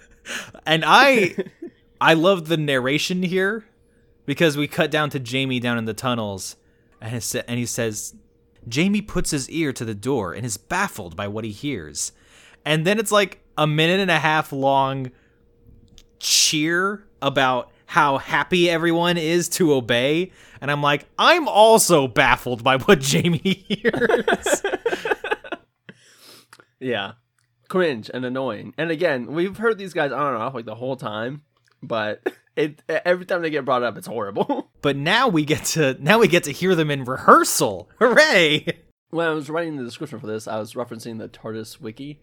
and 0.66 0.84
I, 0.86 1.36
I 2.00 2.14
love 2.14 2.48
the 2.48 2.56
narration 2.56 3.22
here 3.22 3.64
because 4.26 4.56
we 4.56 4.66
cut 4.66 4.90
down 4.90 5.10
to 5.10 5.20
Jamie 5.20 5.60
down 5.60 5.78
in 5.78 5.84
the 5.84 5.94
tunnels, 5.94 6.56
and, 7.04 7.44
and 7.46 7.58
he 7.58 7.66
says, 7.66 8.14
Jamie 8.68 9.02
puts 9.02 9.30
his 9.30 9.48
ear 9.50 9.72
to 9.72 9.84
the 9.84 9.94
door 9.94 10.32
and 10.32 10.44
is 10.44 10.56
baffled 10.56 11.16
by 11.16 11.28
what 11.28 11.44
he 11.44 11.50
hears, 11.50 12.12
and 12.64 12.86
then 12.86 12.98
it's 12.98 13.12
like 13.12 13.42
a 13.56 13.66
minute 13.66 14.00
and 14.00 14.10
a 14.10 14.18
half 14.18 14.52
long 14.52 15.10
cheer 16.18 17.06
about 17.20 17.70
how 17.86 18.18
happy 18.18 18.68
everyone 18.68 19.16
is 19.16 19.48
to 19.50 19.74
obey. 19.74 20.32
And 20.60 20.70
I'm 20.70 20.82
like, 20.82 21.06
I'm 21.18 21.46
also 21.46 22.08
baffled 22.08 22.64
by 22.64 22.78
what 22.78 23.00
Jamie 23.00 23.64
hears. 23.68 24.62
Yeah. 26.84 27.12
Cringe 27.68 28.10
and 28.12 28.26
annoying. 28.26 28.74
And 28.76 28.90
again, 28.90 29.32
we've 29.32 29.56
heard 29.56 29.78
these 29.78 29.94
guys 29.94 30.12
on 30.12 30.34
and 30.34 30.42
off 30.42 30.52
like 30.54 30.66
the 30.66 30.74
whole 30.74 30.96
time, 30.96 31.42
but 31.82 32.20
it 32.56 32.82
every 32.88 33.26
time 33.26 33.42
they 33.42 33.50
get 33.50 33.64
brought 33.64 33.82
up, 33.82 33.96
it's 33.98 34.06
horrible. 34.06 34.70
but 34.82 34.96
now 34.96 35.28
we 35.28 35.44
get 35.44 35.64
to 35.66 35.96
now 36.00 36.18
we 36.18 36.28
get 36.28 36.44
to 36.44 36.52
hear 36.52 36.74
them 36.74 36.90
in 36.90 37.04
rehearsal. 37.04 37.88
Hooray! 37.98 38.66
when 39.10 39.26
I 39.26 39.30
was 39.30 39.48
writing 39.48 39.76
the 39.76 39.84
description 39.84 40.18
for 40.18 40.26
this, 40.26 40.48
I 40.48 40.58
was 40.58 40.74
referencing 40.74 41.18
the 41.18 41.28
TARDIS 41.28 41.80
wiki, 41.80 42.20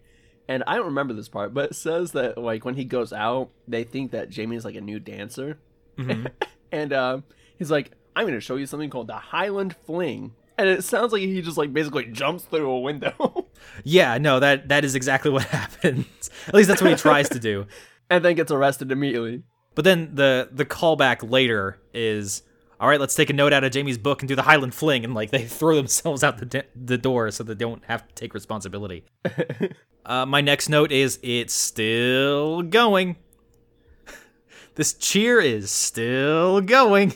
and 0.48 0.62
I 0.66 0.76
don't 0.76 0.86
remember 0.86 1.14
this 1.14 1.28
part, 1.28 1.54
but 1.54 1.70
it 1.70 1.74
says 1.74 2.12
that 2.12 2.36
like 2.38 2.64
when 2.64 2.74
he 2.74 2.84
goes 2.84 3.12
out, 3.12 3.50
they 3.66 3.84
think 3.84 4.10
that 4.12 4.28
Jamie's 4.30 4.64
like 4.64 4.74
a 4.74 4.80
new 4.80 4.98
dancer, 5.00 5.58
and 6.72 6.92
um, 6.92 7.24
he's 7.58 7.70
like, 7.70 7.92
"I'm 8.14 8.24
going 8.24 8.34
to 8.34 8.40
show 8.40 8.56
you 8.56 8.66
something 8.66 8.90
called 8.90 9.06
the 9.06 9.14
Highland 9.14 9.74
Fling," 9.86 10.32
and 10.58 10.68
it 10.68 10.84
sounds 10.84 11.12
like 11.12 11.22
he 11.22 11.40
just 11.42 11.56
like 11.58 11.72
basically 11.72 12.06
jumps 12.06 12.44
through 12.44 12.70
a 12.70 12.80
window, 12.80 13.46
Yeah, 13.84 14.18
no, 14.18 14.40
that 14.40 14.68
that 14.68 14.84
is 14.84 14.94
exactly 14.94 15.30
what 15.30 15.44
happens. 15.44 16.30
At 16.48 16.54
least 16.54 16.68
that's 16.68 16.82
what 16.82 16.90
he 16.90 16.96
tries 16.96 17.28
to 17.30 17.38
do. 17.38 17.66
and 18.10 18.24
then 18.24 18.34
gets 18.34 18.52
arrested 18.52 18.92
immediately. 18.92 19.42
But 19.74 19.84
then 19.84 20.14
the 20.14 20.48
the 20.52 20.64
callback 20.64 21.28
later 21.28 21.78
is 21.94 22.42
all 22.82 22.88
right. 22.88 22.98
Let's 22.98 23.14
take 23.14 23.30
a 23.30 23.32
note 23.32 23.52
out 23.52 23.62
of 23.62 23.70
Jamie's 23.70 23.96
book 23.96 24.22
and 24.22 24.28
do 24.28 24.34
the 24.34 24.42
Highland 24.42 24.74
Fling, 24.74 25.04
and 25.04 25.14
like 25.14 25.30
they 25.30 25.44
throw 25.46 25.76
themselves 25.76 26.24
out 26.24 26.38
the 26.38 26.46
de- 26.46 26.64
the 26.74 26.98
door 26.98 27.30
so 27.30 27.44
they 27.44 27.54
don't 27.54 27.84
have 27.84 28.06
to 28.06 28.14
take 28.14 28.34
responsibility. 28.34 29.04
uh, 30.06 30.26
my 30.26 30.40
next 30.40 30.68
note 30.68 30.92
is 30.92 31.18
it's 31.22 31.54
still 31.54 32.62
going. 32.62 33.16
this 34.74 34.94
cheer 34.94 35.40
is 35.40 35.70
still 35.70 36.60
going. 36.60 37.14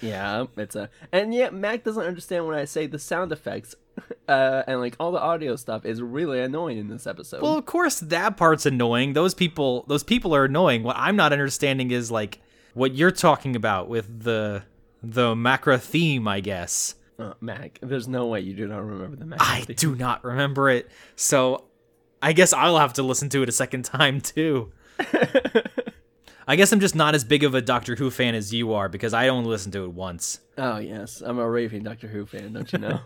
Yeah, 0.00 0.46
it's 0.56 0.76
a 0.76 0.90
and 1.12 1.34
yet 1.34 1.52
Mac 1.52 1.82
doesn't 1.82 2.04
understand 2.04 2.46
when 2.46 2.56
I 2.56 2.64
say 2.64 2.86
the 2.86 2.98
sound 2.98 3.32
effects, 3.32 3.74
uh, 4.28 4.62
and 4.66 4.80
like 4.80 4.96
all 4.98 5.12
the 5.12 5.20
audio 5.20 5.56
stuff 5.56 5.84
is 5.84 6.02
really 6.02 6.40
annoying 6.40 6.78
in 6.78 6.88
this 6.88 7.06
episode. 7.06 7.42
Well, 7.42 7.56
of 7.56 7.66
course 7.66 8.00
that 8.00 8.36
part's 8.36 8.66
annoying. 8.66 9.12
Those 9.12 9.34
people 9.34 9.84
those 9.88 10.02
people 10.02 10.34
are 10.34 10.44
annoying. 10.44 10.82
What 10.82 10.96
I'm 10.98 11.16
not 11.16 11.32
understanding 11.32 11.90
is 11.90 12.10
like 12.10 12.40
what 12.74 12.94
you're 12.94 13.10
talking 13.10 13.56
about 13.56 13.88
with 13.88 14.22
the 14.24 14.62
the 15.02 15.34
Macra 15.34 15.80
theme, 15.80 16.26
I 16.26 16.40
guess. 16.40 16.94
Uh, 17.18 17.34
Mac, 17.40 17.78
there's 17.80 18.08
no 18.08 18.26
way 18.26 18.40
you 18.40 18.54
do 18.54 18.66
not 18.66 18.84
remember 18.84 19.16
the 19.16 19.26
Mac. 19.26 19.40
I 19.40 19.60
theme. 19.60 19.76
do 19.76 19.94
not 19.94 20.24
remember 20.24 20.68
it. 20.70 20.90
So 21.16 21.64
I 22.20 22.32
guess 22.32 22.52
I'll 22.52 22.78
have 22.78 22.94
to 22.94 23.02
listen 23.02 23.28
to 23.30 23.42
it 23.42 23.48
a 23.48 23.52
second 23.52 23.84
time 23.84 24.20
too. 24.20 24.72
I 26.46 26.56
guess 26.56 26.72
I'm 26.72 26.80
just 26.80 26.94
not 26.94 27.14
as 27.14 27.24
big 27.24 27.42
of 27.42 27.54
a 27.54 27.62
Doctor 27.62 27.94
Who 27.96 28.10
fan 28.10 28.34
as 28.34 28.52
you 28.52 28.74
are 28.74 28.88
because 28.88 29.14
I 29.14 29.28
only 29.28 29.48
listened 29.48 29.72
to 29.74 29.84
it 29.84 29.92
once. 29.92 30.40
Oh 30.58 30.78
yes, 30.78 31.22
I'm 31.24 31.38
a 31.38 31.48
raving 31.48 31.84
Doctor 31.84 32.08
Who 32.08 32.26
fan, 32.26 32.52
don't 32.52 32.70
you 32.72 32.78
know? 32.80 33.00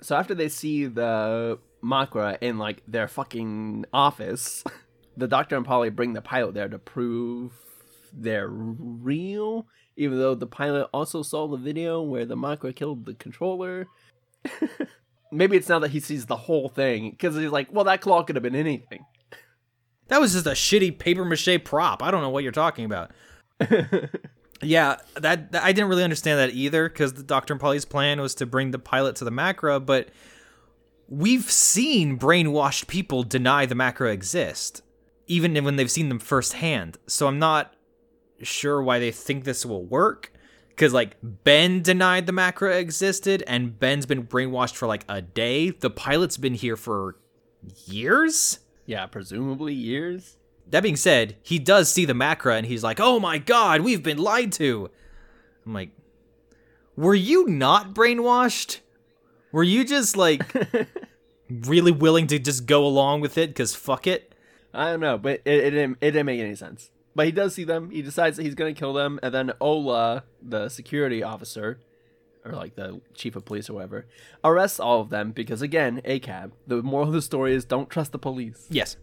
So 0.00 0.16
after 0.16 0.34
they 0.34 0.48
see 0.48 0.86
the 0.86 1.58
Makra 1.82 2.38
in 2.40 2.58
like 2.58 2.82
their 2.86 3.08
fucking 3.08 3.86
office, 3.92 4.64
the 5.16 5.28
Doctor 5.28 5.56
and 5.56 5.64
Polly 5.64 5.90
bring 5.90 6.12
the 6.12 6.22
pilot 6.22 6.54
there 6.54 6.68
to 6.68 6.78
prove 6.78 7.52
they're 8.12 8.48
real, 8.48 9.66
even 9.96 10.18
though 10.18 10.34
the 10.34 10.46
pilot 10.46 10.88
also 10.92 11.22
saw 11.22 11.46
the 11.46 11.56
video 11.56 12.02
where 12.02 12.24
the 12.24 12.36
Makra 12.36 12.74
killed 12.74 13.04
the 13.04 13.14
controller. 13.14 13.86
Maybe 15.32 15.56
it's 15.56 15.68
now 15.68 15.80
that 15.80 15.90
he 15.90 16.00
sees 16.00 16.26
the 16.26 16.36
whole 16.36 16.68
thing 16.68 17.10
because 17.10 17.34
he's 17.34 17.50
like, 17.50 17.68
well, 17.72 17.84
that 17.84 18.00
claw 18.00 18.22
could 18.22 18.36
have 18.36 18.42
been 18.42 18.54
anything. 18.54 19.04
That 20.08 20.20
was 20.20 20.32
just 20.32 20.46
a 20.46 20.50
shitty 20.50 20.98
paper 20.98 21.24
mache 21.24 21.62
prop. 21.64 22.02
I 22.02 22.10
don't 22.10 22.22
know 22.22 22.30
what 22.30 22.44
you're 22.44 22.52
talking 22.52 22.84
about. 22.84 23.10
yeah, 24.62 24.96
that, 25.14 25.52
that- 25.52 25.62
I 25.62 25.72
didn't 25.72 25.88
really 25.90 26.04
understand 26.04 26.38
that 26.38 26.54
either 26.54 26.88
because 26.88 27.14
the 27.14 27.22
Doctor 27.22 27.54
and 27.54 27.60
Polly's 27.60 27.84
plan 27.84 28.20
was 28.20 28.34
to 28.36 28.46
bring 28.46 28.70
the 28.70 28.78
pilot 28.78 29.16
to 29.16 29.24
the 29.24 29.30
Macra, 29.32 29.84
but 29.84 30.08
we've 31.08 31.50
seen 31.50 32.18
brainwashed 32.18 32.86
people 32.86 33.22
deny 33.22 33.66
the 33.66 33.74
Macra 33.74 34.12
exist, 34.12 34.82
even 35.26 35.62
when 35.64 35.76
they've 35.76 35.90
seen 35.90 36.08
them 36.08 36.18
firsthand. 36.18 36.98
So 37.06 37.26
I'm 37.26 37.38
not 37.38 37.74
sure 38.42 38.82
why 38.82 38.98
they 38.98 39.10
think 39.12 39.44
this 39.44 39.64
will 39.64 39.84
work. 39.84 40.32
Because, 40.68 40.92
like, 40.92 41.16
Ben 41.22 41.80
denied 41.80 42.26
the 42.26 42.32
Macra 42.32 42.78
existed, 42.78 43.42
and 43.46 43.78
Ben's 43.78 44.04
been 44.04 44.26
brainwashed 44.26 44.74
for 44.74 44.86
like 44.86 45.06
a 45.08 45.22
day. 45.22 45.70
The 45.70 45.88
pilot's 45.88 46.36
been 46.36 46.52
here 46.52 46.76
for 46.76 47.16
years? 47.86 48.58
Yeah, 48.84 49.06
presumably 49.06 49.72
years. 49.72 50.35
That 50.70 50.82
being 50.82 50.96
said, 50.96 51.36
he 51.42 51.58
does 51.58 51.90
see 51.90 52.04
the 52.04 52.12
Macra 52.12 52.56
and 52.56 52.66
he's 52.66 52.82
like, 52.82 52.98
"Oh 53.00 53.20
my 53.20 53.38
god, 53.38 53.82
we've 53.82 54.02
been 54.02 54.18
lied 54.18 54.52
to." 54.52 54.90
I'm 55.64 55.74
like, 55.74 55.90
"Were 56.96 57.14
you 57.14 57.46
not 57.46 57.94
brainwashed? 57.94 58.80
Were 59.52 59.62
you 59.62 59.84
just 59.84 60.16
like 60.16 60.42
really 61.50 61.92
willing 61.92 62.26
to 62.28 62.38
just 62.38 62.66
go 62.66 62.84
along 62.84 63.20
with 63.20 63.38
it 63.38 63.54
cuz 63.54 63.74
fuck 63.74 64.06
it?" 64.06 64.34
I 64.74 64.90
don't 64.90 65.00
know, 65.00 65.18
but 65.18 65.40
it, 65.44 65.64
it 65.64 65.70
didn't 65.70 65.98
it 66.00 66.10
didn't 66.10 66.26
make 66.26 66.40
any 66.40 66.56
sense. 66.56 66.90
But 67.14 67.26
he 67.26 67.32
does 67.32 67.54
see 67.54 67.64
them. 67.64 67.90
He 67.90 68.02
decides 68.02 68.36
that 68.36 68.42
he's 68.42 68.54
gonna 68.54 68.74
kill 68.74 68.92
them, 68.92 69.18
and 69.22 69.32
then 69.32 69.52
Ola, 69.60 70.24
the 70.42 70.68
security 70.68 71.22
officer, 71.22 71.80
or 72.44 72.52
like 72.52 72.74
the 72.74 73.00
chief 73.14 73.36
of 73.36 73.44
police 73.44 73.70
or 73.70 73.74
whatever, 73.74 74.06
arrests 74.44 74.78
all 74.78 75.00
of 75.00 75.10
them 75.10 75.30
because 75.30 75.62
again, 75.62 76.02
ACAB. 76.04 76.50
The 76.66 76.82
moral 76.82 77.08
of 77.08 77.14
the 77.14 77.22
story 77.22 77.54
is 77.54 77.64
don't 77.64 77.88
trust 77.88 78.12
the 78.12 78.18
police. 78.18 78.66
Yes. 78.68 78.96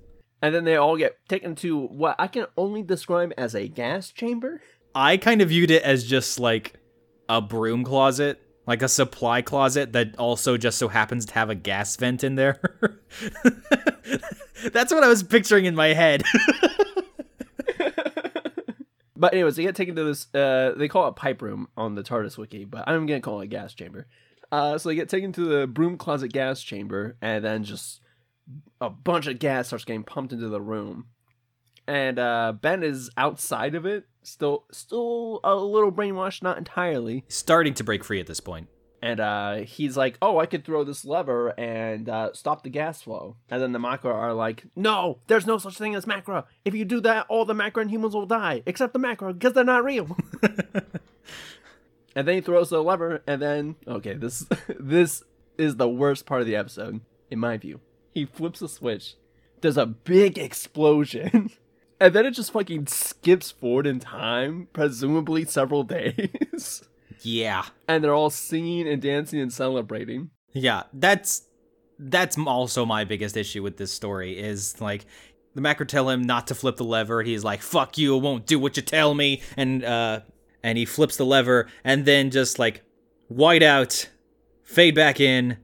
And 0.44 0.54
then 0.54 0.66
they 0.66 0.76
all 0.76 0.98
get 0.98 1.18
taken 1.30 1.56
to 1.56 1.88
what 1.88 2.18
I 2.20 2.28
can 2.28 2.48
only 2.58 2.84
describe 2.84 3.32
as 3.38 3.56
a 3.56 3.70
gas 3.70 4.12
chamber. 4.12 4.62
I 4.94 5.16
kind 5.16 5.41
of 5.41 5.48
viewed 5.48 5.72
it 5.72 5.84
as 5.84 6.04
just 6.04 6.38
like 6.38 6.74
a 7.30 7.39
broom 7.39 7.86
closet, 7.86 8.41
like 8.68 8.82
a 8.82 8.89
supply 8.89 9.41
closet 9.41 9.94
that 9.94 10.18
also 10.18 10.58
just 10.58 10.78
so 10.78 10.89
happens 10.89 11.26
to 11.28 11.34
have 11.34 11.50
a 11.50 11.56
gas 11.56 11.96
vent 11.96 12.26
in 12.26 12.36
there. 12.36 12.60
That's 14.74 14.94
what 14.94 15.06
I 15.06 15.08
was 15.08 15.24
picturing 15.24 15.64
in 15.64 15.76
my 15.76 15.94
head. 15.94 16.24
But 19.16 19.34
anyways, 19.36 19.56
they 19.56 19.64
get 19.64 19.74
taken 19.74 19.96
to 19.96 20.04
this. 20.04 20.28
Uh, 20.36 20.74
they 20.76 20.89
call 20.89 21.08
it 21.08 21.16
pipe 21.16 21.41
room 21.41 21.70
on 21.78 21.96
the 21.96 22.04
TARDIS 22.04 22.38
wiki, 22.38 22.66
but 22.66 22.84
I'm 22.89 23.06
gonna 23.06 23.22
call 23.22 23.39
it 23.39 23.48
gas 23.48 23.74
chamber. 23.74 24.06
Uh, 24.52 24.78
so 24.78 24.89
they 24.89 24.96
get 24.96 25.08
taken 25.08 25.32
to 25.32 25.46
the 25.46 25.66
broom 25.66 25.98
closet 25.98 26.34
gas 26.34 26.62
chamber, 26.62 27.16
and 27.22 27.41
then 27.41 27.64
just 27.64 28.02
a 28.82 28.89
bunch 28.89 29.28
of 29.28 29.39
gas 29.39 29.68
starts 29.68 29.86
getting 29.86 30.04
pumped 30.04 30.34
into 30.34 30.50
the 30.50 30.62
room. 30.62 31.08
And 31.88 32.18
uh, 32.18 32.54
Ben 32.62 32.82
is 32.82 33.10
outside 33.18 33.76
of 33.76 33.86
it, 33.86 34.06
still, 34.22 34.66
still 34.72 35.41
a 35.44 35.56
little 35.56 35.91
brainwashed, 35.91 36.41
not 36.41 36.58
entirely. 36.58 37.26
Starting 37.28 37.74
to 37.76 37.84
break 37.84 38.04
free 38.04 38.20
at 38.20 38.28
this 38.28 38.39
point. 38.39 38.70
And 39.02 39.20
uh, 39.20 39.56
he's 39.58 39.98
like, 39.98 40.18
"Oh, 40.22 40.39
I 40.39 40.46
could 40.46 40.64
throw 40.64 40.86
this 40.86 41.04
lever 41.04 41.50
and 41.60 42.08
uh, 42.08 42.32
stop 42.32 42.64
the 42.64 42.70
gas 42.70 43.02
flow." 43.02 43.36
And 43.50 43.62
then 43.62 43.74
the 43.74 43.80
Macra 43.80 44.14
are 44.14 44.34
like, 44.34 44.64
"No, 44.78 45.20
there's 45.28 45.46
no 45.46 45.58
such 45.58 45.78
thing 45.78 45.94
as 45.94 46.06
Macra. 46.06 46.46
If 46.64 46.74
you 46.74 46.86
do 46.86 47.02
that, 47.02 47.26
all 47.28 47.44
the 47.44 47.54
Macra 47.54 47.82
and 47.82 47.91
humans 47.91 48.16
will 48.16 48.26
die, 48.26 48.64
except 48.66 48.94
the 48.94 49.00
Macra, 49.00 49.34
because 49.34 49.52
they're 49.52 49.66
not 49.66 49.84
real." 49.84 50.16
and 52.16 52.26
then 52.26 52.36
he 52.36 52.39
throws 52.39 52.70
the 52.70 52.82
lever, 52.82 53.22
and 53.28 53.41
then 53.41 53.76
okay, 53.86 54.14
this 54.14 54.48
this 54.80 55.22
is 55.58 55.76
the 55.76 55.89
worst 55.89 56.26
part 56.26 56.39
of 56.39 56.48
the 56.48 56.56
episode, 56.56 57.02
in 57.30 57.39
my 57.39 57.58
view. 57.58 57.82
He 58.14 58.26
flips 58.26 58.61
a 58.61 58.68
switch. 58.68 59.16
There's 59.61 59.78
a 59.78 59.86
big 59.86 60.38
explosion. 60.38 61.49
And 61.99 62.14
then 62.14 62.26
it 62.26 62.32
just 62.32 62.51
fucking 62.51 62.88
skips 62.88 63.51
forward 63.51 63.88
in 63.88 63.99
time, 64.01 64.68
presumably 64.74 65.45
several 65.45 65.84
days. 65.86 66.84
Yeah. 67.22 67.64
and 67.88 68.03
they're 68.03 68.14
all 68.14 68.30
singing 68.32 68.89
and 68.89 69.01
dancing 69.01 69.39
and 69.39 69.53
celebrating. 69.53 70.30
Yeah, 70.51 70.84
that's 70.91 71.47
that's 71.97 72.38
also 72.38 72.86
my 72.86 73.05
biggest 73.05 73.38
issue 73.38 73.64
with 73.64 73.78
this 73.78 73.93
story 73.93 74.38
is 74.38 74.82
like 74.82 75.05
the 75.55 75.61
Macra 75.61 75.88
tell 75.88 76.09
him 76.09 76.24
not 76.24 76.47
to 76.47 76.55
flip 76.55 76.76
the 76.76 76.84
lever. 76.84 77.22
He's 77.24 77.45
like, 77.45 77.61
"Fuck 77.61 77.97
you! 77.97 78.18
I 78.18 78.22
won't 78.22 78.47
do 78.47 78.59
what 78.59 78.76
you 78.76 78.84
tell 78.84 79.14
me." 79.14 79.41
And 79.55 79.86
uh, 79.86 80.22
and 80.61 80.78
he 80.78 80.84
flips 80.84 81.16
the 81.16 81.26
lever, 81.26 81.68
and 81.86 82.03
then 82.03 82.32
just 82.32 82.59
like 82.59 82.84
white 83.30 83.64
out, 83.64 84.09
fade 84.64 84.95
back 84.95 85.22
in. 85.22 85.57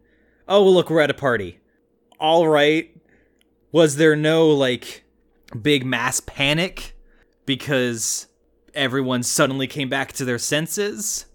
Oh, 0.47 0.63
look, 0.69 0.89
we're 0.89 1.01
at 1.01 1.09
a 1.11 1.15
party. 1.15 1.59
All 2.19 2.47
right. 2.47 2.95
Was 3.71 3.95
there 3.95 4.15
no 4.15 4.47
like 4.49 5.03
big 5.61 5.85
mass 5.85 6.19
panic 6.19 6.95
because 7.45 8.27
everyone 8.73 9.23
suddenly 9.23 9.67
came 9.67 9.89
back 9.89 10.13
to 10.13 10.25
their 10.25 10.39
senses? 10.39 11.25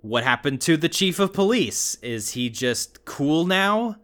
what 0.00 0.22
happened 0.22 0.60
to 0.60 0.76
the 0.76 0.88
chief 0.88 1.18
of 1.18 1.32
police? 1.32 1.96
Is 2.02 2.30
he 2.30 2.48
just 2.50 3.04
cool 3.04 3.44
now? 3.44 3.96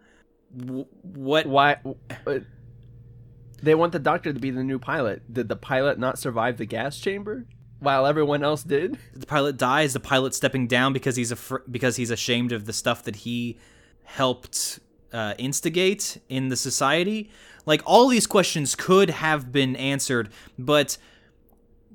W- 0.57 0.87
what? 1.03 1.47
Why? 1.47 1.77
uh, 2.27 2.41
They 3.63 3.77
want 3.77 3.93
the 3.93 4.01
doctor 4.01 4.33
to 4.33 4.41
be 4.41 4.51
the 4.51 4.65
new 4.65 4.81
pilot. 4.81 5.33
Did 5.33 5.49
the 5.49 5.57
pilot 5.57 5.99
not 5.99 6.19
survive 6.19 6.57
the 6.59 6.67
gas 6.67 6.99
chamber 6.99 7.47
while 7.79 8.07
everyone 8.07 8.43
else 8.43 8.65
did? 8.65 8.99
The 9.15 9.25
pilot 9.25 9.57
dies. 9.57 9.93
The 9.93 10.01
pilot 10.01 10.35
stepping 10.35 10.67
down 10.67 10.93
because 10.93 11.15
he's 11.15 11.31
a 11.31 11.39
because 11.71 11.95
he's 11.95 12.11
ashamed 12.11 12.51
of 12.51 12.67
the 12.67 12.73
stuff 12.73 13.05
that 13.05 13.17
he 13.17 13.57
helped 14.03 14.81
uh, 15.15 15.35
instigate 15.39 16.21
in 16.29 16.49
the 16.49 16.57
society. 16.57 17.31
Like 17.65 17.81
all 17.87 18.09
these 18.09 18.27
questions 18.27 18.75
could 18.75 19.09
have 19.09 19.53
been 19.53 19.77
answered, 19.77 20.29
but 20.59 20.99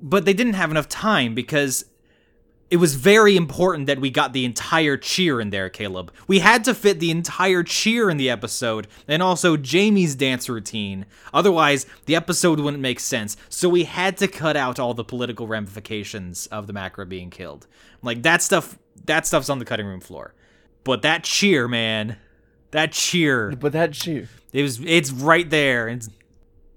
but 0.02 0.24
they 0.24 0.32
didn't 0.32 0.54
have 0.54 0.70
enough 0.70 0.88
time 0.88 1.34
because 1.34 1.84
it 2.70 2.76
was 2.76 2.94
very 2.94 3.36
important 3.36 3.86
that 3.86 4.00
we 4.00 4.10
got 4.10 4.32
the 4.32 4.44
entire 4.44 4.96
cheer 4.96 5.40
in 5.40 5.50
there, 5.50 5.68
Caleb. 5.68 6.12
We 6.26 6.38
had 6.38 6.64
to 6.64 6.74
fit 6.74 7.00
the 7.00 7.10
entire 7.10 7.62
cheer 7.64 8.08
in 8.08 8.16
the 8.16 8.30
episode 8.30 8.86
and 9.08 9.22
also 9.22 9.56
Jamie's 9.56 10.14
dance 10.14 10.48
routine. 10.48 11.04
Otherwise, 11.34 11.84
the 12.06 12.14
episode 12.14 12.60
wouldn't 12.60 12.82
make 12.82 13.00
sense. 13.00 13.36
So 13.48 13.68
we 13.68 13.84
had 13.84 14.16
to 14.18 14.28
cut 14.28 14.56
out 14.56 14.78
all 14.78 14.94
the 14.94 15.04
political 15.04 15.48
ramifications 15.48 16.46
of 16.46 16.66
the 16.68 16.72
Macra 16.72 17.08
being 17.08 17.28
killed. 17.28 17.66
Like 18.02 18.22
that 18.22 18.40
stuff 18.40 18.78
that 19.04 19.26
stuff's 19.26 19.50
on 19.50 19.58
the 19.58 19.64
cutting 19.64 19.86
room 19.86 20.00
floor. 20.00 20.34
But 20.84 21.02
that 21.02 21.24
cheer, 21.24 21.68
man, 21.68 22.16
that 22.72 22.92
cheer, 22.92 23.50
But 23.58 23.72
that 23.72 23.92
cheer. 23.92 24.28
it 24.52 24.62
was 24.62 24.80
it's 24.84 25.10
right 25.10 25.48
there. 25.48 25.88
It's, 25.88 26.08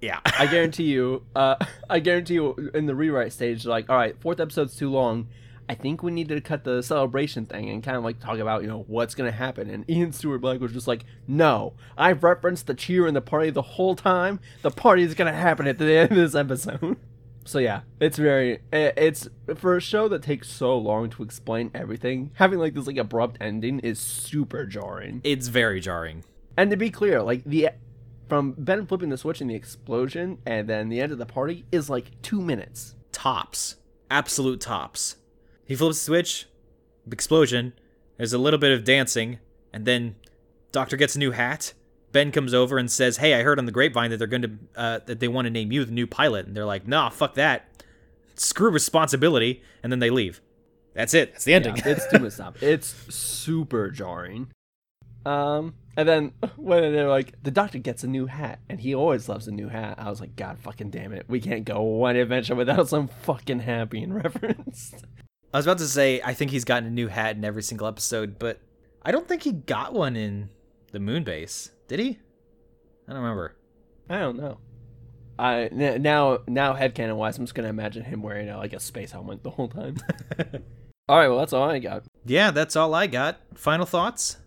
yeah. 0.01 0.19
I 0.25 0.47
guarantee 0.47 0.83
you, 0.85 1.23
uh, 1.35 1.55
I 1.89 1.99
guarantee 1.99 2.33
you, 2.35 2.71
in 2.73 2.85
the 2.87 2.95
rewrite 2.95 3.31
stage, 3.33 3.65
like, 3.65 3.89
all 3.89 3.95
right, 3.95 4.19
fourth 4.19 4.39
episode's 4.39 4.75
too 4.75 4.89
long. 4.89 5.27
I 5.69 5.75
think 5.75 6.03
we 6.03 6.11
need 6.11 6.27
to 6.27 6.41
cut 6.41 6.65
the 6.65 6.83
celebration 6.83 7.45
thing 7.45 7.69
and 7.69 7.81
kind 7.81 7.95
of 7.95 8.03
like 8.03 8.19
talk 8.19 8.37
about, 8.39 8.63
you 8.63 8.67
know, 8.67 8.83
what's 8.87 9.15
gonna 9.15 9.31
happen. 9.31 9.69
And 9.69 9.89
Ian 9.89 10.11
Stuart 10.11 10.39
Black 10.39 10.59
was 10.59 10.73
just 10.73 10.87
like, 10.89 11.05
no, 11.25 11.73
I've 11.97 12.21
referenced 12.21 12.67
the 12.67 12.73
cheer 12.73 13.07
in 13.07 13.13
the 13.13 13.21
party 13.21 13.49
the 13.49 13.61
whole 13.61 13.95
time. 13.95 14.41
The 14.61 14.71
party 14.71 15.03
is 15.03 15.13
gonna 15.13 15.31
happen 15.33 15.65
at 15.65 15.77
the 15.77 15.85
end 15.93 16.11
of 16.11 16.17
this 16.17 16.35
episode. 16.35 16.97
So 17.45 17.59
yeah, 17.59 17.81
it's 17.99 18.17
very, 18.17 18.59
it's 18.71 19.27
for 19.55 19.75
a 19.75 19.81
show 19.81 20.07
that 20.07 20.23
takes 20.23 20.49
so 20.49 20.77
long 20.77 21.09
to 21.11 21.23
explain 21.23 21.71
everything. 21.73 22.31
Having 22.35 22.59
like 22.59 22.73
this 22.73 22.87
like 22.87 22.97
abrupt 22.97 23.37
ending 23.41 23.79
is 23.79 23.99
super 23.99 24.65
jarring. 24.65 25.21
It's 25.23 25.47
very 25.47 25.79
jarring. 25.79 26.23
And 26.55 26.71
to 26.71 26.77
be 26.77 26.89
clear, 26.89 27.21
like 27.21 27.43
the 27.43 27.69
from 28.29 28.53
Ben 28.57 28.85
flipping 28.85 29.09
the 29.09 29.17
switch 29.17 29.41
and 29.41 29.49
the 29.49 29.55
explosion, 29.55 30.37
and 30.45 30.69
then 30.69 30.89
the 30.89 31.01
end 31.01 31.11
of 31.11 31.17
the 31.17 31.25
party 31.25 31.65
is 31.71 31.89
like 31.89 32.21
two 32.21 32.41
minutes. 32.41 32.95
tops. 33.11 33.75
Absolute 34.09 34.61
tops. 34.61 35.17
He 35.65 35.75
flips 35.75 35.99
the 35.99 36.05
switch, 36.05 36.47
explosion, 37.11 37.73
there's 38.17 38.33
a 38.33 38.37
little 38.37 38.59
bit 38.59 38.71
of 38.71 38.83
dancing, 38.83 39.39
and 39.73 39.85
then 39.85 40.15
Doctor 40.71 40.97
gets 40.97 41.15
a 41.15 41.19
new 41.19 41.31
hat. 41.31 41.73
Ben 42.13 42.31
comes 42.31 42.53
over 42.53 42.77
and 42.77 42.89
says, 42.89 43.17
"Hey, 43.17 43.33
I 43.33 43.43
heard 43.43 43.59
on 43.59 43.65
the 43.65 43.71
grapevine 43.71 44.09
that 44.11 44.17
they're 44.17 44.27
going 44.27 44.41
to 44.43 44.51
uh, 44.75 44.99
that 45.05 45.19
they 45.19 45.27
want 45.27 45.45
to 45.45 45.49
name 45.49 45.71
you 45.71 45.83
the 45.83 45.91
new 45.91 46.07
pilot." 46.07 46.45
And 46.45 46.55
they're 46.55 46.65
like, 46.65 46.87
"Nah, 46.87 47.09
fuck 47.09 47.33
that. 47.33 47.67
Screw 48.35 48.71
responsibility." 48.71 49.61
And 49.83 49.91
then 49.91 49.99
they 49.99 50.09
leave. 50.09 50.41
That's 50.93 51.13
it. 51.13 51.33
That's 51.33 51.43
the 51.43 51.55
ending. 51.55 51.75
Yeah, 51.75 51.89
it's 51.89 52.07
too 52.09 52.19
much 52.19 52.33
stuff. 52.33 52.55
It's 52.61 52.87
super 53.13 53.89
jarring. 53.89 54.51
Um, 55.25 55.73
and 55.97 56.07
then 56.07 56.31
when 56.55 56.93
they're 56.93 57.09
like, 57.09 57.41
the 57.43 57.51
doctor 57.51 57.79
gets 57.79 58.03
a 58.03 58.07
new 58.07 58.27
hat, 58.27 58.59
and 58.69 58.79
he 58.79 58.93
always 58.93 59.27
loves 59.27 59.47
a 59.47 59.51
new 59.51 59.69
hat. 59.69 59.95
I 59.97 60.09
was 60.09 60.21
like, 60.21 60.35
God 60.35 60.59
fucking 60.59 60.91
damn 60.91 61.13
it, 61.13 61.25
we 61.27 61.39
can't 61.39 61.65
go 61.65 61.81
one 61.81 62.15
adventure 62.15 62.55
without 62.55 62.89
some 62.89 63.07
fucking 63.07 63.59
hat 63.59 63.89
being 63.89 64.13
referenced. 64.23 65.03
I 65.53 65.57
was 65.57 65.65
about 65.65 65.77
to 65.79 65.87
say 65.87 66.21
I 66.23 66.33
think 66.33 66.51
he's 66.51 66.65
gotten 66.65 66.87
a 66.87 66.91
new 66.91 67.07
hat 67.07 67.35
in 67.35 67.45
every 67.45 67.63
single 67.63 67.87
episode, 67.87 68.39
but 68.39 68.59
I 69.03 69.11
don't 69.11 69.27
think 69.27 69.43
he 69.43 69.51
got 69.51 69.93
one 69.93 70.15
in 70.15 70.49
the 70.91 70.99
moon 70.99 71.23
base. 71.23 71.71
Did 71.87 71.99
he? 71.99 72.19
I 73.07 73.13
don't 73.13 73.21
remember. 73.21 73.55
I 74.09 74.19
don't 74.19 74.37
know. 74.37 74.57
I 75.37 75.63
n- 75.65 76.01
now 76.01 76.39
now 76.47 76.73
headcanon 76.73 77.15
wise, 77.15 77.37
I'm 77.37 77.45
just 77.45 77.55
gonna 77.55 77.69
imagine 77.69 78.03
him 78.03 78.21
wearing 78.21 78.49
uh, 78.49 78.57
like 78.57 78.73
a 78.73 78.79
space 78.79 79.11
helmet 79.11 79.43
the 79.43 79.49
whole 79.49 79.67
time. 79.67 79.97
all 81.09 81.17
right, 81.17 81.27
well 81.27 81.39
that's 81.39 81.53
all 81.53 81.69
I 81.69 81.79
got. 81.79 82.03
Yeah, 82.25 82.51
that's 82.51 82.75
all 82.75 82.93
I 82.93 83.07
got. 83.07 83.39
Final 83.55 83.85
thoughts? 83.85 84.37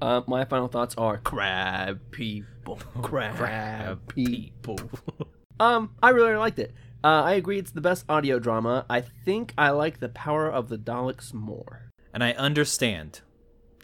Uh, 0.00 0.22
my 0.26 0.44
final 0.44 0.68
thoughts 0.68 0.94
are 0.96 1.18
crab 1.18 2.00
people, 2.10 2.76
crab, 3.02 3.36
Crab 3.36 4.08
people. 4.08 4.78
um, 5.60 5.94
I 6.02 6.10
really 6.10 6.34
liked 6.34 6.58
it. 6.58 6.72
Uh, 7.04 7.22
I 7.22 7.32
agree, 7.34 7.58
it's 7.58 7.72
the 7.72 7.80
best 7.80 8.04
audio 8.08 8.38
drama. 8.38 8.86
I 8.88 9.00
think 9.00 9.52
I 9.58 9.70
like 9.70 9.98
the 9.98 10.08
power 10.08 10.48
of 10.48 10.68
the 10.68 10.78
Daleks 10.78 11.34
more. 11.34 11.90
And 12.14 12.22
I 12.22 12.32
understand. 12.32 13.20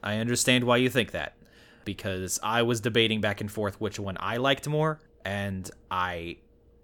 I 0.03 0.19
understand 0.19 0.65
why 0.65 0.77
you 0.77 0.89
think 0.89 1.11
that. 1.13 1.35
Because 1.95 2.39
I 2.43 2.61
was 2.63 2.81
debating 2.83 3.21
back 3.23 3.41
and 3.41 3.51
forth 3.51 3.81
which 3.81 3.99
one 3.99 4.17
I 4.21 4.37
liked 4.37 4.69
more, 4.69 5.01
and 5.25 5.71
I 5.91 6.37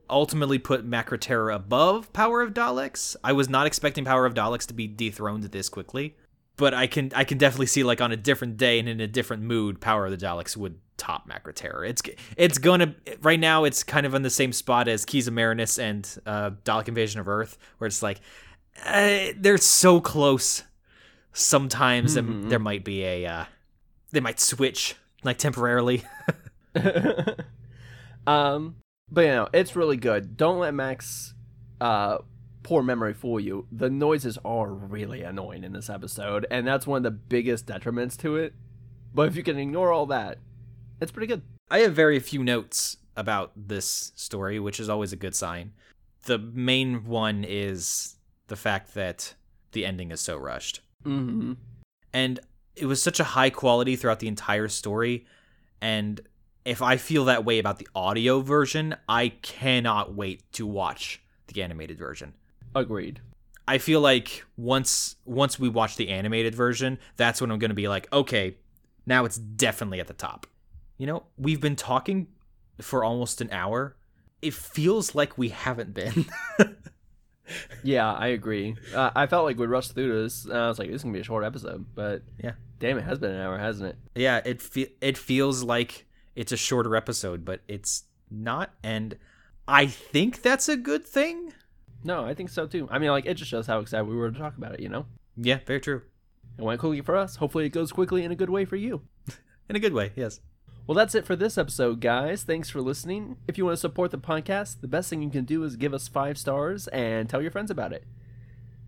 ultimately 0.08 0.58
put 0.58 0.88
Macra 0.88 1.20
Terror 1.20 1.50
above 1.50 2.10
Power 2.14 2.40
of 2.40 2.54
Daleks. 2.54 3.16
I 3.22 3.32
was 3.32 3.48
not 3.50 3.66
expecting 3.66 4.04
Power 4.06 4.24
of 4.24 4.32
Daleks 4.32 4.66
to 4.68 4.74
be 4.74 4.86
dethroned 4.86 5.44
this 5.44 5.68
quickly. 5.68 6.16
But 6.56 6.72
I 6.72 6.86
can 6.86 7.10
I 7.14 7.24
can 7.24 7.36
definitely 7.36 7.66
see 7.66 7.82
like 7.84 8.00
on 8.00 8.12
a 8.12 8.16
different 8.16 8.56
day 8.56 8.78
and 8.78 8.88
in 8.88 9.00
a 9.00 9.06
different 9.06 9.42
mood, 9.42 9.80
Power 9.80 10.06
of 10.06 10.10
the 10.18 10.26
Daleks 10.26 10.56
would 10.56 10.78
top 10.96 11.28
Macra 11.28 11.52
Terror. 11.54 11.84
It's 11.84 12.00
it's 12.36 12.56
gonna 12.58 12.94
right 13.22 13.40
now 13.40 13.64
it's 13.64 13.82
kind 13.82 14.06
of 14.06 14.14
in 14.14 14.22
the 14.22 14.30
same 14.30 14.52
spot 14.52 14.88
as 14.88 15.04
Keys 15.04 15.26
of 15.28 15.34
Marinus 15.34 15.78
and 15.78 16.08
uh, 16.24 16.50
Dalek 16.64 16.88
Invasion 16.88 17.20
of 17.20 17.28
Earth, 17.28 17.58
where 17.78 17.86
it's 17.88 18.02
like 18.02 18.20
uh, 18.86 19.32
they're 19.36 19.58
so 19.58 20.00
close. 20.00 20.62
Sometimes 21.32 22.14
there- 22.14 22.22
there 22.50 22.58
might 22.60 22.84
be 22.84 23.02
a 23.04 23.26
uh, 23.26 23.44
they 24.14 24.20
might 24.20 24.40
switch 24.40 24.96
like 25.22 25.38
temporarily. 25.38 26.02
um, 28.26 28.76
but 29.10 29.20
you 29.20 29.30
know, 29.30 29.48
it's 29.52 29.76
really 29.76 29.96
good. 29.96 30.36
Don't 30.36 30.58
let 30.58 30.74
Max 30.74 31.34
uh 31.80 32.18
poor 32.62 32.82
memory 32.82 33.12
fool 33.12 33.38
you. 33.38 33.66
The 33.70 33.90
noises 33.90 34.38
are 34.44 34.72
really 34.72 35.22
annoying 35.22 35.64
in 35.64 35.72
this 35.72 35.90
episode, 35.90 36.46
and 36.50 36.66
that's 36.66 36.86
one 36.86 36.98
of 36.98 37.02
the 37.04 37.10
biggest 37.10 37.66
detriments 37.66 38.16
to 38.18 38.36
it. 38.36 38.54
But 39.14 39.28
if 39.28 39.36
you 39.36 39.42
can 39.42 39.58
ignore 39.58 39.92
all 39.92 40.06
that, 40.06 40.38
it's 41.00 41.12
pretty 41.12 41.26
good. 41.26 41.42
I 41.70 41.80
have 41.80 41.94
very 41.94 42.18
few 42.18 42.42
notes 42.42 42.96
about 43.16 43.52
this 43.54 44.12
story, 44.16 44.58
which 44.58 44.80
is 44.80 44.88
always 44.88 45.12
a 45.12 45.16
good 45.16 45.36
sign. 45.36 45.72
The 46.24 46.38
main 46.38 47.04
one 47.04 47.44
is 47.46 48.16
the 48.48 48.56
fact 48.56 48.94
that 48.94 49.34
the 49.72 49.84
ending 49.84 50.10
is 50.10 50.20
so 50.20 50.36
rushed. 50.36 50.80
Mm-hmm. 51.04 51.52
and 52.14 52.40
it 52.76 52.86
was 52.86 53.02
such 53.02 53.20
a 53.20 53.24
high 53.24 53.50
quality 53.50 53.96
throughout 53.96 54.20
the 54.20 54.28
entire 54.28 54.68
story 54.68 55.26
and 55.80 56.20
if 56.64 56.82
i 56.82 56.96
feel 56.96 57.24
that 57.24 57.44
way 57.44 57.58
about 57.58 57.78
the 57.78 57.88
audio 57.94 58.40
version 58.40 58.94
i 59.08 59.28
cannot 59.28 60.14
wait 60.14 60.50
to 60.52 60.66
watch 60.66 61.22
the 61.48 61.62
animated 61.62 61.98
version 61.98 62.34
Agreed. 62.74 63.20
i 63.68 63.78
feel 63.78 64.00
like 64.00 64.44
once 64.56 65.16
once 65.24 65.58
we 65.58 65.68
watch 65.68 65.96
the 65.96 66.08
animated 66.08 66.54
version 66.54 66.98
that's 67.16 67.40
when 67.40 67.50
i'm 67.50 67.58
going 67.58 67.70
to 67.70 67.74
be 67.74 67.88
like 67.88 68.12
okay 68.12 68.56
now 69.06 69.24
it's 69.24 69.38
definitely 69.38 70.00
at 70.00 70.06
the 70.06 70.14
top 70.14 70.46
you 70.98 71.06
know 71.06 71.24
we've 71.36 71.60
been 71.60 71.76
talking 71.76 72.28
for 72.80 73.04
almost 73.04 73.40
an 73.40 73.48
hour 73.50 73.96
it 74.42 74.52
feels 74.52 75.14
like 75.14 75.38
we 75.38 75.48
haven't 75.50 75.94
been 75.94 76.26
Yeah, 77.82 78.10
I 78.12 78.28
agree. 78.28 78.74
Uh, 78.94 79.10
I 79.14 79.26
felt 79.26 79.44
like 79.44 79.58
we 79.58 79.66
rushed 79.66 79.94
through 79.94 80.22
this. 80.22 80.48
I 80.48 80.68
was 80.68 80.78
like, 80.78 80.88
this 80.88 80.96
is 80.96 81.02
gonna 81.02 81.12
be 81.12 81.20
a 81.20 81.24
short 81.24 81.44
episode, 81.44 81.84
but 81.94 82.22
Yeah. 82.42 82.52
Damn, 82.78 82.98
it 82.98 83.04
has 83.04 83.18
been 83.18 83.30
an 83.32 83.40
hour, 83.40 83.58
hasn't 83.58 83.90
it? 83.90 83.96
yeah 84.20 84.40
it 84.44 84.60
fe- 84.62 84.92
it 85.00 85.16
feels 85.18 85.62
like 85.62 86.06
it's 86.36 86.52
a 86.52 86.56
shorter 86.56 86.94
episode 86.96 87.44
but 87.44 87.60
it's 87.68 88.04
not 88.30 88.70
and 88.82 89.16
i 89.68 89.86
think 89.86 90.42
that's 90.42 90.68
a 90.68 90.76
good 90.76 91.04
thing 91.04 91.52
No, 92.02 92.24
I 92.24 92.34
think 92.34 92.50
so 92.50 92.66
too. 92.66 92.86
I 92.90 92.98
mean, 92.98 93.10
like 93.10 93.24
it 93.24 93.34
just 93.34 93.50
shows 93.50 93.66
how 93.66 93.78
excited 93.78 94.04
we 94.06 94.14
were 94.16 94.30
to 94.30 94.38
talk 94.38 94.58
about 94.58 94.74
it. 94.74 94.80
You 94.80 94.90
know, 94.90 95.06
yeah 95.36 95.58
very 95.66 95.80
true 95.80 96.02
it 96.58 96.62
went 96.62 96.78
quickly 96.80 97.00
for 97.00 97.16
us. 97.16 97.36
Hopefully, 97.36 97.64
it 97.66 97.70
goes 97.70 97.90
quickly 97.92 98.22
in 98.24 98.30
a 98.30 98.36
good 98.36 98.50
way 98.50 98.64
for 98.64 98.76
you. 98.76 99.02
in 99.70 99.74
a 99.76 99.80
good 99.80 99.94
way 99.94 100.12
yes 100.14 100.40
Well, 100.86 100.94
that's 100.94 101.14
it 101.14 101.24
for 101.24 101.34
this 101.34 101.56
episode, 101.56 102.00
guys. 102.00 102.42
Thanks 102.42 102.68
for 102.68 102.82
listening. 102.82 103.38
If 103.48 103.56
you 103.56 103.64
want 103.64 103.72
to 103.78 103.80
support 103.80 104.10
the 104.10 104.18
podcast, 104.18 104.82
the 104.82 104.86
best 104.88 105.08
thing 105.08 105.22
you 105.22 105.30
can 105.30 105.46
do 105.46 105.64
is 105.64 105.76
give 105.76 105.94
us 105.94 106.06
five 106.08 106.36
stars 106.36 106.88
and 106.88 107.26
tell 107.28 107.40
your 107.40 107.50
friends 107.50 107.70
about 107.70 107.92
it. 107.94 108.04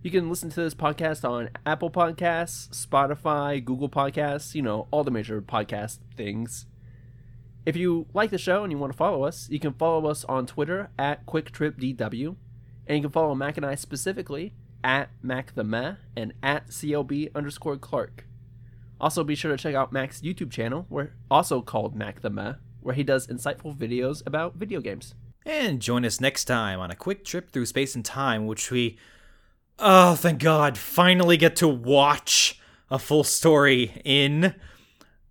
You 0.07 0.13
can 0.13 0.31
listen 0.31 0.51
to 0.51 0.61
this 0.63 0.73
podcast 0.73 1.29
on 1.29 1.51
Apple 1.67 1.91
Podcasts, 1.91 2.69
Spotify, 2.69 3.65
Google 3.65 3.89
Podcasts, 3.89 4.55
you 4.55 4.63
know, 4.63 4.87
all 4.93 5.03
the 5.03 5.11
major 5.11 5.43
podcast 5.43 5.99
things. 6.17 6.67
If 7.65 7.75
you 7.75 8.07
like 8.15 8.31
the 8.31 8.39
show 8.39 8.63
and 8.63 8.71
you 8.71 8.79
want 8.79 8.93
to 8.93 8.97
follow 8.97 9.25
us, 9.25 9.49
you 9.51 9.59
can 9.59 9.73
follow 9.73 10.09
us 10.09 10.25
on 10.27 10.47
Twitter 10.47 10.91
at 10.97 11.27
QuickTripDW, 11.27 12.37
and 12.87 12.97
you 12.97 13.03
can 13.03 13.11
follow 13.11 13.35
Mac 13.35 13.57
and 13.57 13.67
I 13.67 13.75
specifically 13.75 14.55
at 14.85 15.11
MacTheMeh 15.25 15.97
and 16.17 16.35
at 16.41 16.69
CLB 16.69 17.35
underscore 17.35 17.77
Clark. 17.77 18.29
Also, 19.01 19.25
be 19.25 19.35
sure 19.35 19.51
to 19.51 19.61
check 19.61 19.75
out 19.75 19.93
Mac's 19.93 20.21
YouTube 20.21 20.53
channel, 20.53 20.87
where 20.89 21.17
also 21.29 21.63
called 21.63 21.97
Mac 21.97 22.21
the 22.21 22.59
where 22.81 22.95
he 22.95 23.03
does 23.03 23.27
insightful 23.27 23.77
videos 23.77 24.25
about 24.25 24.55
video 24.55 24.81
games. 24.81 25.17
and 25.45 25.83
join 25.83 26.05
us 26.05 26.21
next 26.21 26.45
time 26.45 26.79
on 26.79 26.93
a 26.93 26.97
quick 26.97 27.25
trip 27.25 27.51
through 27.51 27.67
space 27.67 27.97
and 27.97 28.05
time 28.05 28.47
which 28.47 28.71
we 28.71 28.97
Oh, 29.79 30.14
thank 30.14 30.41
God. 30.41 30.79
Finally 30.79 31.37
get 31.37 31.57
to 31.57 31.68
watch 31.68 32.59
a 32.91 32.99
full 32.99 33.24
story 33.24 34.01
in 34.05 34.55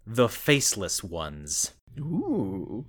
The 0.06 0.30
Faceless 0.30 1.04
Ones. 1.04 1.72
Ooh. 2.00 2.86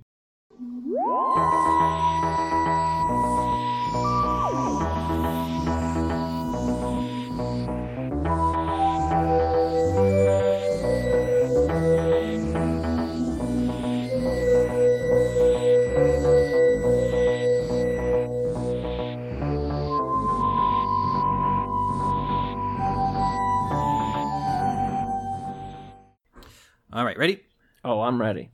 Right, 27.17 27.21
ready? 27.21 27.43
Oh, 27.83 28.01
I'm 28.01 28.19
ready. 28.21 28.51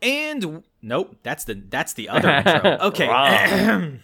And 0.00 0.62
nope, 0.80 1.16
that's 1.22 1.44
the 1.44 1.54
that's 1.54 1.94
the 1.94 2.08
other 2.08 2.30
intro. 2.30 2.78
Okay. 2.88 3.08